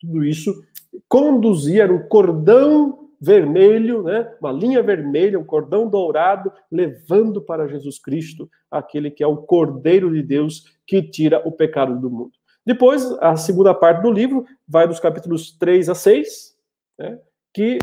tudo 0.00 0.24
isso 0.24 0.64
conduzia 1.08 1.90
um 1.92 2.08
cordão 2.08 3.03
vermelho, 3.24 4.02
né? 4.02 4.30
Uma 4.40 4.52
linha 4.52 4.82
vermelha, 4.82 5.38
um 5.38 5.44
cordão 5.44 5.88
dourado, 5.88 6.52
levando 6.70 7.40
para 7.40 7.66
Jesus 7.66 7.98
Cristo, 7.98 8.50
aquele 8.70 9.10
que 9.10 9.22
é 9.22 9.26
o 9.26 9.38
Cordeiro 9.38 10.12
de 10.12 10.22
Deus 10.22 10.64
que 10.86 11.02
tira 11.02 11.42
o 11.46 11.50
pecado 11.50 11.98
do 11.98 12.10
mundo. 12.10 12.32
Depois, 12.66 13.10
a 13.20 13.36
segunda 13.36 13.74
parte 13.74 14.02
do 14.02 14.10
livro 14.10 14.44
vai 14.66 14.86
dos 14.86 15.00
capítulos 15.00 15.56
3 15.58 15.88
a 15.88 15.94
6, 15.94 16.56
né? 16.98 17.18
que 17.52 17.78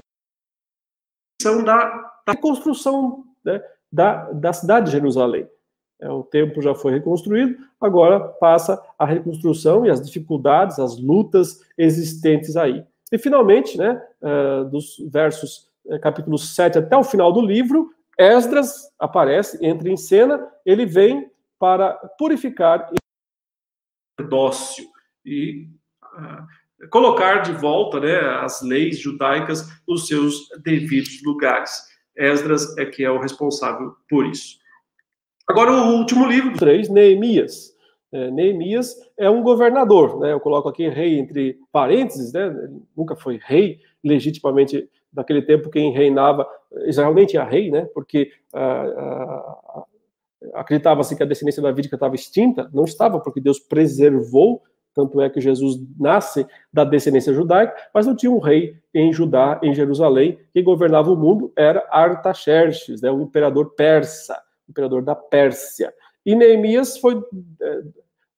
são 1.41 1.63
da, 1.63 2.12
da 2.25 2.36
construção 2.36 3.23
né, 3.43 3.62
da, 3.91 4.32
da 4.32 4.54
cidade 4.54 4.88
de 4.88 4.91
Jerusalém. 4.91 5.47
É, 5.99 6.10
o 6.10 6.23
templo 6.23 6.62
já 6.62 6.73
foi 6.73 6.93
reconstruído, 6.93 7.58
agora 7.80 8.19
passa 8.19 8.82
a 8.97 9.06
reconstrução 9.06 9.86
e 9.86 9.89
as 9.89 10.01
dificuldades, 10.01 10.80
as 10.80 10.97
lutas 10.97 11.62
existentes 11.77 12.56
aí. 12.56 12.84
E 13.12 13.17
finalmente, 13.17 13.78
né, 13.78 14.01
uh, 14.22 14.66
dos 14.70 14.95
versos 15.12 15.70
uh, 15.86 15.99
capítulos 15.99 16.55
7 16.55 16.78
até 16.78 16.95
o 16.95 17.03
final 17.03 17.32
do 17.32 17.41
livro, 17.41 17.93
Esdras 18.18 18.91
aparece, 18.99 19.64
entra 19.66 19.89
em 19.89 19.97
cena, 19.97 20.47
ele 20.66 20.86
vem 20.86 21.30
para 21.59 21.93
purificar 22.18 22.89
o 22.91 22.95
sacerdócio 24.20 24.86
e 25.26 25.68
uh, 26.03 26.88
colocar 26.89 27.39
de 27.39 27.51
volta 27.53 27.99
né, 27.99 28.20
as 28.41 28.62
leis 28.62 28.99
judaicas 28.99 29.68
nos 29.88 30.07
seus 30.07 30.47
devidos 30.64 31.22
lugares. 31.24 31.91
Esdras 32.16 32.78
é 32.78 32.86
que 32.86 33.03
é 33.03 33.12
o 33.12 33.20
responsável 33.20 33.95
por 34.09 34.26
isso. 34.26 34.59
Agora, 35.47 35.72
o 35.72 35.97
último 35.97 36.26
livro, 36.26 36.57
três, 36.57 36.88
Neemias. 36.89 37.76
É, 38.12 38.30
Neemias 38.30 38.95
é 39.18 39.30
um 39.30 39.41
governador, 39.41 40.20
né? 40.20 40.34
Eu 40.34 40.39
coloco 40.39 40.68
aqui 40.68 40.88
rei 40.89 41.18
entre 41.18 41.57
parênteses, 41.72 42.34
né? 42.34 42.47
Ele 42.47 42.82
nunca 42.95 43.16
foi 43.16 43.39
rei 43.41 43.80
legitimamente 44.03 44.89
naquele 45.14 45.41
tempo 45.41 45.70
quem 45.70 45.91
reinava 45.91 46.47
Israel 46.86 47.14
nem 47.14 47.26
tinha 47.26 47.43
rei, 47.43 47.70
né? 47.70 47.88
Porque 47.93 48.32
ah, 48.53 49.57
ah, 49.68 49.84
acreditava-se 50.55 51.16
que 51.16 51.24
a 51.24 51.26
descendência 51.26 51.62
davídica 51.62 51.95
estava 51.95 52.16
extinta, 52.16 52.70
não 52.74 52.84
estava, 52.84 53.20
porque 53.20 53.39
Deus 53.39 53.59
preservou, 53.59 54.62
tanto 54.93 55.22
é 55.22 55.30
que 55.30 55.39
Jesus 55.39 55.80
nasce 55.99 56.45
da 56.72 56.84
descendência 56.84 57.34
judaica, 57.34 57.74
mas 57.93 58.07
não 58.07 58.16
tinha 58.16 58.32
um 58.32 58.39
rei 58.39 58.76
em 58.93 59.14
Judá, 59.14 59.59
em 59.64 59.74
Jerusalém, 59.74 60.38
que 60.53 60.62
governava 60.62 61.12
o 61.12 61.16
mundo, 61.16 61.51
era 61.55 61.88
Artaxerxes, 61.91 63.01
né, 63.01 63.12
o 63.12 63.22
imperador 63.22 63.74
persa, 63.76 64.41
o 64.68 64.72
imperador 64.72 65.01
da 65.01 65.16
Pérsia. 65.16 65.93
E 66.26 66.36
Neemias 66.36 66.97
foi 66.97 67.22
é, 67.61 67.82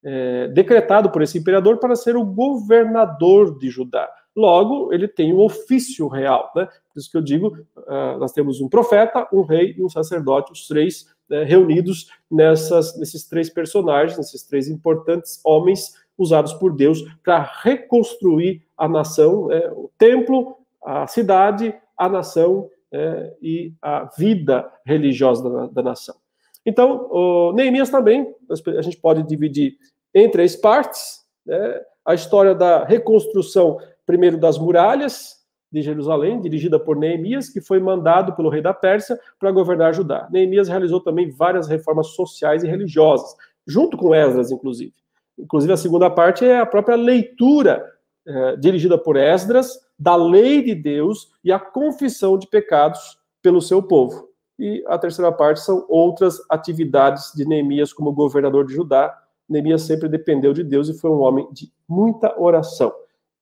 é, 0.03 0.47
decretado 0.49 1.09
por 1.11 1.21
esse 1.21 1.38
imperador 1.38 1.77
para 1.77 1.95
ser 1.95 2.15
o 2.15 2.25
governador 2.25 3.57
de 3.57 3.69
Judá. 3.69 4.09
Logo, 4.36 4.91
ele 4.91 5.07
tem 5.07 5.34
um 5.34 5.39
ofício 5.39 6.07
real, 6.07 6.51
né? 6.55 6.65
Por 6.65 6.99
isso 6.99 7.09
que 7.09 7.17
eu 7.17 7.21
digo, 7.21 7.55
uh, 7.77 8.17
nós 8.17 8.31
temos 8.31 8.59
um 8.61 8.67
profeta, 8.67 9.27
um 9.31 9.43
rei 9.43 9.75
e 9.77 9.84
um 9.84 9.89
sacerdote, 9.89 10.51
os 10.51 10.67
três 10.67 11.05
né, 11.29 11.43
reunidos 11.43 12.09
nessas, 12.29 12.97
nesses 12.97 13.27
três 13.27 13.49
personagens, 13.49 14.17
nesses 14.17 14.43
três 14.43 14.67
importantes 14.67 15.39
homens 15.43 15.93
usados 16.17 16.53
por 16.53 16.75
Deus 16.75 17.03
para 17.23 17.41
reconstruir 17.61 18.63
a 18.77 18.88
nação, 18.88 19.47
né, 19.47 19.71
o 19.71 19.89
templo, 19.97 20.57
a 20.84 21.07
cidade, 21.07 21.73
a 21.97 22.09
nação 22.09 22.69
é, 22.91 23.34
e 23.41 23.73
a 23.81 24.05
vida 24.17 24.71
religiosa 24.86 25.49
da, 25.49 25.67
da 25.67 25.84
nação. 25.84 26.15
Então, 26.66 27.07
o 27.11 27.53
Neemias 27.53 27.89
também, 27.89 28.34
a 28.78 28.82
gente 28.82 28.97
pode 28.97 29.24
dividir 29.24 29.76
em 30.14 30.30
três 30.30 30.55
partes, 30.55 31.22
né, 31.45 31.82
a 32.05 32.14
história 32.14 32.53
da 32.53 32.84
reconstrução, 32.84 33.78
primeiro 34.05 34.38
das 34.38 34.57
muralhas, 34.57 35.43
de 35.74 35.82
Jerusalém, 35.82 36.39
dirigida 36.39 36.80
por 36.80 36.95
Neemias, 36.95 37.49
que 37.49 37.59
foi 37.59 37.80
mandado 37.80 38.36
pelo 38.36 38.49
rei 38.49 38.61
da 38.61 38.76
Pérsia 38.76 39.20
para 39.39 39.51
governar 39.51 39.93
Judá. 39.93 40.28
Neemias 40.32 40.68
realizou 40.68 40.99
também 40.99 41.32
várias 41.32 41.68
reformas 41.68 42.09
sociais 42.09 42.64
e 42.64 42.68
religiosas, 42.68 43.36
junto 43.66 43.97
com 43.97 44.14
Esdras, 44.14 44.51
inclusive. 44.51 44.93
Inclusive, 45.38 45.74
a 45.74 45.78
segunda 45.78 46.11
parte 46.11 46.45
é 46.45 46.59
a 46.59 46.66
própria 46.66 46.95
leitura 46.95 47.84
eh, 48.28 48.55
dirigida 48.57 48.99
por 48.99 49.16
Esdras 49.16 49.80
da 49.97 50.16
lei 50.16 50.61
de 50.61 50.76
Deus 50.76 51.32
e 51.43 51.51
a 51.51 51.57
confissão 51.57 52.38
de 52.38 52.47
pecados 52.47 53.18
pelo 53.41 53.59
seu 53.59 53.82
povo. 53.82 54.30
E 54.57 54.83
a 54.87 54.97
terceira 54.97 55.31
parte 55.31 55.61
são 55.61 55.85
outras 55.89 56.39
atividades 56.49 57.31
de 57.35 57.45
Neemias 57.45 57.91
como 57.91 58.11
governador 58.11 58.65
de 58.65 58.73
Judá. 58.73 59.17
Neemias 59.49 59.81
sempre 59.83 60.07
dependeu 60.07 60.53
de 60.53 60.63
Deus 60.63 60.89
e 60.89 60.99
foi 60.99 61.09
um 61.09 61.21
homem 61.21 61.47
de 61.51 61.71
muita 61.87 62.39
oração. 62.39 62.93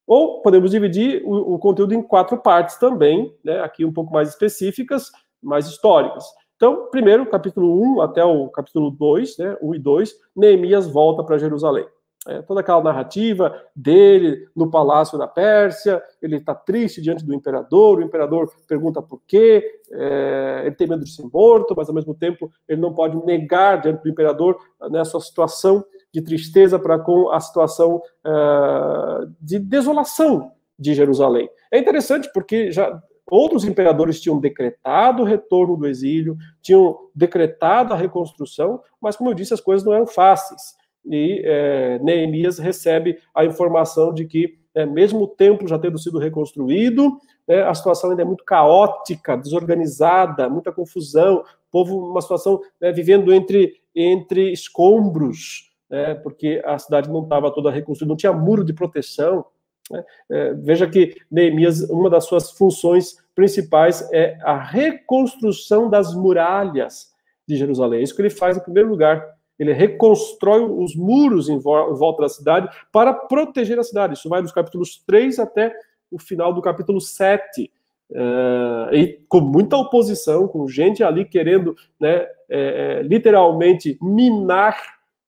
Ou 0.08 0.42
podemos 0.42 0.72
dividir 0.72 1.22
o, 1.26 1.56
o 1.56 1.60
conteúdo 1.60 1.94
em 1.94 2.02
quatro 2.02 2.38
partes 2.38 2.78
também, 2.78 3.36
né, 3.44 3.62
aqui 3.62 3.86
um 3.86 3.94
pouco 3.94 4.12
mais 4.12 4.30
específicas, 4.30 5.12
mais 5.42 5.68
históricas. 5.68 6.26
Então, 6.56 6.88
primeiro, 6.92 7.26
capítulo 7.26 7.82
1 7.98 8.02
até 8.02 8.24
o 8.24 8.48
capítulo 8.50 8.92
2, 8.92 9.38
né, 9.38 9.58
1 9.62 9.76
e 9.76 9.80
2, 9.80 10.16
Neemias 10.36 10.88
volta 10.88 11.24
para 11.24 11.38
Jerusalém. 11.38 11.86
É, 12.28 12.40
toda 12.44 12.60
aquela 12.60 12.84
narrativa 12.84 13.60
dele 13.76 14.48
no 14.56 14.70
palácio 14.70 15.18
da 15.18 15.28
Pérsia, 15.28 16.04
ele 16.22 16.38
está 16.38 16.54
triste 16.54 17.02
diante 17.02 17.26
do 17.26 17.34
imperador, 17.34 17.98
o 17.98 18.04
imperador 18.04 18.48
pergunta 18.68 19.02
por 19.02 19.22
quê, 19.26 19.82
é, 19.92 20.62
ele 20.66 20.76
tem 20.76 20.88
medo 20.88 21.04
de 21.04 21.12
ser 21.12 21.26
morto, 21.34 21.74
mas 21.76 21.90
ao 21.90 21.96
mesmo 21.96 22.14
tempo 22.14 22.52
ele 22.68 22.80
não 22.80 22.94
pode 22.94 23.18
negar 23.26 23.82
diante 23.82 24.04
do 24.04 24.10
imperador 24.10 24.60
né, 24.92 25.04
sua 25.04 25.20
situação 25.20 25.84
de 26.14 26.22
tristeza 26.22 26.78
para 26.78 27.00
com 27.00 27.32
a 27.32 27.40
situação 27.40 27.96
uh, 28.26 29.34
de 29.40 29.58
desolação 29.58 30.52
de 30.78 30.94
Jerusalém. 30.94 31.50
É 31.72 31.80
interessante 31.80 32.30
porque 32.34 32.72
já 32.72 33.02
outros 33.30 33.64
imperadores 33.64 34.20
tinham 34.20 34.40
decretado 34.40 35.24
o 35.24 35.26
retorno 35.26 35.78
do 35.78 35.88
exílio, 35.88 36.36
tinham 36.62 36.98
decretado 37.16 37.94
a 37.94 37.98
reconstrução, 37.98 38.82
mas 39.00 39.16
como 39.16 39.30
eu 39.30 39.34
disse, 39.34 39.54
as 39.54 39.62
coisas 39.62 39.86
não 39.86 39.94
eram 39.94 40.06
fáceis. 40.06 40.76
E 41.06 41.42
é, 41.44 42.00
Neemias 42.00 42.58
recebe 42.58 43.18
a 43.34 43.44
informação 43.46 44.14
de 44.14 44.26
que, 44.26 44.60
é, 44.74 44.86
mesmo 44.86 45.22
o 45.22 45.28
templo 45.28 45.68
já 45.68 45.78
tendo 45.78 45.98
sido 45.98 46.20
reconstruído, 46.20 47.18
é, 47.48 47.62
a 47.64 47.74
situação 47.74 48.12
ainda 48.12 48.22
é 48.22 48.26
muito 48.26 48.44
caótica, 48.44 49.36
desorganizada, 49.36 50.50
muita 50.50 50.72
confusão, 50.72 51.44
povo, 51.72 52.12
uma 52.12 52.22
situação 52.22 52.62
né, 52.80 52.92
vivendo 52.92 53.34
entre, 53.34 53.74
entre 53.96 54.52
escombros, 54.52 55.72
né, 55.90 56.16
porque 56.16 56.62
a 56.66 56.78
cidade 56.78 57.10
não 57.10 57.24
estava 57.24 57.52
toda 57.52 57.72
reconstruída, 57.72 58.12
não 58.12 58.18
tinha 58.18 58.34
muro 58.34 58.64
de 58.64 58.74
proteção. 58.74 59.46
Né? 59.90 60.04
É, 60.30 60.54
veja 60.54 60.88
que 60.88 61.16
Neemias, 61.30 61.82
uma 61.90 62.10
das 62.10 62.26
suas 62.26 62.52
funções 62.52 63.18
principais 63.34 64.08
é 64.12 64.38
a 64.44 64.58
reconstrução 64.58 65.90
das 65.90 66.14
muralhas 66.14 67.12
de 67.48 67.56
Jerusalém. 67.56 68.00
É 68.00 68.04
isso 68.04 68.16
que 68.16 68.22
ele 68.22 68.30
faz 68.30 68.58
em 68.58 68.62
primeiro 68.62 68.90
lugar. 68.90 69.26
Ele 69.62 69.74
reconstrói 69.74 70.64
os 70.64 70.96
muros 70.96 71.48
em 71.48 71.60
volta 71.60 72.24
da 72.24 72.30
cidade 72.30 72.68
para 72.92 73.14
proteger 73.14 73.78
a 73.78 73.84
cidade. 73.84 74.16
Isso 74.16 74.28
vai 74.28 74.42
dos 74.42 74.52
capítulos 74.52 75.04
3 75.06 75.38
até 75.38 75.72
o 76.10 76.18
final 76.18 76.52
do 76.52 76.64
capítulo 76.64 77.00
7. 77.00 77.72
Uh, 78.10 78.92
e 78.92 79.22
com 79.30 79.40
muita 79.40 79.78
oposição, 79.78 80.48
com 80.48 80.68
gente 80.68 81.04
ali 81.04 81.26
querendo 81.26 81.76
né, 82.00 82.28
é, 82.50 83.04
literalmente 83.04 84.00
minar 84.02 84.76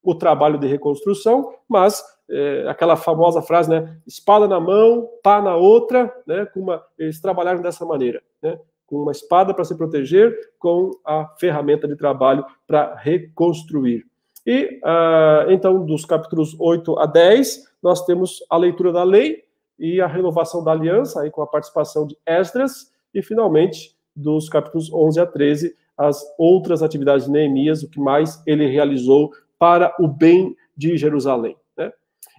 o 0.02 0.16
trabalho 0.16 0.58
de 0.58 0.66
reconstrução, 0.66 1.54
mas 1.70 2.04
é, 2.28 2.66
aquela 2.68 2.96
famosa 2.96 3.40
frase, 3.40 3.70
né, 3.70 3.98
espada 4.08 4.48
na 4.48 4.60
mão, 4.60 5.08
pá 5.22 5.44
na 5.44 5.56
outra, 5.56 6.12
né, 6.26 6.48
com 6.48 6.60
uma, 6.60 6.84
eles 6.98 7.22
trabalharam 7.22 7.62
dessa 7.62 7.86
maneira, 7.86 8.22
né, 8.42 8.60
com 8.88 8.98
uma 8.98 9.12
espada 9.12 9.54
para 9.54 9.64
se 9.64 9.78
proteger, 9.78 10.36
com 10.58 10.90
a 11.06 11.28
ferramenta 11.40 11.88
de 11.88 11.96
trabalho 11.96 12.44
para 12.66 12.96
reconstruir. 12.96 14.04
E, 14.46 14.80
uh, 14.84 15.52
então, 15.52 15.86
dos 15.86 16.06
capítulos 16.06 16.56
8 16.60 17.00
a 17.00 17.06
10, 17.06 17.64
nós 17.82 18.06
temos 18.06 18.44
a 18.50 18.58
leitura 18.58 18.92
da 18.92 19.04
lei 19.04 19.44
e 19.80 20.02
a 20.02 20.08
renovação 20.08 20.64
da 20.64 20.72
aliança, 20.72 21.22
aí 21.22 21.32
com 21.32 21.42
a 21.42 21.48
participação 21.48 22.06
de 22.06 22.18
Esdras, 22.26 22.92
e, 23.14 23.22
finalmente, 23.22 23.96
dos 24.16 24.50
capítulos 24.50 24.92
11 24.92 25.20
a 25.20 25.26
13, 25.26 25.76
as 25.98 26.24
outras 26.38 26.84
atividades 26.84 27.26
de 27.26 27.32
Neemias, 27.32 27.84
o 27.84 27.90
que 27.90 28.00
mais 28.00 28.42
ele 28.46 28.68
realizou 28.68 29.32
para 29.58 29.96
o 30.00 30.08
bem 30.08 30.56
de 30.76 30.98
Jerusalém. 30.98 31.56
Né? 31.78 31.92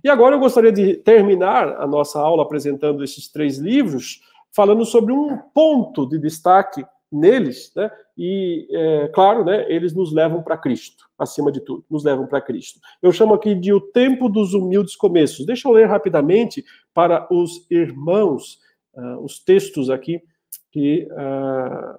E 0.03 0.09
agora 0.09 0.35
eu 0.35 0.41
gostaria 0.41 0.73
de 0.73 0.95
terminar 0.97 1.81
a 1.81 1.87
nossa 1.87 2.21
aula 2.21 2.43
apresentando 2.43 3.03
esses 3.03 3.29
três 3.29 3.59
livros, 3.59 4.21
falando 4.53 4.85
sobre 4.85 5.13
um 5.13 5.39
ponto 5.55 6.09
de 6.09 6.19
destaque 6.19 6.85
neles, 7.11 7.73
né? 7.75 7.91
E, 8.17 8.69
é, 8.71 9.09
claro, 9.09 9.45
né, 9.45 9.67
eles 9.69 9.95
nos 9.95 10.13
levam 10.13 10.43
para 10.43 10.57
Cristo, 10.57 11.05
acima 11.19 11.51
de 11.51 11.61
tudo, 11.61 11.85
nos 11.91 12.05
levam 12.05 12.27
para 12.27 12.41
Cristo. 12.41 12.81
Eu 13.03 13.13
chamo 13.13 13.35
aqui 13.35 13.55
de 13.55 13.73
o 13.73 13.81
tempo 13.81 14.29
dos 14.29 14.55
humildes 14.55 14.97
começos. 14.97 15.47
Deixa 15.47 15.69
eu 15.69 15.73
ler 15.73 15.87
rapidamente 15.87 16.65
para 16.93 17.27
os 17.31 17.67
irmãos 17.71 18.59
uh, 18.95 19.25
os 19.25 19.39
textos 19.39 19.91
aqui 19.91 20.23
que, 20.71 21.09
uh, 21.13 21.99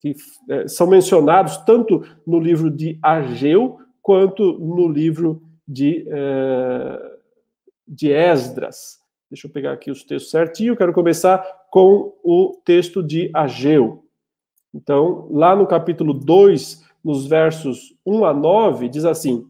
que 0.00 0.10
uh, 0.12 0.68
são 0.68 0.86
mencionados 0.86 1.58
tanto 1.58 2.02
no 2.26 2.38
livro 2.38 2.70
de 2.70 2.98
Ageu 3.02 3.78
quanto 4.02 4.58
no 4.58 4.88
livro 4.88 5.42
de, 5.66 6.06
uh, 6.08 7.18
de 7.88 8.12
Esdras. 8.12 8.98
Deixa 9.30 9.46
eu 9.46 9.50
pegar 9.50 9.72
aqui 9.72 9.90
os 9.90 10.04
textos 10.04 10.30
certinho. 10.30 10.76
Quero 10.76 10.92
começar 10.92 11.44
com 11.70 12.14
o 12.22 12.60
texto 12.64 13.02
de 13.02 13.30
Ageu. 13.34 14.03
Então, 14.74 15.28
lá 15.30 15.54
no 15.54 15.68
capítulo 15.68 16.12
2, 16.12 16.82
nos 17.04 17.26
versos 17.26 17.94
1 18.04 18.24
a 18.24 18.34
9, 18.34 18.88
diz 18.88 19.04
assim: 19.04 19.46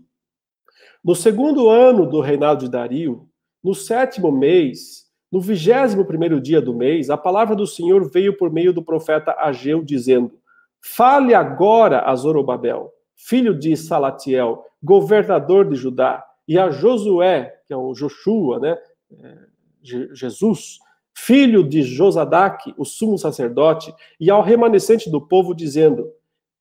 No 1.02 1.14
segundo 1.14 1.70
ano 1.70 2.06
do 2.06 2.20
reinado 2.20 2.66
de 2.66 2.70
Dario, 2.70 3.26
no 3.62 3.74
sétimo 3.74 4.30
mês, 4.30 5.04
no 5.32 5.40
vigésimo 5.40 6.04
primeiro 6.04 6.38
dia 6.38 6.60
do 6.60 6.74
mês, 6.74 7.08
a 7.08 7.16
palavra 7.16 7.56
do 7.56 7.66
Senhor 7.66 8.10
veio 8.10 8.36
por 8.36 8.52
meio 8.52 8.72
do 8.72 8.82
profeta 8.82 9.34
Ageu, 9.38 9.82
dizendo: 9.82 10.38
Fale 10.78 11.34
agora 11.34 12.02
a 12.02 12.14
Zorobabel, 12.14 12.92
filho 13.16 13.58
de 13.58 13.74
Salatiel, 13.78 14.62
governador 14.82 15.66
de 15.66 15.74
Judá, 15.74 16.22
e 16.46 16.58
a 16.58 16.68
Josué, 16.70 17.54
que 17.66 17.72
é 17.72 17.76
o 17.76 17.94
Joshua, 17.94 18.60
né? 18.60 18.76
É, 19.22 19.38
Jesus, 19.82 20.78
filho 21.14 21.62
de 21.62 21.82
Josadaque, 21.82 22.74
o 22.76 22.84
sumo 22.84 23.16
sacerdote, 23.16 23.94
e 24.18 24.30
ao 24.30 24.42
remanescente 24.42 25.08
do 25.08 25.20
povo, 25.20 25.54
dizendo: 25.54 26.10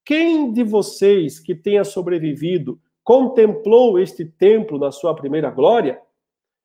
Quem 0.06 0.51
de 0.51 0.64
vocês 0.64 1.39
que 1.39 1.56
tenha 1.56 1.84
sobrevivido 1.84 2.80
contemplou 3.04 3.99
este 3.99 4.24
templo 4.24 4.78
na 4.78 4.91
sua 4.91 5.16
primeira 5.16 5.49
glória? 5.49 5.99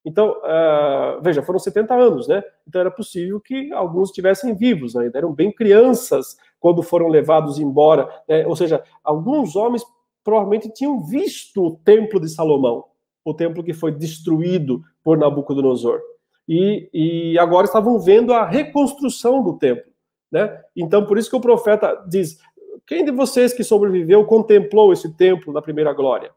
Então, 0.04 0.30
uh, 0.30 1.20
veja, 1.22 1.42
foram 1.42 1.58
70 1.58 1.94
anos, 1.94 2.28
né? 2.28 2.42
Então 2.66 2.80
era 2.80 2.90
possível 2.90 3.40
que 3.40 3.72
alguns 3.72 4.10
estivessem 4.10 4.54
vivos 4.54 4.96
ainda, 4.96 5.18
eram 5.18 5.32
bem 5.32 5.52
crianças 5.52 6.36
quando 6.60 6.82
foram 6.82 7.08
levados 7.08 7.58
embora. 7.58 8.08
Né? 8.28 8.46
Ou 8.46 8.54
seja, 8.54 8.82
alguns 9.02 9.56
homens 9.56 9.84
provavelmente 10.22 10.72
tinham 10.72 11.04
visto 11.04 11.62
o 11.62 11.76
templo 11.76 12.20
de 12.20 12.28
Salomão, 12.28 12.84
o 13.24 13.34
templo 13.34 13.62
que 13.62 13.72
foi 13.72 13.92
destruído 13.92 14.82
por 15.02 15.18
Nabucodonosor. 15.18 16.00
E, 16.48 16.88
e 16.92 17.38
agora 17.38 17.66
estavam 17.66 17.98
vendo 18.00 18.32
a 18.32 18.46
reconstrução 18.46 19.42
do 19.42 19.58
templo. 19.58 19.92
Né? 20.32 20.60
Então, 20.74 21.04
por 21.06 21.18
isso 21.18 21.28
que 21.28 21.36
o 21.36 21.40
profeta 21.40 22.02
diz: 22.08 22.38
Quem 22.86 23.04
de 23.04 23.10
vocês 23.10 23.52
que 23.52 23.62
sobreviveu 23.62 24.24
contemplou 24.24 24.92
esse 24.92 25.14
templo 25.14 25.52
na 25.52 25.60
primeira 25.60 25.92
glória? 25.92 26.30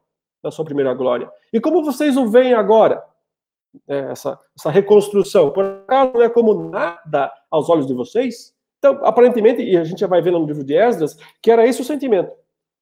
Na 0.43 0.51
sua 0.51 0.65
primeira 0.65 0.93
glória. 0.93 1.31
E 1.53 1.61
como 1.61 1.83
vocês 1.83 2.17
o 2.17 2.27
veem 2.27 2.53
agora? 2.53 3.03
É, 3.87 4.11
essa, 4.11 4.37
essa 4.57 4.69
reconstrução. 4.69 5.51
Por 5.51 5.63
acaso 5.63 6.11
não 6.13 6.21
é 6.21 6.29
como 6.29 6.69
nada 6.69 7.31
aos 7.49 7.69
olhos 7.69 7.87
de 7.87 7.93
vocês? 7.93 8.53
Então, 8.79 8.99
aparentemente, 9.05 9.61
e 9.61 9.77
a 9.77 9.83
gente 9.83 9.99
já 9.99 10.07
vai 10.07 10.21
ver 10.21 10.31
no 10.31 10.45
livro 10.45 10.63
de 10.63 10.73
Esdras, 10.73 11.15
que 11.41 11.51
era 11.51 11.65
esse 11.65 11.81
o 11.81 11.85
sentimento. 11.85 12.33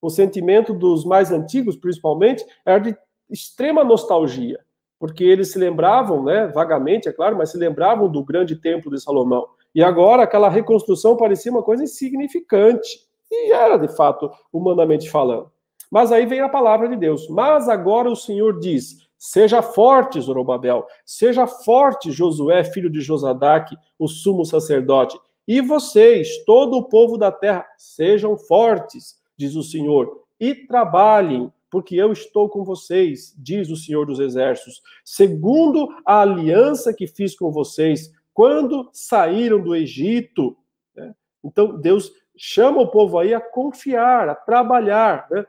O 0.01 0.09
sentimento 0.09 0.73
dos 0.73 1.03
mais 1.05 1.32
antigos, 1.32 1.75
principalmente, 1.75 2.43
era 2.65 2.80
de 2.80 2.97
extrema 3.30 3.84
nostalgia, 3.84 4.59
porque 5.00 5.24
eles 5.24 5.52
se 5.52 5.58
lembravam, 5.58 6.24
né, 6.24 6.47
vagamente, 6.47 7.08
é 7.08 7.14
claro, 7.14 7.38
mas 7.38 7.52
se 7.52 7.58
lembravam 7.58 8.10
do 8.10 8.24
grande 8.24 8.56
templo 8.56 8.91
de 8.91 9.02
Salomão. 9.02 9.47
E 9.74 9.82
agora 9.82 10.24
aquela 10.24 10.50
reconstrução 10.50 11.16
parecia 11.16 11.52
uma 11.52 11.64
coisa 11.64 11.84
insignificante. 11.84 13.08
E 13.32 13.52
era, 13.54 13.78
de 13.78 13.88
fato, 13.95 14.30
humanamente 14.52 15.10
falando. 15.10 15.50
Mas 15.89 16.12
aí 16.12 16.26
vem 16.26 16.41
a 16.41 16.50
palavra 16.50 16.88
de 16.89 16.95
Deus. 16.95 17.28
Mas 17.30 17.70
agora 17.70 18.10
o 18.10 18.16
Senhor 18.16 18.60
diz: 18.60 19.08
Seja 19.18 19.62
forte, 19.62 20.20
Zorobabel, 20.20 20.86
seja 21.06 21.47
forte, 21.47 22.12
Josué, 22.12 22.64
filho 22.64 22.89
de 22.89 23.02
Josadaque, 23.02 23.76
o 23.97 24.08
sumo 24.08 24.45
sacerdote. 24.45 25.20
E 25.47 25.62
vocês, 25.62 26.43
todo 26.45 26.78
o 26.78 26.88
povo 26.89 27.18
da 27.18 27.32
terra, 27.32 27.66
sejam 27.78 28.38
fortes, 28.38 29.16
diz 29.36 29.56
o 29.56 29.64
Senhor, 29.64 30.22
e 30.39 30.54
trabalhem, 30.54 31.52
porque 31.70 31.95
eu 31.95 32.11
estou 32.11 32.49
com 32.49 32.63
vocês, 32.63 33.34
diz 33.38 33.70
o 33.70 33.76
Senhor 33.76 34.05
dos 34.05 34.20
Exércitos, 34.20 34.82
segundo 35.03 35.88
a 36.05 36.22
aliança 36.22 36.93
que 36.93 37.07
fiz 37.07 37.36
com 37.36 37.51
vocês 37.51 38.11
quando 38.34 38.89
saíram 38.93 39.61
do 39.61 39.76
Egito. 39.76 40.57
Né? 40.95 41.13
Então, 41.43 41.80
Deus 41.80 42.11
chama 42.38 42.82
o 42.82 42.89
povo 42.89 43.20
aí 43.20 43.34
a 43.34 43.41
confiar, 43.41 44.30
a 44.30 44.36
trabalhar. 44.36 45.28
Né? 45.30 45.45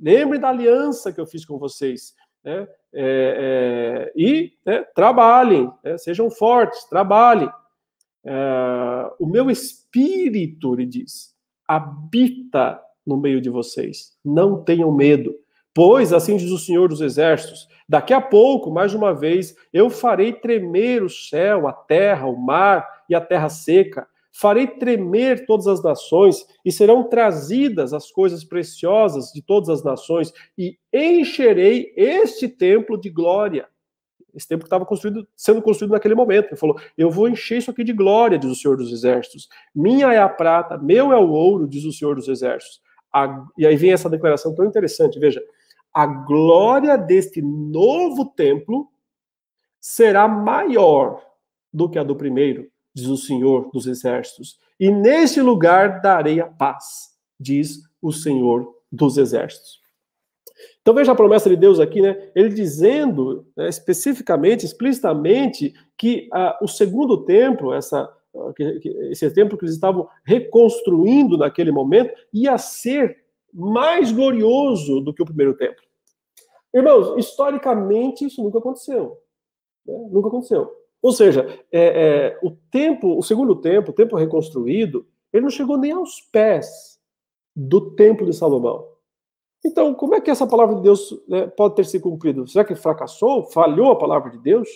Lembre 0.00 0.38
da 0.38 0.50
aliança 0.50 1.12
que 1.12 1.20
eu 1.20 1.26
fiz 1.26 1.44
com 1.44 1.58
vocês. 1.58 2.14
Né? 2.44 2.68
É, 2.92 4.12
é, 4.12 4.12
e 4.14 4.52
né, 4.64 4.84
trabalhem, 4.94 5.72
né? 5.82 5.96
sejam 5.98 6.30
fortes, 6.30 6.84
trabalhem. 6.84 7.50
É, 8.22 9.10
o 9.18 9.26
meu 9.26 9.50
espírito, 9.50 10.74
ele 10.74 10.86
diz, 10.86 11.34
habita 11.66 12.80
no 13.06 13.16
meio 13.16 13.40
de 13.40 13.50
vocês. 13.50 14.12
Não 14.24 14.62
tenham 14.62 14.92
medo. 14.92 15.34
Pois, 15.74 16.12
assim 16.12 16.36
diz 16.36 16.50
o 16.50 16.58
Senhor 16.58 16.88
dos 16.88 17.00
Exércitos, 17.00 17.68
daqui 17.88 18.14
a 18.14 18.20
pouco, 18.20 18.70
mais 18.70 18.94
uma 18.94 19.12
vez, 19.12 19.56
eu 19.72 19.90
farei 19.90 20.32
tremer 20.32 21.02
o 21.02 21.10
céu, 21.10 21.66
a 21.66 21.72
terra, 21.72 22.26
o 22.26 22.36
mar 22.36 22.86
e 23.08 23.14
a 23.14 23.20
terra 23.20 23.48
seca. 23.48 24.06
Farei 24.32 24.66
tremer 24.66 25.46
todas 25.46 25.66
as 25.66 25.82
nações 25.82 26.46
e 26.64 26.72
serão 26.72 27.08
trazidas 27.08 27.92
as 27.92 28.10
coisas 28.10 28.44
preciosas 28.44 29.32
de 29.32 29.42
todas 29.42 29.68
as 29.68 29.84
nações 29.84 30.32
e 30.58 30.76
encherei 30.92 31.92
este 31.96 32.48
templo 32.48 33.00
de 33.00 33.10
glória. 33.10 33.68
Esse 34.34 34.48
templo 34.48 34.66
estava 34.66 34.84
construído, 34.84 35.26
sendo 35.36 35.62
construído 35.62 35.92
naquele 35.92 36.14
momento. 36.14 36.48
Ele 36.48 36.56
falou: 36.56 36.76
Eu 36.98 37.10
vou 37.10 37.28
encher 37.28 37.58
isso 37.58 37.70
aqui 37.70 37.84
de 37.84 37.92
glória, 37.92 38.38
diz 38.38 38.50
o 38.50 38.56
Senhor 38.56 38.76
dos 38.76 38.92
Exércitos. 38.92 39.48
Minha 39.74 40.12
é 40.12 40.18
a 40.18 40.28
prata, 40.28 40.76
meu 40.76 41.12
é 41.12 41.16
o 41.16 41.30
ouro, 41.30 41.68
diz 41.68 41.84
o 41.84 41.92
Senhor 41.92 42.16
dos 42.16 42.28
Exércitos. 42.28 42.80
A... 43.14 43.46
E 43.56 43.66
aí 43.66 43.76
vem 43.76 43.92
essa 43.92 44.10
declaração 44.10 44.54
tão 44.54 44.66
interessante, 44.66 45.18
veja 45.18 45.40
a 45.94 46.06
glória 46.06 46.98
deste 46.98 47.40
novo 47.40 48.26
templo 48.26 48.88
será 49.80 50.26
maior 50.26 51.24
do 51.72 51.88
que 51.88 51.98
a 51.98 52.02
do 52.02 52.16
primeiro, 52.16 52.68
diz 52.92 53.06
o 53.06 53.16
Senhor 53.16 53.70
dos 53.72 53.86
Exércitos. 53.86 54.58
E 54.78 54.90
nesse 54.90 55.40
lugar 55.40 56.00
darei 56.00 56.40
a 56.40 56.46
paz, 56.46 57.10
diz 57.38 57.80
o 58.02 58.12
Senhor 58.12 58.74
dos 58.90 59.16
Exércitos. 59.16 59.80
Então 60.82 60.94
veja 60.94 61.12
a 61.12 61.16
promessa 61.16 61.48
de 61.48 61.56
Deus 61.56 61.78
aqui, 61.78 62.00
né? 62.00 62.30
Ele 62.34 62.48
dizendo 62.48 63.46
né, 63.56 63.68
especificamente, 63.68 64.66
explicitamente, 64.66 65.74
que 65.96 66.28
uh, 66.32 66.64
o 66.64 66.68
segundo 66.68 67.24
templo, 67.24 67.72
essa, 67.72 68.12
que, 68.56 68.80
que, 68.80 68.88
esse 69.10 69.30
templo 69.32 69.56
que 69.56 69.64
eles 69.64 69.74
estavam 69.74 70.08
reconstruindo 70.24 71.36
naquele 71.36 71.70
momento, 71.70 72.14
ia 72.32 72.58
ser 72.58 73.24
mais 73.52 74.10
glorioso 74.10 75.00
do 75.00 75.14
que 75.14 75.22
o 75.22 75.26
primeiro 75.26 75.56
templo. 75.56 75.84
Irmãos, 76.74 77.16
historicamente 77.16 78.24
isso 78.24 78.42
nunca 78.42 78.58
aconteceu. 78.58 79.16
Né? 79.86 79.94
Nunca 80.10 80.28
aconteceu. 80.28 80.70
Ou 81.00 81.12
seja, 81.12 81.46
é, 81.70 81.82
é, 81.82 82.38
o 82.42 82.50
tempo, 82.50 83.16
o 83.16 83.22
segundo 83.22 83.54
tempo, 83.56 83.90
o 83.90 83.94
tempo 83.94 84.16
reconstruído, 84.16 85.06
ele 85.32 85.42
não 85.42 85.50
chegou 85.50 85.76
nem 85.76 85.92
aos 85.92 86.20
pés 86.32 86.98
do 87.54 87.94
templo 87.94 88.26
de 88.26 88.34
Salomão. 88.34 88.88
Então, 89.64 89.94
como 89.94 90.14
é 90.14 90.20
que 90.20 90.30
essa 90.30 90.46
palavra 90.46 90.76
de 90.76 90.82
Deus 90.82 91.14
né, 91.28 91.46
pode 91.46 91.74
ter 91.74 91.86
se 91.86 92.00
cumprido? 92.00 92.46
Será 92.46 92.64
que 92.64 92.74
fracassou? 92.74 93.44
Falhou 93.44 93.90
a 93.90 93.98
palavra 93.98 94.30
de 94.30 94.38
Deus? 94.38 94.68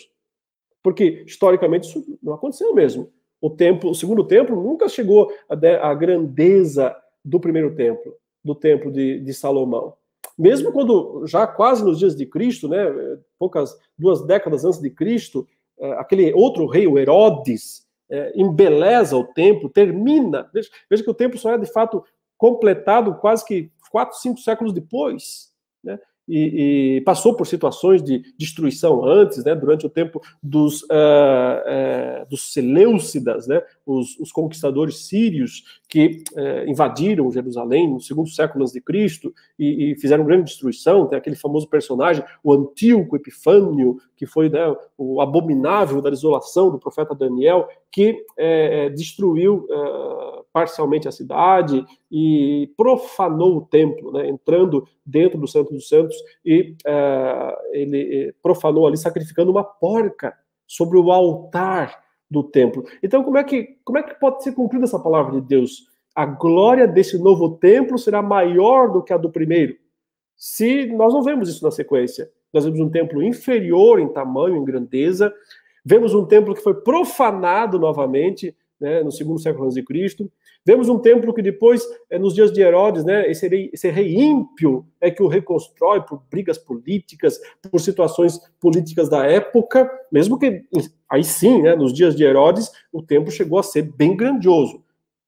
Porque 0.83 1.25
historicamente 1.27 1.89
isso 1.89 2.19
não 2.23 2.35
aconteceu 2.35 2.73
mesmo. 2.75 3.13
O 3.41 3.51
templo, 3.51 3.91
o 3.91 3.95
segundo 3.95 4.25
templo 4.25 4.61
nunca 4.61 4.89
chegou 4.89 5.33
à 5.49 5.95
grandeza 5.95 6.97
do 7.25 7.39
primeiro 7.39 7.75
templo, 7.75 8.15
do 8.45 8.55
templo 8.55 8.91
de, 8.91 9.21
de 9.21 9.35
Salomão. 9.35 9.95
Mesmo 10.37 10.73
quando 10.73 11.27
já 11.27 11.47
quase 11.47 11.85
nos 11.85 11.99
dias 11.99 12.15
de 12.15 12.25
Cristo, 12.25 12.69
né, 12.69 12.87
poucas 13.39 13.77
duas 13.99 14.25
décadas 14.25 14.65
antes 14.65 14.81
de 14.81 14.91
Cristo, 14.91 15.47
é, 15.79 15.93
aquele 15.93 16.33
outro 16.33 16.67
rei, 16.67 16.87
o 16.87 16.99
Herodes, 16.99 17.87
é, 18.11 18.33
embeleza 18.35 19.17
o 19.17 19.25
templo, 19.25 19.69
termina. 19.69 20.49
Veja, 20.53 20.71
veja, 20.89 21.03
que 21.03 21.11
o 21.11 21.15
templo 21.15 21.39
só 21.39 21.53
é 21.53 21.59
de 21.59 21.67
fato 21.67 22.05
completado 22.37 23.17
quase 23.17 23.45
que 23.45 23.71
quatro, 23.91 24.17
cinco 24.19 24.41
séculos 24.41 24.73
depois. 24.73 25.53
Né? 25.83 25.99
E, 26.29 26.97
e, 26.97 27.01
passou 27.03 27.35
por 27.35 27.47
situações 27.47 28.03
de 28.03 28.23
destruição 28.39 29.05
antes, 29.05 29.43
né, 29.45 29.55
durante 29.55 29.87
o 29.87 29.91
tempo 29.91 30.21
dos, 30.43 30.83
uh, 30.83 30.87
uh, 30.87 32.29
dos 32.29 32.53
Seleucidas, 32.53 33.47
né, 33.47 33.63
os, 33.89 34.19
os, 34.19 34.31
conquistadores 34.31 35.07
sírios 35.07 35.81
que 35.89 36.23
uh, 36.33 36.69
invadiram 36.69 37.31
Jerusalém 37.33 37.89
no 37.89 38.01
segundo 38.01 38.29
século 38.29 38.63
antes 38.63 38.75
de 38.75 38.81
Cristo 38.83 39.33
e, 39.59 39.93
e, 39.93 39.97
fizeram 39.97 40.25
grande 40.25 40.45
destruição. 40.45 41.07
Tem 41.07 41.19
aquele 41.19 41.37
famoso 41.37 41.67
personagem, 41.69 42.23
o 42.45 42.53
Antíoco 42.53 43.17
Epifânio, 43.17 43.97
que 44.15 44.27
foi 44.27 44.51
né, 44.51 44.75
o 44.99 45.21
abominável 45.21 46.03
da 46.03 46.11
desolação 46.11 46.71
do 46.71 46.79
profeta 46.79 47.15
Daniel, 47.15 47.67
que 47.91 48.25
destruiu 48.95 49.67
parcialmente 50.53 51.09
a 51.09 51.13
cidade 51.13 51.85
e 52.11 52.71
profanou 52.77 53.57
o 53.57 53.61
templo, 53.63 54.13
né, 54.13 54.29
entrando 54.29 54.87
dentro 55.05 55.39
do 55.39 55.49
Santo 55.49 55.73
dos 55.73 55.89
Santos 55.89 56.17
e 56.45 56.77
ele 57.73 58.35
profanou 58.43 58.87
ali 58.87 58.97
sacrificando 58.97 59.51
uma 59.51 59.65
porca 59.65 60.35
sobre 60.67 60.99
o 60.99 61.11
altar 61.11 62.08
do 62.31 62.43
templo. 62.43 62.85
Então, 63.03 63.23
como 63.23 63.39
é 63.39 63.45
que 63.45 63.79
como 63.85 63.99
é 63.99 64.03
que 64.03 64.19
pode 64.19 64.43
ser 64.43 64.53
cumprida 64.53 64.85
essa 64.85 64.99
palavra 64.99 65.41
de 65.41 65.47
Deus? 65.47 65.89
A 66.15 66.27
glória 66.27 66.87
desse 66.87 67.19
novo 67.19 67.57
templo 67.57 67.99
será 67.99 68.21
maior 68.21 68.91
do 68.91 69.03
que 69.03 69.13
a 69.13 69.17
do 69.17 69.31
primeiro. 69.31 69.77
Se 70.37 70.87
nós 70.87 71.13
não 71.13 71.23
vemos 71.23 71.49
isso 71.49 71.65
na 71.65 71.71
sequência, 71.71 72.31
nós 72.53 72.65
vemos 72.65 72.81
um 72.81 72.91
templo 72.91 73.23
inferior 73.23 73.99
em 73.99 74.09
tamanho, 74.09 74.57
em 74.57 74.65
grandeza, 74.65 75.33
vemos 75.85 76.15
um 76.15 76.25
templo 76.25 76.55
que 76.55 76.63
foi 76.63 76.75
profanado 76.75 77.79
novamente, 77.79 78.57
né, 78.81 79.03
no 79.03 79.11
segundo 79.11 79.41
século 79.41 79.65
antes 79.65 79.75
de 79.75 79.83
Cristo, 79.83 80.31
Vemos 80.69 80.91
um 80.91 80.99
templo 80.99 81.33
que 81.33 81.41
depois, 81.41 81.83
eh, 82.11 82.19
nos 82.19 82.35
dias 82.35 82.53
de 82.53 82.61
Herodes, 82.61 83.03
né, 83.03 83.27
esse, 83.31 83.49
rei, 83.49 83.71
esse 83.73 83.89
rei 83.91 84.15
ímpio 84.15 84.87
é 85.01 85.11
que 85.11 85.23
o 85.23 85.27
reconstrói 85.27 86.03
por 86.03 86.23
brigas 86.31 86.59
políticas, 86.59 87.41
por 87.71 87.81
situações 87.81 88.39
políticas 88.61 89.09
da 89.09 89.25
época, 89.25 89.91
mesmo 90.13 90.39
que, 90.39 90.67
aí 91.11 91.25
sim, 91.25 91.63
né, 91.63 91.75
nos 91.75 91.91
dias 91.93 92.15
de 92.15 92.23
Herodes, 92.23 92.71
o 92.93 93.03
templo 93.03 93.31
chegou 93.31 93.59
a 93.59 93.63
ser 93.63 93.83
bem 93.83 94.15
grandioso. 94.15 94.83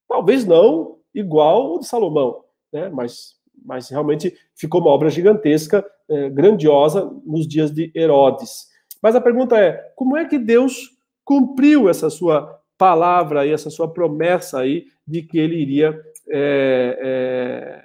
Talvez 0.07 0.45
não 0.45 0.99
igual 1.15 1.77
o 1.77 1.79
de 1.79 1.87
Salomão, 1.87 2.45
né, 2.71 2.91
mas, 2.91 3.37
mas 3.65 3.89
realmente 3.89 4.37
ficou 4.55 4.83
uma 4.83 4.91
obra 4.91 5.09
gigantesca, 5.09 5.83
eh, 6.11 6.29
grandiosa 6.29 7.11
nos 7.25 7.49
dias 7.49 7.73
de 7.73 7.91
Herodes. 7.95 8.69
Mas 9.03 9.17
a 9.17 9.23
pergunta 9.23 9.59
é, 9.59 9.73
como 9.97 10.19
é 10.19 10.27
que 10.27 10.39
Deus 10.39 10.99
cumpriu 11.25 11.89
essa 11.89 12.11
sua 12.11 12.60
palavra 12.81 13.43
aí, 13.43 13.53
essa 13.53 13.69
sua 13.69 13.93
promessa 13.93 14.61
aí 14.61 14.87
de 15.07 15.21
que 15.21 15.39
ele 15.39 15.55
iria 15.57 16.01
é, 16.31 16.99
é, 16.99 17.85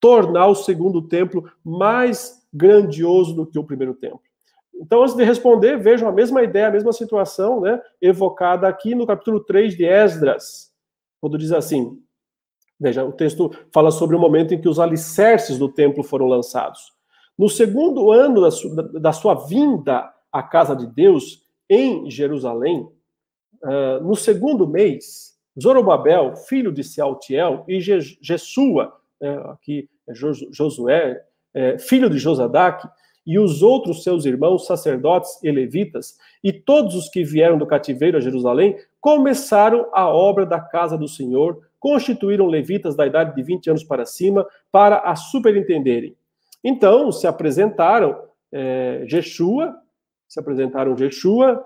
tornar 0.00 0.48
o 0.48 0.54
segundo 0.56 1.00
templo 1.06 1.48
mais 1.64 2.44
grandioso 2.52 3.32
do 3.36 3.46
que 3.46 3.56
o 3.56 3.62
primeiro 3.62 3.94
templo. 3.94 4.20
Então, 4.74 5.02
antes 5.02 5.14
de 5.14 5.22
responder, 5.22 5.78
vejam 5.78 6.08
a 6.08 6.12
mesma 6.12 6.42
ideia, 6.42 6.66
a 6.66 6.72
mesma 6.72 6.92
situação, 6.92 7.60
né, 7.60 7.80
evocada 8.02 8.66
aqui 8.66 8.96
no 8.96 9.06
capítulo 9.06 9.38
3 9.38 9.76
de 9.76 9.84
Esdras, 9.84 10.72
quando 11.20 11.38
diz 11.38 11.52
assim: 11.52 11.96
veja, 12.80 13.04
o 13.04 13.12
texto 13.12 13.52
fala 13.72 13.92
sobre 13.92 14.16
o 14.16 14.18
momento 14.18 14.52
em 14.52 14.60
que 14.60 14.68
os 14.68 14.80
alicerces 14.80 15.56
do 15.56 15.68
templo 15.68 16.02
foram 16.02 16.26
lançados. 16.26 16.92
No 17.38 17.48
segundo 17.48 18.10
ano 18.10 18.40
da, 18.40 18.50
su, 18.50 18.74
da, 18.74 18.82
da 18.82 19.12
sua 19.12 19.34
vinda 19.34 20.12
à 20.32 20.42
casa 20.42 20.74
de 20.74 20.84
Deus, 20.84 21.46
em 21.70 22.10
Jerusalém, 22.10 22.88
uh, 23.62 24.02
no 24.02 24.14
segundo 24.14 24.66
mês, 24.66 25.36
Zorobabel, 25.60 26.36
filho 26.36 26.70
de 26.70 26.84
Sealtiel, 26.84 27.64
e 27.66 27.80
Jesua, 27.80 28.92
é, 29.20 29.28
aqui 29.46 29.88
é 30.06 30.14
Josué, 30.14 31.22
é, 31.54 31.78
filho 31.78 32.10
de 32.10 32.18
Josadac, 32.18 32.86
e 33.26 33.38
os 33.38 33.62
outros 33.62 34.04
seus 34.04 34.24
irmãos, 34.24 34.66
sacerdotes 34.66 35.42
e 35.42 35.50
levitas, 35.50 36.16
e 36.44 36.52
todos 36.52 36.94
os 36.94 37.08
que 37.08 37.24
vieram 37.24 37.58
do 37.58 37.66
cativeiro 37.66 38.18
a 38.18 38.20
Jerusalém, 38.20 38.76
começaram 39.00 39.88
a 39.92 40.08
obra 40.08 40.46
da 40.46 40.60
casa 40.60 40.96
do 40.96 41.08
Senhor, 41.08 41.60
constituíram 41.80 42.46
levitas 42.46 42.94
da 42.94 43.06
idade 43.06 43.34
de 43.34 43.42
20 43.42 43.70
anos 43.70 43.84
para 43.84 44.04
cima, 44.04 44.46
para 44.70 44.98
a 44.98 45.16
superintenderem. 45.16 46.14
Então 46.62 47.10
se 47.10 47.26
apresentaram 47.26 48.16
é, 48.52 49.04
Jeshua, 49.06 49.74
se 50.28 50.38
apresentaram 50.38 50.96
Jeshua, 50.96 51.64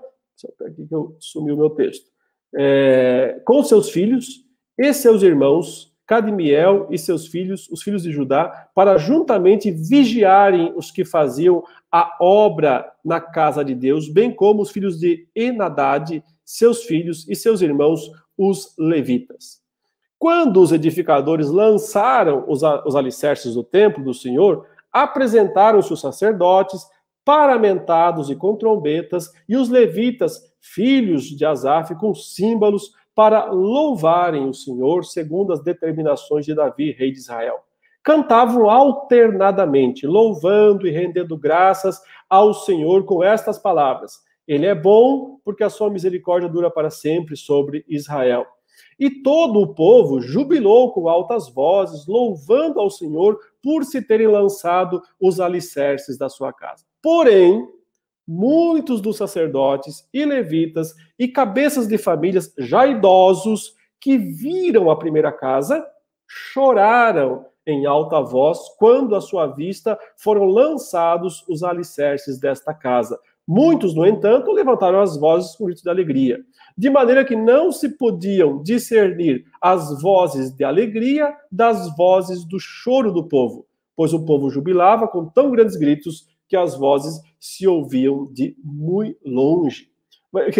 aqui 0.65 0.87
que 0.87 0.95
eu 0.95 1.15
sumi 1.19 1.51
o 1.51 1.57
meu 1.57 1.69
texto, 1.69 2.09
é, 2.55 3.41
com 3.45 3.63
seus 3.63 3.89
filhos 3.89 4.45
e 4.77 4.93
seus 4.93 5.23
irmãos, 5.23 5.91
Cadmiel 6.05 6.87
e 6.89 6.97
seus 6.97 7.27
filhos, 7.27 7.69
os 7.71 7.81
filhos 7.81 8.03
de 8.03 8.11
Judá, 8.11 8.69
para 8.75 8.97
juntamente 8.97 9.71
vigiarem 9.71 10.73
os 10.75 10.91
que 10.91 11.05
faziam 11.05 11.63
a 11.89 12.17
obra 12.19 12.91
na 13.03 13.21
casa 13.21 13.63
de 13.63 13.73
Deus, 13.73 14.09
bem 14.09 14.33
como 14.33 14.61
os 14.61 14.71
filhos 14.71 14.99
de 14.99 15.25
Enadad, 15.33 16.21
seus 16.43 16.83
filhos 16.83 17.25
e 17.29 17.35
seus 17.35 17.61
irmãos, 17.61 18.11
os 18.37 18.73
levitas. 18.77 19.61
Quando 20.19 20.61
os 20.61 20.71
edificadores 20.71 21.49
lançaram 21.49 22.43
os, 22.47 22.61
os 22.61 22.95
alicerces 22.95 23.53
do 23.55 23.63
templo 23.63 24.03
do 24.03 24.13
Senhor, 24.13 24.67
apresentaram-se 24.91 25.93
os 25.93 26.01
sacerdotes, 26.01 26.85
paramentados 27.23 28.29
e 28.29 28.35
com 28.35 28.55
trombetas, 28.55 29.31
e 29.47 29.55
os 29.55 29.69
levitas, 29.69 30.41
filhos 30.59 31.25
de 31.25 31.45
Asaf, 31.45 31.95
com 31.95 32.13
símbolos, 32.13 32.93
para 33.13 33.51
louvarem 33.51 34.47
o 34.47 34.53
Senhor 34.53 35.03
segundo 35.03 35.53
as 35.53 35.61
determinações 35.61 36.45
de 36.45 36.55
Davi, 36.55 36.91
rei 36.91 37.11
de 37.11 37.19
Israel. 37.19 37.59
Cantavam 38.03 38.69
alternadamente, 38.69 40.07
louvando 40.07 40.87
e 40.87 40.91
rendendo 40.91 41.37
graças 41.37 42.01
ao 42.29 42.53
Senhor 42.53 43.05
com 43.05 43.23
estas 43.23 43.59
palavras: 43.59 44.13
Ele 44.47 44.65
é 44.65 44.73
bom, 44.73 45.37
porque 45.43 45.63
a 45.63 45.69
sua 45.69 45.89
misericórdia 45.89 46.49
dura 46.49 46.71
para 46.71 46.89
sempre 46.89 47.35
sobre 47.35 47.85
Israel. 47.87 48.45
E 48.99 49.09
todo 49.21 49.59
o 49.59 49.73
povo 49.75 50.19
jubilou 50.21 50.91
com 50.93 51.07
altas 51.07 51.49
vozes, 51.49 52.07
louvando 52.07 52.79
ao 52.79 52.89
Senhor 52.89 53.37
por 53.61 53.83
se 53.83 54.01
terem 54.01 54.27
lançado 54.27 55.01
os 55.19 55.39
alicerces 55.39 56.17
da 56.17 56.29
sua 56.29 56.51
casa. 56.51 56.90
Porém, 57.01 57.67
muitos 58.27 59.01
dos 59.01 59.17
sacerdotes 59.17 60.07
e 60.13 60.23
levitas 60.23 60.93
e 61.17 61.27
cabeças 61.27 61.87
de 61.87 61.97
famílias 61.97 62.53
já 62.57 62.85
idosos 62.85 63.73
que 63.99 64.17
viram 64.17 64.89
a 64.89 64.97
primeira 64.97 65.31
casa 65.31 65.85
choraram 66.27 67.45
em 67.65 67.85
alta 67.85 68.21
voz 68.21 68.59
quando 68.77 69.15
à 69.15 69.21
sua 69.21 69.47
vista 69.47 69.97
foram 70.17 70.45
lançados 70.45 71.45
os 71.47 71.63
alicerces 71.63 72.39
desta 72.39 72.73
casa. 72.73 73.19
Muitos, 73.47 73.93
no 73.93 74.05
entanto, 74.05 74.51
levantaram 74.51 75.01
as 75.01 75.17
vozes 75.17 75.55
com 75.55 75.65
grito 75.65 75.83
de 75.83 75.89
alegria, 75.89 76.39
de 76.77 76.89
maneira 76.89 77.25
que 77.25 77.35
não 77.35 77.71
se 77.71 77.89
podiam 77.89 78.61
discernir 78.61 79.43
as 79.59 80.01
vozes 80.01 80.55
de 80.55 80.63
alegria 80.63 81.35
das 81.51 81.93
vozes 81.97 82.45
do 82.45 82.59
choro 82.59 83.11
do 83.11 83.27
povo, 83.27 83.65
pois 83.95 84.13
o 84.13 84.23
povo 84.23 84.49
jubilava 84.49 85.07
com 85.07 85.25
tão 85.25 85.51
grandes 85.51 85.75
gritos 85.75 86.27
que 86.51 86.57
as 86.57 86.77
vozes 86.77 87.21
se 87.39 87.65
ouviam 87.65 88.25
de 88.29 88.57
muito 88.61 89.17
longe. 89.25 89.89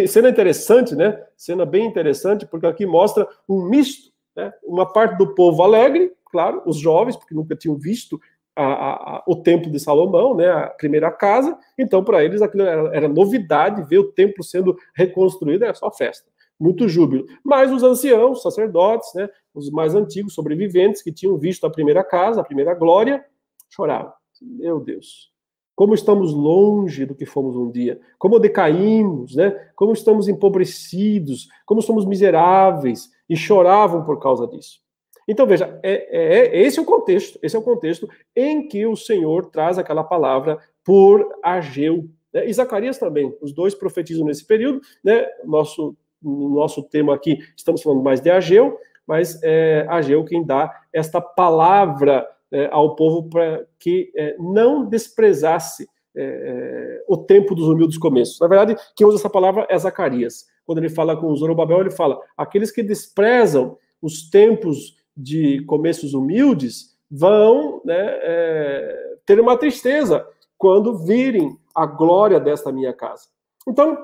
Cena 0.07 0.29
interessante, 0.29 0.95
né? 0.95 1.21
Cena 1.35 1.65
bem 1.65 1.85
interessante, 1.85 2.45
porque 2.45 2.65
aqui 2.65 2.85
mostra 2.85 3.27
um 3.47 3.67
misto, 3.67 4.09
né? 4.33 4.53
Uma 4.63 4.89
parte 4.89 5.17
do 5.17 5.35
povo 5.35 5.61
alegre, 5.61 6.13
claro, 6.31 6.61
os 6.65 6.77
jovens, 6.77 7.17
porque 7.17 7.35
nunca 7.35 7.57
tinham 7.57 7.77
visto 7.77 8.17
a, 8.55 8.63
a, 8.63 8.93
a, 8.93 9.23
o 9.27 9.35
templo 9.35 9.69
de 9.69 9.81
Salomão, 9.81 10.33
né? 10.33 10.49
A 10.49 10.67
primeira 10.67 11.11
casa, 11.11 11.59
então 11.77 12.05
para 12.05 12.23
eles 12.23 12.41
aquilo 12.41 12.63
era, 12.63 12.95
era 12.95 13.07
novidade, 13.09 13.83
ver 13.83 13.97
o 13.97 14.13
templo 14.13 14.45
sendo 14.45 14.77
reconstruído, 14.95 15.65
era 15.65 15.73
só 15.73 15.91
festa 15.91 16.31
muito 16.57 16.87
júbilo. 16.87 17.25
Mas 17.43 17.71
os 17.71 17.81
anciãos, 17.81 18.43
sacerdotes, 18.43 19.11
né, 19.15 19.27
os 19.53 19.71
mais 19.71 19.95
antigos 19.95 20.35
sobreviventes 20.35 21.01
que 21.01 21.11
tinham 21.11 21.35
visto 21.37 21.65
a 21.65 21.71
primeira 21.71 22.03
casa, 22.03 22.39
a 22.39 22.45
primeira 22.45 22.75
glória, 22.75 23.25
choravam. 23.67 24.13
Meu 24.39 24.79
Deus, 24.79 25.31
como 25.75 25.93
estamos 25.93 26.33
longe 26.33 27.05
do 27.05 27.15
que 27.15 27.25
fomos 27.25 27.55
um 27.55 27.71
dia, 27.71 27.99
como 28.19 28.39
decaímos, 28.39 29.35
né? 29.35 29.51
como 29.75 29.93
estamos 29.93 30.27
empobrecidos, 30.27 31.47
como 31.65 31.81
somos 31.81 32.05
miseráveis, 32.05 33.09
e 33.29 33.35
choravam 33.35 34.03
por 34.03 34.19
causa 34.19 34.45
disso. 34.47 34.81
Então, 35.27 35.45
veja, 35.47 35.79
é, 35.81 35.93
é, 35.93 36.37
é, 36.39 36.61
esse 36.61 36.79
é 36.79 36.81
o 36.81 36.85
contexto, 36.85 37.39
esse 37.41 37.55
é 37.55 37.59
o 37.59 37.63
contexto 37.63 38.09
em 38.35 38.67
que 38.67 38.85
o 38.85 38.95
Senhor 38.95 39.45
traz 39.45 39.77
aquela 39.77 40.03
palavra 40.03 40.59
por 40.83 41.25
Ageu. 41.43 42.09
Né? 42.33 42.47
E 42.47 42.53
Zacarias 42.53 42.97
também, 42.97 43.33
os 43.41 43.53
dois 43.53 43.73
profetizam 43.73 44.25
nesse 44.25 44.45
período, 44.45 44.81
né? 45.03 45.25
Nosso, 45.45 45.95
no 46.21 46.49
nosso 46.49 46.83
tema 46.83 47.15
aqui, 47.15 47.39
estamos 47.55 47.81
falando 47.81 48.03
mais 48.03 48.19
de 48.19 48.29
Ageu, 48.29 48.77
mas 49.07 49.41
é 49.43 49.85
Ageu 49.89 50.25
quem 50.25 50.45
dá 50.45 50.69
esta 50.91 51.21
palavra 51.21 52.27
ao 52.71 52.95
povo 52.95 53.29
para 53.29 53.65
que 53.79 54.11
é, 54.15 54.35
não 54.37 54.85
desprezasse 54.85 55.87
é, 56.15 56.23
é, 56.23 57.03
o 57.07 57.15
tempo 57.17 57.55
dos 57.55 57.67
humildes 57.67 57.97
começos. 57.97 58.39
Na 58.39 58.47
verdade, 58.47 58.75
quem 58.95 59.07
usa 59.07 59.17
essa 59.17 59.29
palavra 59.29 59.65
é 59.69 59.77
Zacarias. 59.77 60.45
Quando 60.65 60.79
ele 60.79 60.89
fala 60.89 61.15
com 61.15 61.35
Zorobabel, 61.35 61.81
ele 61.81 61.91
fala: 61.91 62.19
aqueles 62.37 62.71
que 62.71 62.83
desprezam 62.83 63.77
os 64.01 64.29
tempos 64.29 64.97
de 65.15 65.63
começos 65.65 66.13
humildes 66.13 66.97
vão 67.09 67.81
né, 67.85 67.95
é, 67.97 69.15
ter 69.25 69.39
uma 69.39 69.57
tristeza 69.57 70.25
quando 70.57 70.97
virem 70.97 71.57
a 71.73 71.85
glória 71.85 72.39
desta 72.39 72.71
minha 72.71 72.93
casa. 72.93 73.27
Então, 73.67 73.97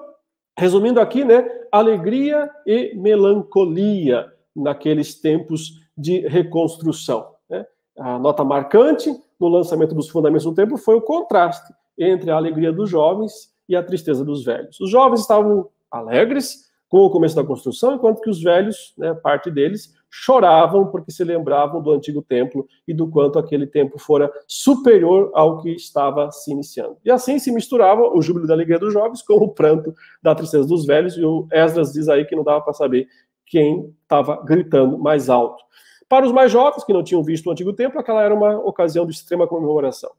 resumindo 0.57 0.99
aqui, 0.99 1.23
né, 1.23 1.47
alegria 1.71 2.49
e 2.65 2.95
melancolia 2.95 4.31
naqueles 4.55 5.19
tempos 5.19 5.73
de 5.97 6.27
reconstrução. 6.27 7.36
A 7.97 8.19
nota 8.19 8.43
marcante 8.43 9.09
no 9.39 9.47
lançamento 9.47 9.95
dos 9.95 10.09
fundamentos 10.09 10.45
do 10.45 10.53
templo 10.53 10.77
foi 10.77 10.95
o 10.95 11.01
contraste 11.01 11.73
entre 11.97 12.29
a 12.29 12.35
alegria 12.35 12.71
dos 12.71 12.89
jovens 12.89 13.51
e 13.67 13.75
a 13.75 13.83
tristeza 13.83 14.23
dos 14.23 14.45
velhos. 14.45 14.79
Os 14.79 14.89
jovens 14.89 15.21
estavam 15.21 15.67
alegres 15.89 16.67
com 16.87 16.99
o 16.99 17.09
começo 17.09 17.35
da 17.35 17.43
construção, 17.43 17.95
enquanto 17.95 18.21
que 18.21 18.29
os 18.29 18.41
velhos, 18.41 18.93
né, 18.97 19.13
parte 19.13 19.51
deles, 19.51 19.93
choravam 20.09 20.87
porque 20.87 21.11
se 21.11 21.23
lembravam 21.23 21.81
do 21.81 21.91
antigo 21.91 22.21
templo 22.21 22.65
e 22.87 22.93
do 22.93 23.09
quanto 23.09 23.37
aquele 23.37 23.67
templo 23.67 23.99
fora 23.99 24.31
superior 24.47 25.29
ao 25.33 25.61
que 25.61 25.69
estava 25.71 26.31
se 26.31 26.51
iniciando. 26.51 26.97
E 27.03 27.11
assim 27.11 27.39
se 27.39 27.51
misturava 27.51 28.01
o 28.01 28.21
júbilo 28.21 28.47
da 28.47 28.53
alegria 28.53 28.79
dos 28.79 28.93
jovens 28.93 29.21
com 29.21 29.33
o 29.33 29.49
pranto 29.49 29.93
da 30.21 30.33
tristeza 30.33 30.65
dos 30.65 30.85
velhos, 30.85 31.17
e 31.17 31.25
o 31.25 31.47
Esdras 31.51 31.91
diz 31.91 32.07
aí 32.07 32.25
que 32.25 32.35
não 32.35 32.43
dava 32.43 32.61
para 32.61 32.73
saber 32.73 33.07
quem 33.45 33.93
estava 34.03 34.41
gritando 34.43 34.97
mais 34.97 35.29
alto. 35.29 35.63
Para 36.09 36.25
os 36.25 36.31
mais 36.31 36.51
jovens, 36.51 36.83
que 36.83 36.93
não 36.93 37.03
tinham 37.03 37.23
visto 37.23 37.47
o 37.47 37.51
Antigo 37.51 37.73
Templo, 37.73 37.99
aquela 37.99 38.23
era 38.23 38.33
uma 38.33 38.57
ocasião 38.59 39.05
de 39.05 39.13
extrema 39.13 39.47
comemoração. 39.47 40.11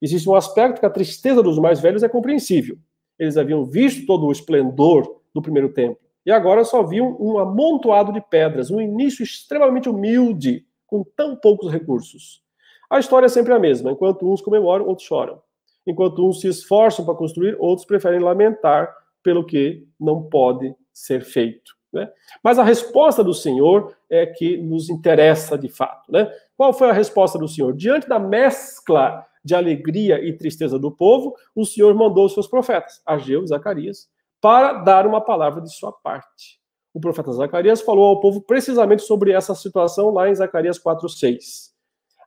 Existe 0.00 0.28
um 0.28 0.34
aspecto 0.34 0.80
que 0.80 0.86
a 0.86 0.90
tristeza 0.90 1.42
dos 1.42 1.58
mais 1.58 1.80
velhos 1.80 2.02
é 2.02 2.08
compreensível. 2.08 2.76
Eles 3.18 3.36
haviam 3.36 3.64
visto 3.64 4.04
todo 4.04 4.26
o 4.26 4.32
esplendor 4.32 5.20
do 5.32 5.40
primeiro 5.40 5.72
templo 5.72 6.02
e 6.24 6.30
agora 6.30 6.64
só 6.64 6.82
viam 6.82 7.16
um 7.20 7.38
amontoado 7.38 8.12
de 8.12 8.20
pedras, 8.20 8.70
um 8.70 8.80
início 8.80 9.22
extremamente 9.22 9.88
humilde, 9.88 10.64
com 10.86 11.04
tão 11.04 11.36
poucos 11.36 11.70
recursos. 11.70 12.42
A 12.88 12.98
história 12.98 13.26
é 13.26 13.28
sempre 13.28 13.52
a 13.52 13.58
mesma: 13.58 13.90
enquanto 13.90 14.30
uns 14.30 14.40
comemoram, 14.40 14.86
outros 14.86 15.06
choram. 15.06 15.40
Enquanto 15.86 16.26
uns 16.26 16.40
se 16.40 16.48
esforçam 16.48 17.04
para 17.04 17.14
construir, 17.14 17.56
outros 17.58 17.84
preferem 17.84 18.20
lamentar 18.20 18.94
pelo 19.22 19.44
que 19.44 19.86
não 19.98 20.22
pode 20.22 20.74
ser 20.92 21.24
feito. 21.24 21.72
Né? 21.92 22.10
Mas 22.42 22.58
a 22.58 22.64
resposta 22.64 23.22
do 23.22 23.34
Senhor 23.34 23.94
é 24.08 24.24
que 24.24 24.56
nos 24.56 24.88
interessa 24.88 25.58
de 25.58 25.68
fato. 25.68 26.10
Né? 26.10 26.32
Qual 26.56 26.72
foi 26.72 26.88
a 26.88 26.92
resposta 26.92 27.38
do 27.38 27.46
Senhor? 27.46 27.74
Diante 27.74 28.08
da 28.08 28.18
mescla 28.18 29.26
de 29.44 29.54
alegria 29.54 30.24
e 30.24 30.32
tristeza 30.32 30.78
do 30.78 30.90
povo, 30.90 31.34
o 31.54 31.66
Senhor 31.66 31.94
mandou 31.94 32.24
os 32.24 32.32
seus 32.32 32.46
profetas, 32.46 33.02
Ageu 33.04 33.42
e 33.42 33.48
Zacarias, 33.48 34.08
para 34.40 34.72
dar 34.74 35.06
uma 35.06 35.20
palavra 35.20 35.60
de 35.60 35.72
sua 35.74 35.92
parte. 35.92 36.60
O 36.94 37.00
profeta 37.00 37.32
Zacarias 37.32 37.80
falou 37.80 38.06
ao 38.06 38.20
povo 38.20 38.40
precisamente 38.40 39.02
sobre 39.02 39.32
essa 39.32 39.54
situação 39.54 40.10
lá 40.10 40.28
em 40.28 40.34
Zacarias 40.34 40.78
4:6. 40.78 41.72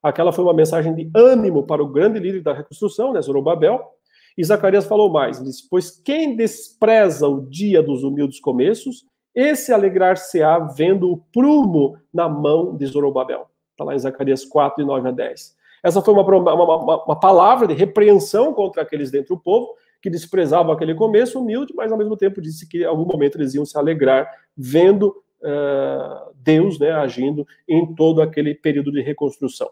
Aquela 0.01 0.32
foi 0.32 0.43
uma 0.43 0.53
mensagem 0.53 0.93
de 0.93 1.09
ânimo 1.16 1.63
para 1.63 1.84
o 1.84 1.88
grande 1.88 2.20
líder 2.20 2.41
da 2.41 2.53
reconstrução, 2.53 3.13
né, 3.13 3.22
Zorobabel. 3.22 3.91
E 4.38 4.43
Zacarias 4.43 4.86
falou 4.86 5.09
mais, 5.09 5.41
disse, 5.41 5.68
pois 5.70 5.89
quem 5.89 6.36
despreza 6.36 7.28
o 7.28 7.41
dia 7.41 7.82
dos 7.82 8.03
humildes 8.03 8.39
começos 8.39 9.05
esse 9.36 9.73
alegrar-se-á 9.73 10.59
vendo 10.59 11.11
o 11.11 11.17
prumo 11.17 11.97
na 12.13 12.29
mão 12.29 12.75
de 12.75 12.86
Zorobabel. 12.86 13.47
Está 13.71 13.83
lá 13.83 13.93
em 13.93 13.99
Zacarias 13.99 14.45
4, 14.45 14.81
de 14.81 14.88
9 14.88 15.09
a 15.09 15.11
10. 15.11 15.55
Essa 15.83 16.01
foi 16.01 16.13
uma, 16.13 16.23
uma, 16.23 16.53
uma, 16.53 17.03
uma 17.03 17.19
palavra 17.19 17.67
de 17.67 17.73
repreensão 17.73 18.53
contra 18.53 18.81
aqueles 18.81 19.11
dentro 19.11 19.36
do 19.36 19.41
povo, 19.41 19.73
que 20.01 20.09
desprezavam 20.09 20.71
aquele 20.71 20.95
começo 20.95 21.39
humilde, 21.39 21.73
mas 21.75 21.91
ao 21.91 21.97
mesmo 21.97 22.15
tempo 22.15 22.41
disse 22.41 22.67
que 22.67 22.83
em 22.83 22.86
algum 22.86 23.05
momento 23.05 23.38
eles 23.38 23.53
iam 23.53 23.65
se 23.65 23.77
alegrar 23.77 24.29
vendo 24.55 25.15
uh, 25.41 26.31
Deus 26.36 26.79
né, 26.79 26.91
agindo 26.91 27.45
em 27.67 27.93
todo 27.93 28.21
aquele 28.21 28.55
período 28.55 28.91
de 28.91 29.01
reconstrução. 29.01 29.69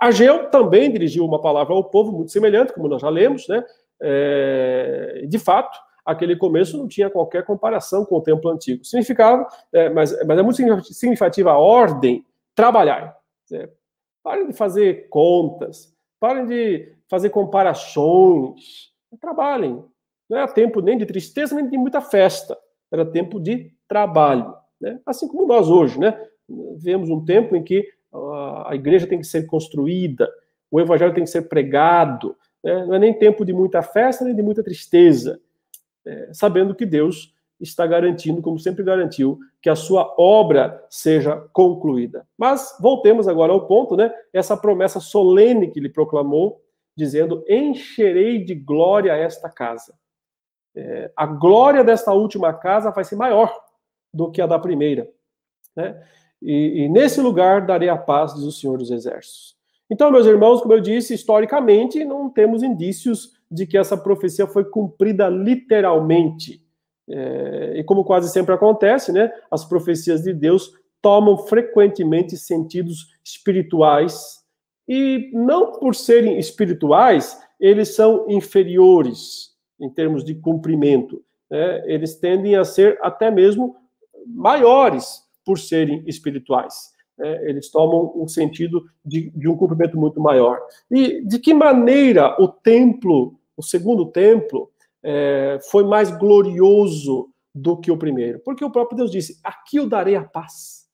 Ageu 0.00 0.50
também 0.50 0.90
dirigiu 0.90 1.24
uma 1.24 1.40
palavra 1.40 1.72
ao 1.72 1.84
povo 1.84 2.12
muito 2.12 2.32
semelhante, 2.32 2.72
como 2.72 2.88
nós 2.88 3.00
já 3.00 3.08
lemos, 3.08 3.46
né? 3.48 3.64
É, 4.02 5.24
de 5.26 5.38
fato, 5.38 5.78
aquele 6.04 6.36
começo 6.36 6.76
não 6.76 6.86
tinha 6.86 7.08
qualquer 7.08 7.44
comparação 7.44 8.04
com 8.04 8.16
o 8.16 8.20
templo 8.20 8.50
antigo. 8.50 8.84
Significava, 8.84 9.46
é, 9.72 9.88
mas, 9.88 10.12
mas 10.26 10.38
é 10.38 10.42
muito 10.42 10.84
significativa 10.92 11.52
a 11.52 11.58
ordem, 11.58 12.24
trabalhar. 12.54 13.16
É, 13.52 13.68
parem 14.22 14.46
de 14.46 14.52
fazer 14.52 15.08
contas, 15.08 15.94
parem 16.20 16.46
de 16.46 16.92
fazer 17.08 17.30
comparações, 17.30 18.92
trabalhem. 19.20 19.84
Não 20.28 20.38
era 20.38 20.48
tempo 20.48 20.80
nem 20.80 20.98
de 20.98 21.06
tristeza, 21.06 21.54
nem 21.54 21.68
de 21.68 21.78
muita 21.78 22.00
festa. 22.00 22.56
Era 22.90 23.04
tempo 23.04 23.40
de 23.40 23.72
trabalho. 23.88 24.54
Né? 24.80 24.98
Assim 25.04 25.28
como 25.28 25.46
nós 25.46 25.68
hoje, 25.68 25.98
né? 25.98 26.18
Vemos 26.76 27.10
um 27.10 27.24
tempo 27.24 27.56
em 27.56 27.62
que 27.62 27.88
a 28.66 28.74
igreja 28.74 29.06
tem 29.06 29.18
que 29.18 29.26
ser 29.26 29.46
construída, 29.46 30.30
o 30.70 30.80
evangelho 30.80 31.14
tem 31.14 31.24
que 31.24 31.30
ser 31.30 31.42
pregado. 31.48 32.36
Né? 32.62 32.86
Não 32.86 32.94
é 32.94 32.98
nem 32.98 33.12
tempo 33.12 33.44
de 33.44 33.52
muita 33.52 33.82
festa, 33.82 34.24
nem 34.24 34.34
de 34.34 34.42
muita 34.42 34.62
tristeza. 34.62 35.40
É, 36.06 36.30
sabendo 36.32 36.74
que 36.74 36.84
Deus 36.84 37.34
está 37.60 37.86
garantindo, 37.86 38.42
como 38.42 38.58
sempre 38.58 38.84
garantiu, 38.84 39.38
que 39.62 39.70
a 39.70 39.76
sua 39.76 40.14
obra 40.18 40.84
seja 40.90 41.36
concluída. 41.52 42.26
Mas 42.36 42.76
voltemos 42.80 43.28
agora 43.28 43.52
ao 43.52 43.66
ponto, 43.66 43.96
né? 43.96 44.12
Essa 44.32 44.56
promessa 44.56 45.00
solene 45.00 45.70
que 45.70 45.78
ele 45.78 45.88
proclamou, 45.88 46.62
dizendo: 46.96 47.44
Encherei 47.48 48.44
de 48.44 48.54
glória 48.54 49.12
esta 49.12 49.48
casa. 49.48 49.94
É, 50.76 51.10
a 51.16 51.24
glória 51.24 51.84
desta 51.84 52.12
última 52.12 52.52
casa 52.52 52.90
vai 52.90 53.04
ser 53.04 53.16
maior 53.16 53.54
do 54.12 54.30
que 54.30 54.42
a 54.42 54.46
da 54.46 54.58
primeira. 54.58 55.08
Né? 55.74 56.00
E, 56.42 56.84
e, 56.84 56.88
nesse 56.88 57.20
lugar 57.20 57.64
darei 57.64 57.88
a 57.88 57.96
paz, 57.96 58.34
diz 58.34 58.44
o 58.44 58.52
Senhor 58.52 58.78
dos 58.78 58.90
Exércitos. 58.90 59.56
Então, 59.88 60.10
meus 60.10 60.26
irmãos, 60.26 60.60
como 60.60 60.74
eu 60.74 60.80
disse, 60.80 61.14
historicamente 61.14 62.04
não 62.04 62.28
temos 62.28 62.62
indícios 62.62 63.33
de 63.54 63.66
que 63.66 63.78
essa 63.78 63.96
profecia 63.96 64.46
foi 64.46 64.64
cumprida 64.64 65.28
literalmente. 65.28 66.62
É, 67.08 67.74
e 67.76 67.84
como 67.84 68.04
quase 68.04 68.30
sempre 68.30 68.54
acontece, 68.54 69.12
né, 69.12 69.30
as 69.50 69.64
profecias 69.64 70.22
de 70.22 70.32
Deus 70.32 70.72
tomam 71.00 71.36
frequentemente 71.36 72.36
sentidos 72.36 73.14
espirituais 73.22 74.42
e 74.88 75.30
não 75.32 75.72
por 75.72 75.94
serem 75.94 76.38
espirituais, 76.38 77.38
eles 77.60 77.94
são 77.94 78.26
inferiores 78.28 79.54
em 79.80 79.90
termos 79.90 80.24
de 80.24 80.34
cumprimento. 80.34 81.22
Né? 81.50 81.82
Eles 81.86 82.16
tendem 82.16 82.56
a 82.56 82.64
ser 82.64 82.98
até 83.02 83.30
mesmo 83.30 83.76
maiores 84.26 85.22
por 85.44 85.58
serem 85.58 86.02
espirituais. 86.06 86.92
Né? 87.18 87.48
Eles 87.48 87.70
tomam 87.70 88.12
um 88.16 88.26
sentido 88.28 88.84
de, 89.04 89.30
de 89.30 89.48
um 89.48 89.56
cumprimento 89.56 89.98
muito 89.98 90.20
maior. 90.20 90.58
E 90.90 91.24
de 91.24 91.38
que 91.38 91.54
maneira 91.54 92.36
o 92.40 92.48
templo, 92.48 93.38
o 93.56 93.62
segundo 93.62 94.06
templo, 94.06 94.70
é, 95.02 95.58
foi 95.70 95.84
mais 95.84 96.10
glorioso 96.10 97.28
do 97.54 97.76
que 97.76 97.90
o 97.90 97.96
primeiro? 97.96 98.40
Porque 98.40 98.64
o 98.64 98.70
próprio 98.70 98.96
Deus 98.96 99.10
disse: 99.10 99.38
Aqui 99.44 99.76
eu 99.76 99.88
darei 99.88 100.16
a 100.16 100.24
paz. 100.24 100.84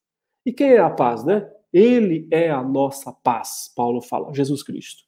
E 0.45 0.51
quem 0.51 0.71
é 0.71 0.79
a 0.79 0.89
paz, 0.89 1.23
né? 1.23 1.47
Ele 1.71 2.27
é 2.31 2.49
a 2.49 2.61
nossa 2.61 3.13
paz, 3.23 3.71
Paulo 3.75 4.01
fala, 4.01 4.33
Jesus 4.33 4.61
Cristo. 4.61 5.03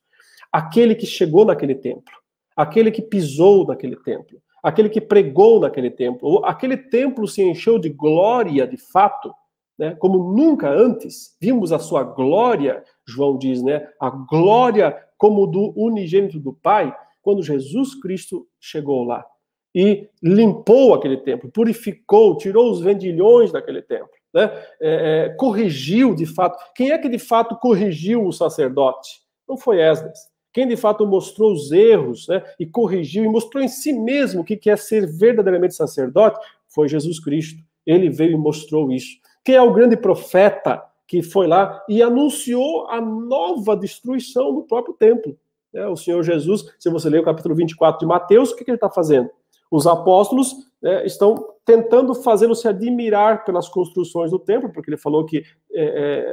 Aquele 0.52 0.96
que 0.96 1.06
chegou 1.06 1.44
naquele 1.44 1.76
templo, 1.76 2.14
aquele 2.56 2.92
que 2.92 3.02
pisou 3.02 3.68
naquele 3.68 3.98
templo, 3.98 4.42
aquele 4.64 4.90
que 4.90 5.02
pregou 5.02 5.60
naquele 5.60 5.90
templo, 5.90 6.46
aquele 6.46 6.78
templo 6.78 7.28
se 7.28 7.42
encheu 7.42 7.78
de 7.78 7.90
glória 7.90 8.66
de 8.66 8.78
fato, 8.78 9.34
né? 9.78 9.96
Como 9.96 10.32
nunca 10.34 10.70
antes 10.70 11.36
vimos 11.42 11.74
a 11.74 11.80
sua 11.80 12.04
glória, 12.04 12.84
João 13.06 13.38
diz, 13.38 13.62
né? 13.62 13.90
A 14.00 14.10
glória 14.10 14.96
como 15.18 15.48
do 15.48 15.74
unigênito 15.76 16.40
do 16.40 16.54
Pai, 16.54 16.96
quando 17.24 17.42
Jesus 17.42 17.96
Cristo 17.96 18.46
chegou 18.60 19.04
lá 19.04 19.26
e 19.74 20.08
limpou 20.22 20.94
aquele 20.94 21.18
templo, 21.18 21.50
purificou, 21.50 22.38
tirou 22.38 22.70
os 22.70 22.82
vendilhões 22.82 23.52
daquele 23.52 23.82
templo, 23.82 24.12
né? 24.32 24.52
É, 24.80 25.26
é, 25.26 25.30
corrigiu 25.30 26.14
de 26.14 26.28
fato. 26.28 26.58
Quem 26.76 26.92
é 26.92 26.98
que 27.00 27.10
de 27.10 27.18
fato 27.18 27.56
corrigiu 27.56 28.24
o 28.24 28.32
sacerdote? 28.32 29.22
Não 29.48 29.58
foi 29.58 29.80
Esdras. 29.82 30.20
Quem 30.54 30.68
de 30.68 30.78
fato 30.78 31.08
mostrou 31.08 31.52
os 31.52 31.72
erros 31.72 32.28
né, 32.28 32.44
e 32.60 32.66
corrigiu 32.68 33.26
e 33.26 33.28
mostrou 33.28 33.64
em 33.64 33.68
si 33.68 33.92
mesmo 33.92 34.42
o 34.42 34.44
que 34.44 34.70
é 34.70 34.76
ser 34.76 35.08
verdadeiramente 35.08 35.74
sacerdote 35.74 36.40
foi 36.70 36.88
Jesus 36.88 37.20
Cristo. 37.20 37.60
Ele 37.86 38.10
veio 38.10 38.34
e 38.34 38.38
mostrou 38.38 38.92
isso. 38.92 39.18
Quem 39.44 39.56
é 39.56 39.62
o 39.62 39.74
grande 39.74 39.98
profeta 39.98 40.84
que 41.08 41.24
foi 41.24 41.48
lá 41.48 41.84
e 41.90 42.04
anunciou 42.04 42.88
a 42.88 43.02
nova 43.02 43.76
destruição 43.76 44.54
do 44.54 44.64
próprio 44.64 44.94
templo? 44.94 45.36
É, 45.74 45.88
o 45.88 45.96
Senhor 45.96 46.22
Jesus, 46.24 46.66
se 46.78 46.90
você 46.90 47.10
ler 47.10 47.20
o 47.20 47.26
capítulo 47.26 47.56
24 47.56 48.00
de 48.00 48.06
Mateus, 48.06 48.52
o 48.52 48.56
que, 48.56 48.64
que 48.64 48.72
ele 48.72 48.78
está 48.78 48.90
fazendo? 48.90 49.30
Os 49.72 49.88
apóstolos 49.88 50.56
é, 50.84 51.06
estão 51.06 51.54
tentando 51.66 52.14
fazê-lo 52.14 52.56
se 52.56 52.68
admirar 52.68 53.44
pelas 53.44 53.68
construções 53.70 54.30
do 54.30 54.38
templo, 54.38 54.72
porque 54.72 54.90
ele 54.90 54.98
falou 54.98 55.26
que 55.26 55.44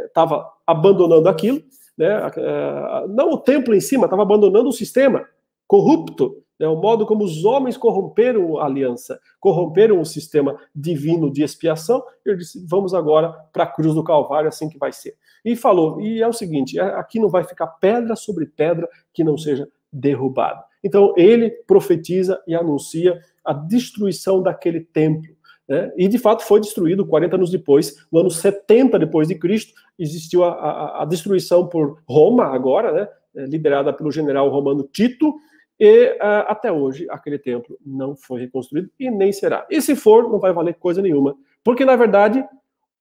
estava 0.07 0.36
é, 0.36 0.38
é 0.38 0.45
abandonando 0.66 1.28
aquilo, 1.28 1.62
né? 1.97 2.30
É, 2.36 3.07
não 3.09 3.30
o 3.30 3.38
templo 3.38 3.74
em 3.74 3.80
cima, 3.80 4.05
estava 4.05 4.22
abandonando 4.22 4.68
o 4.68 4.72
sistema 4.72 5.26
corrupto, 5.66 6.43
né? 6.61 6.69
o 6.69 6.77
modo 6.77 7.07
como 7.07 7.25
os 7.25 7.43
homens 7.43 7.79
corromperam 7.79 8.59
a 8.59 8.67
aliança, 8.67 9.19
corromperam 9.41 9.99
o 9.99 10.05
sistema 10.05 10.61
divino 10.75 11.33
de 11.33 11.43
expiação. 11.43 12.05
Ele 12.25 12.37
disse: 12.37 12.63
vamos 12.69 12.93
agora 12.93 13.33
para 13.51 13.65
a 13.65 13.67
cruz 13.67 13.95
do 13.95 14.05
Calvário, 14.05 14.49
assim 14.49 14.69
que 14.69 14.79
vai 14.79 14.93
ser. 14.93 15.17
E 15.43 15.57
falou: 15.57 15.99
e 16.03 16.21
é 16.21 16.29
o 16.29 16.33
seguinte, 16.35 16.79
é, 16.79 16.83
aqui 16.83 17.19
não 17.19 17.31
vai 17.31 17.45
ficar 17.45 17.67
pedra 17.67 18.15
sobre 18.15 18.45
pedra 18.45 18.87
que 19.15 19.25
não 19.25 19.39
seja 19.39 19.67
derrubada. 19.91 20.63
Então 20.85 21.15
ele 21.17 21.51
profetiza 21.67 22.41
e 22.47 22.55
anuncia 22.55 23.19
a 23.43 23.55
destruição 23.55 24.43
daquele 24.43 24.81
templo. 24.81 25.35
Né? 25.67 25.91
E 25.97 26.09
de 26.09 26.19
fato 26.19 26.43
foi 26.43 26.61
destruído 26.61 27.07
40 27.07 27.37
anos 27.37 27.51
depois, 27.51 28.07
no 28.13 28.21
ano 28.21 28.31
70 28.31 28.99
depois 28.99 29.29
de 29.29 29.35
Cristo, 29.35 29.73
existiu 29.99 30.45
a, 30.45 30.53
a, 30.53 31.03
a 31.03 31.05
destruição 31.07 31.67
por 31.67 32.03
Roma 32.07 32.45
agora, 32.45 32.93
né? 32.93 33.09
É, 33.33 33.47
liderada 33.47 33.93
pelo 33.93 34.11
general 34.11 34.49
romano 34.49 34.83
Tito, 34.83 35.33
e 35.81 36.11
uh, 36.12 36.45
até 36.47 36.70
hoje 36.70 37.07
aquele 37.09 37.39
templo 37.39 37.78
não 37.85 38.14
foi 38.14 38.43
reconstruído 38.43 38.91
e 39.01 39.11
nem 39.11 39.33
será. 39.33 39.66
E 39.70 39.81
se 39.81 39.97
for, 39.97 40.28
não 40.31 40.39
vai 40.39 40.53
valer 40.53 40.74
coisa 40.74 41.01
nenhuma, 41.01 41.35
porque 41.64 41.87
na 41.87 41.97
verdade 41.97 42.45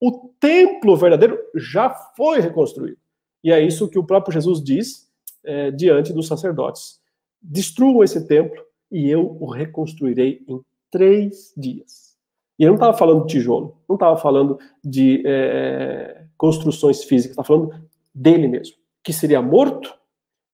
o 0.01 0.29
templo 0.39 0.95
verdadeiro 0.95 1.37
já 1.53 1.89
foi 2.15 2.39
reconstruído. 2.39 2.97
E 3.43 3.51
é 3.51 3.61
isso 3.61 3.89
que 3.89 3.99
o 3.99 4.03
próprio 4.03 4.33
Jesus 4.33 4.63
diz 4.63 5.09
é, 5.43 5.71
diante 5.71 6.13
dos 6.13 6.27
sacerdotes: 6.27 7.01
destruam 7.41 8.03
esse 8.03 8.25
templo 8.27 8.63
e 8.89 9.09
eu 9.09 9.37
o 9.39 9.51
reconstruirei 9.51 10.43
em 10.47 10.61
três 10.89 11.53
dias. 11.57 12.17
E 12.57 12.63
ele 12.63 12.69
não 12.69 12.75
estava 12.75 12.97
falando 12.97 13.25
de 13.25 13.33
tijolo, 13.33 13.77
não 13.87 13.95
estava 13.95 14.17
falando 14.17 14.59
de 14.83 15.23
é, 15.25 16.25
construções 16.37 17.03
físicas, 17.03 17.31
estava 17.31 17.47
falando 17.47 17.89
dele 18.13 18.47
mesmo, 18.47 18.75
que 19.03 19.13
seria 19.13 19.41
morto, 19.41 19.93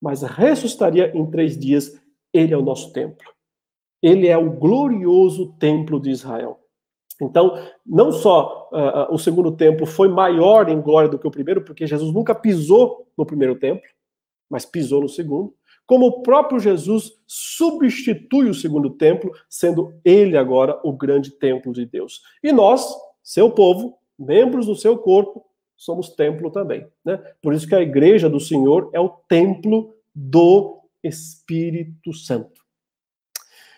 mas 0.02 0.22
ressuscitaria 0.22 1.12
em 1.16 1.26
três 1.30 1.58
dias. 1.58 2.00
Ele 2.36 2.54
é 2.54 2.58
o 2.58 2.62
nosso 2.62 2.92
templo. 2.92 3.26
Ele 4.02 4.28
é 4.28 4.38
o 4.38 4.52
glorioso 4.52 5.54
templo 5.58 6.00
de 6.00 6.10
Israel. 6.10 6.60
Então, 7.22 7.58
não 7.86 8.12
só 8.12 8.70
uh, 8.74 9.14
o 9.14 9.18
segundo 9.18 9.56
templo 9.56 9.86
foi 9.86 10.10
maior 10.10 10.68
em 10.68 10.82
glória 10.82 11.10
do 11.10 11.18
que 11.18 11.26
o 11.26 11.32
primeiro, 11.32 11.64
porque 11.64 11.88
Jesus 11.88 12.14
nunca 12.14 12.36
pisou 12.36 13.08
no 13.18 13.26
primeiro 13.26 13.56
templo, 13.56 13.88
mas 14.50 14.66
pisou 14.66 15.02
no 15.02 15.08
segundo, 15.08 15.54
como 15.88 16.08
o 16.08 16.22
próprio 16.22 16.60
Jesus 16.60 17.14
substitui 17.26 18.50
o 18.50 18.54
segundo 18.54 18.90
templo, 18.90 19.32
sendo 19.50 19.94
ele 20.04 20.36
agora 20.36 20.78
o 20.84 20.92
grande 20.92 21.32
templo 21.32 21.72
de 21.72 21.86
Deus. 21.86 22.22
E 22.44 22.52
nós, 22.52 22.86
seu 23.24 23.50
povo, 23.50 23.98
membros 24.20 24.66
do 24.66 24.76
seu 24.76 24.98
corpo, 24.98 25.46
somos 25.78 26.10
templo 26.10 26.52
também. 26.52 26.86
Né? 27.04 27.18
Por 27.42 27.54
isso 27.54 27.68
que 27.68 27.76
a 27.76 27.82
igreja 27.82 28.30
do 28.30 28.42
Senhor 28.42 28.90
é 28.94 29.00
o 29.00 29.10
templo 29.10 29.96
do 30.14 30.85
Espírito 31.08 32.14
Santo. 32.14 32.62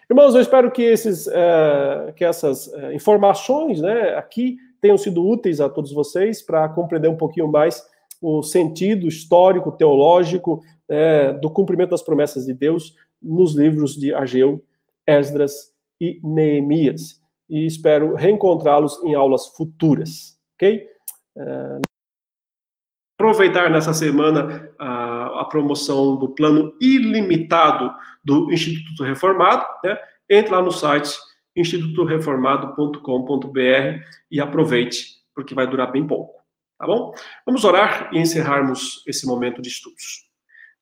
Irmãos, 0.09 0.33
eu 0.33 0.41
espero 0.41 0.71
que, 0.71 0.81
esses, 0.81 1.27
uh, 1.27 2.13
que 2.15 2.23
essas 2.23 2.67
uh, 2.67 2.93
informações 2.93 3.81
né, 3.81 4.15
aqui 4.15 4.55
tenham 4.79 4.97
sido 4.97 5.25
úteis 5.25 5.59
a 5.59 5.69
todos 5.69 5.91
vocês 5.91 6.41
para 6.41 6.69
compreender 6.69 7.09
um 7.09 7.17
pouquinho 7.17 7.47
mais 7.47 7.83
o 8.21 8.41
sentido 8.41 9.07
histórico, 9.07 9.71
teológico 9.71 10.61
é, 10.89 11.33
do 11.33 11.51
cumprimento 11.51 11.91
das 11.91 12.01
promessas 12.01 12.45
de 12.45 12.53
Deus 12.53 12.95
nos 13.21 13.55
livros 13.55 13.95
de 13.95 14.13
Ageu, 14.13 14.63
Esdras 15.05 15.71
e 15.99 16.19
Neemias. 16.23 17.21
E 17.49 17.65
espero 17.65 18.15
reencontrá-los 18.15 19.03
em 19.03 19.13
aulas 19.13 19.47
futuras, 19.47 20.37
ok? 20.55 20.87
Aproveitar 23.19 23.69
nessa 23.69 23.93
semana 23.93 24.69
a, 24.77 25.06
a, 25.39 25.45
promoção 25.45 26.15
do 26.15 26.29
plano 26.29 26.73
ilimitado 26.81 27.93
do 28.23 28.51
Instituto 28.51 29.03
Reformado, 29.03 29.65
né? 29.83 29.97
Entre 30.29 30.51
lá 30.51 30.61
no 30.61 30.71
site 30.71 31.15
institutoreformado.com.br 31.55 34.03
e 34.29 34.39
aproveite 34.39 35.17
porque 35.33 35.53
vai 35.53 35.67
durar 35.67 35.91
bem 35.91 36.05
pouco, 36.05 36.41
tá 36.79 36.87
bom? 36.87 37.13
Vamos 37.45 37.63
orar 37.63 38.09
e 38.11 38.19
encerrarmos 38.19 39.03
esse 39.05 39.27
momento 39.27 39.61
de 39.61 39.69
estudos. 39.69 40.25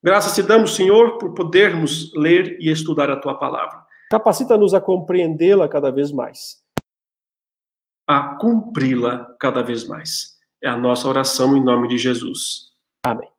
Graças 0.01 0.33
te 0.33 0.41
damos, 0.41 0.75
Senhor, 0.75 1.17
por 1.17 1.33
podermos 1.33 2.13
ler 2.15 2.57
e 2.61 2.71
estudar 2.71 3.09
a 3.09 3.17
tua 3.17 3.35
palavra. 3.35 3.83
Capacita-nos 4.09 4.73
a 4.73 4.79
compreendê-la 4.79 5.67
cada 5.67 5.91
vez 5.91 6.11
mais. 6.11 6.63
A 8.07 8.35
cumpri-la 8.35 9.35
cada 9.39 9.61
vez 9.61 9.87
mais. 9.87 10.35
É 10.63 10.69
a 10.69 10.77
nossa 10.77 11.07
oração 11.07 11.57
em 11.57 11.63
nome 11.63 11.87
de 11.87 11.97
Jesus. 11.97 12.71
Amém. 13.03 13.34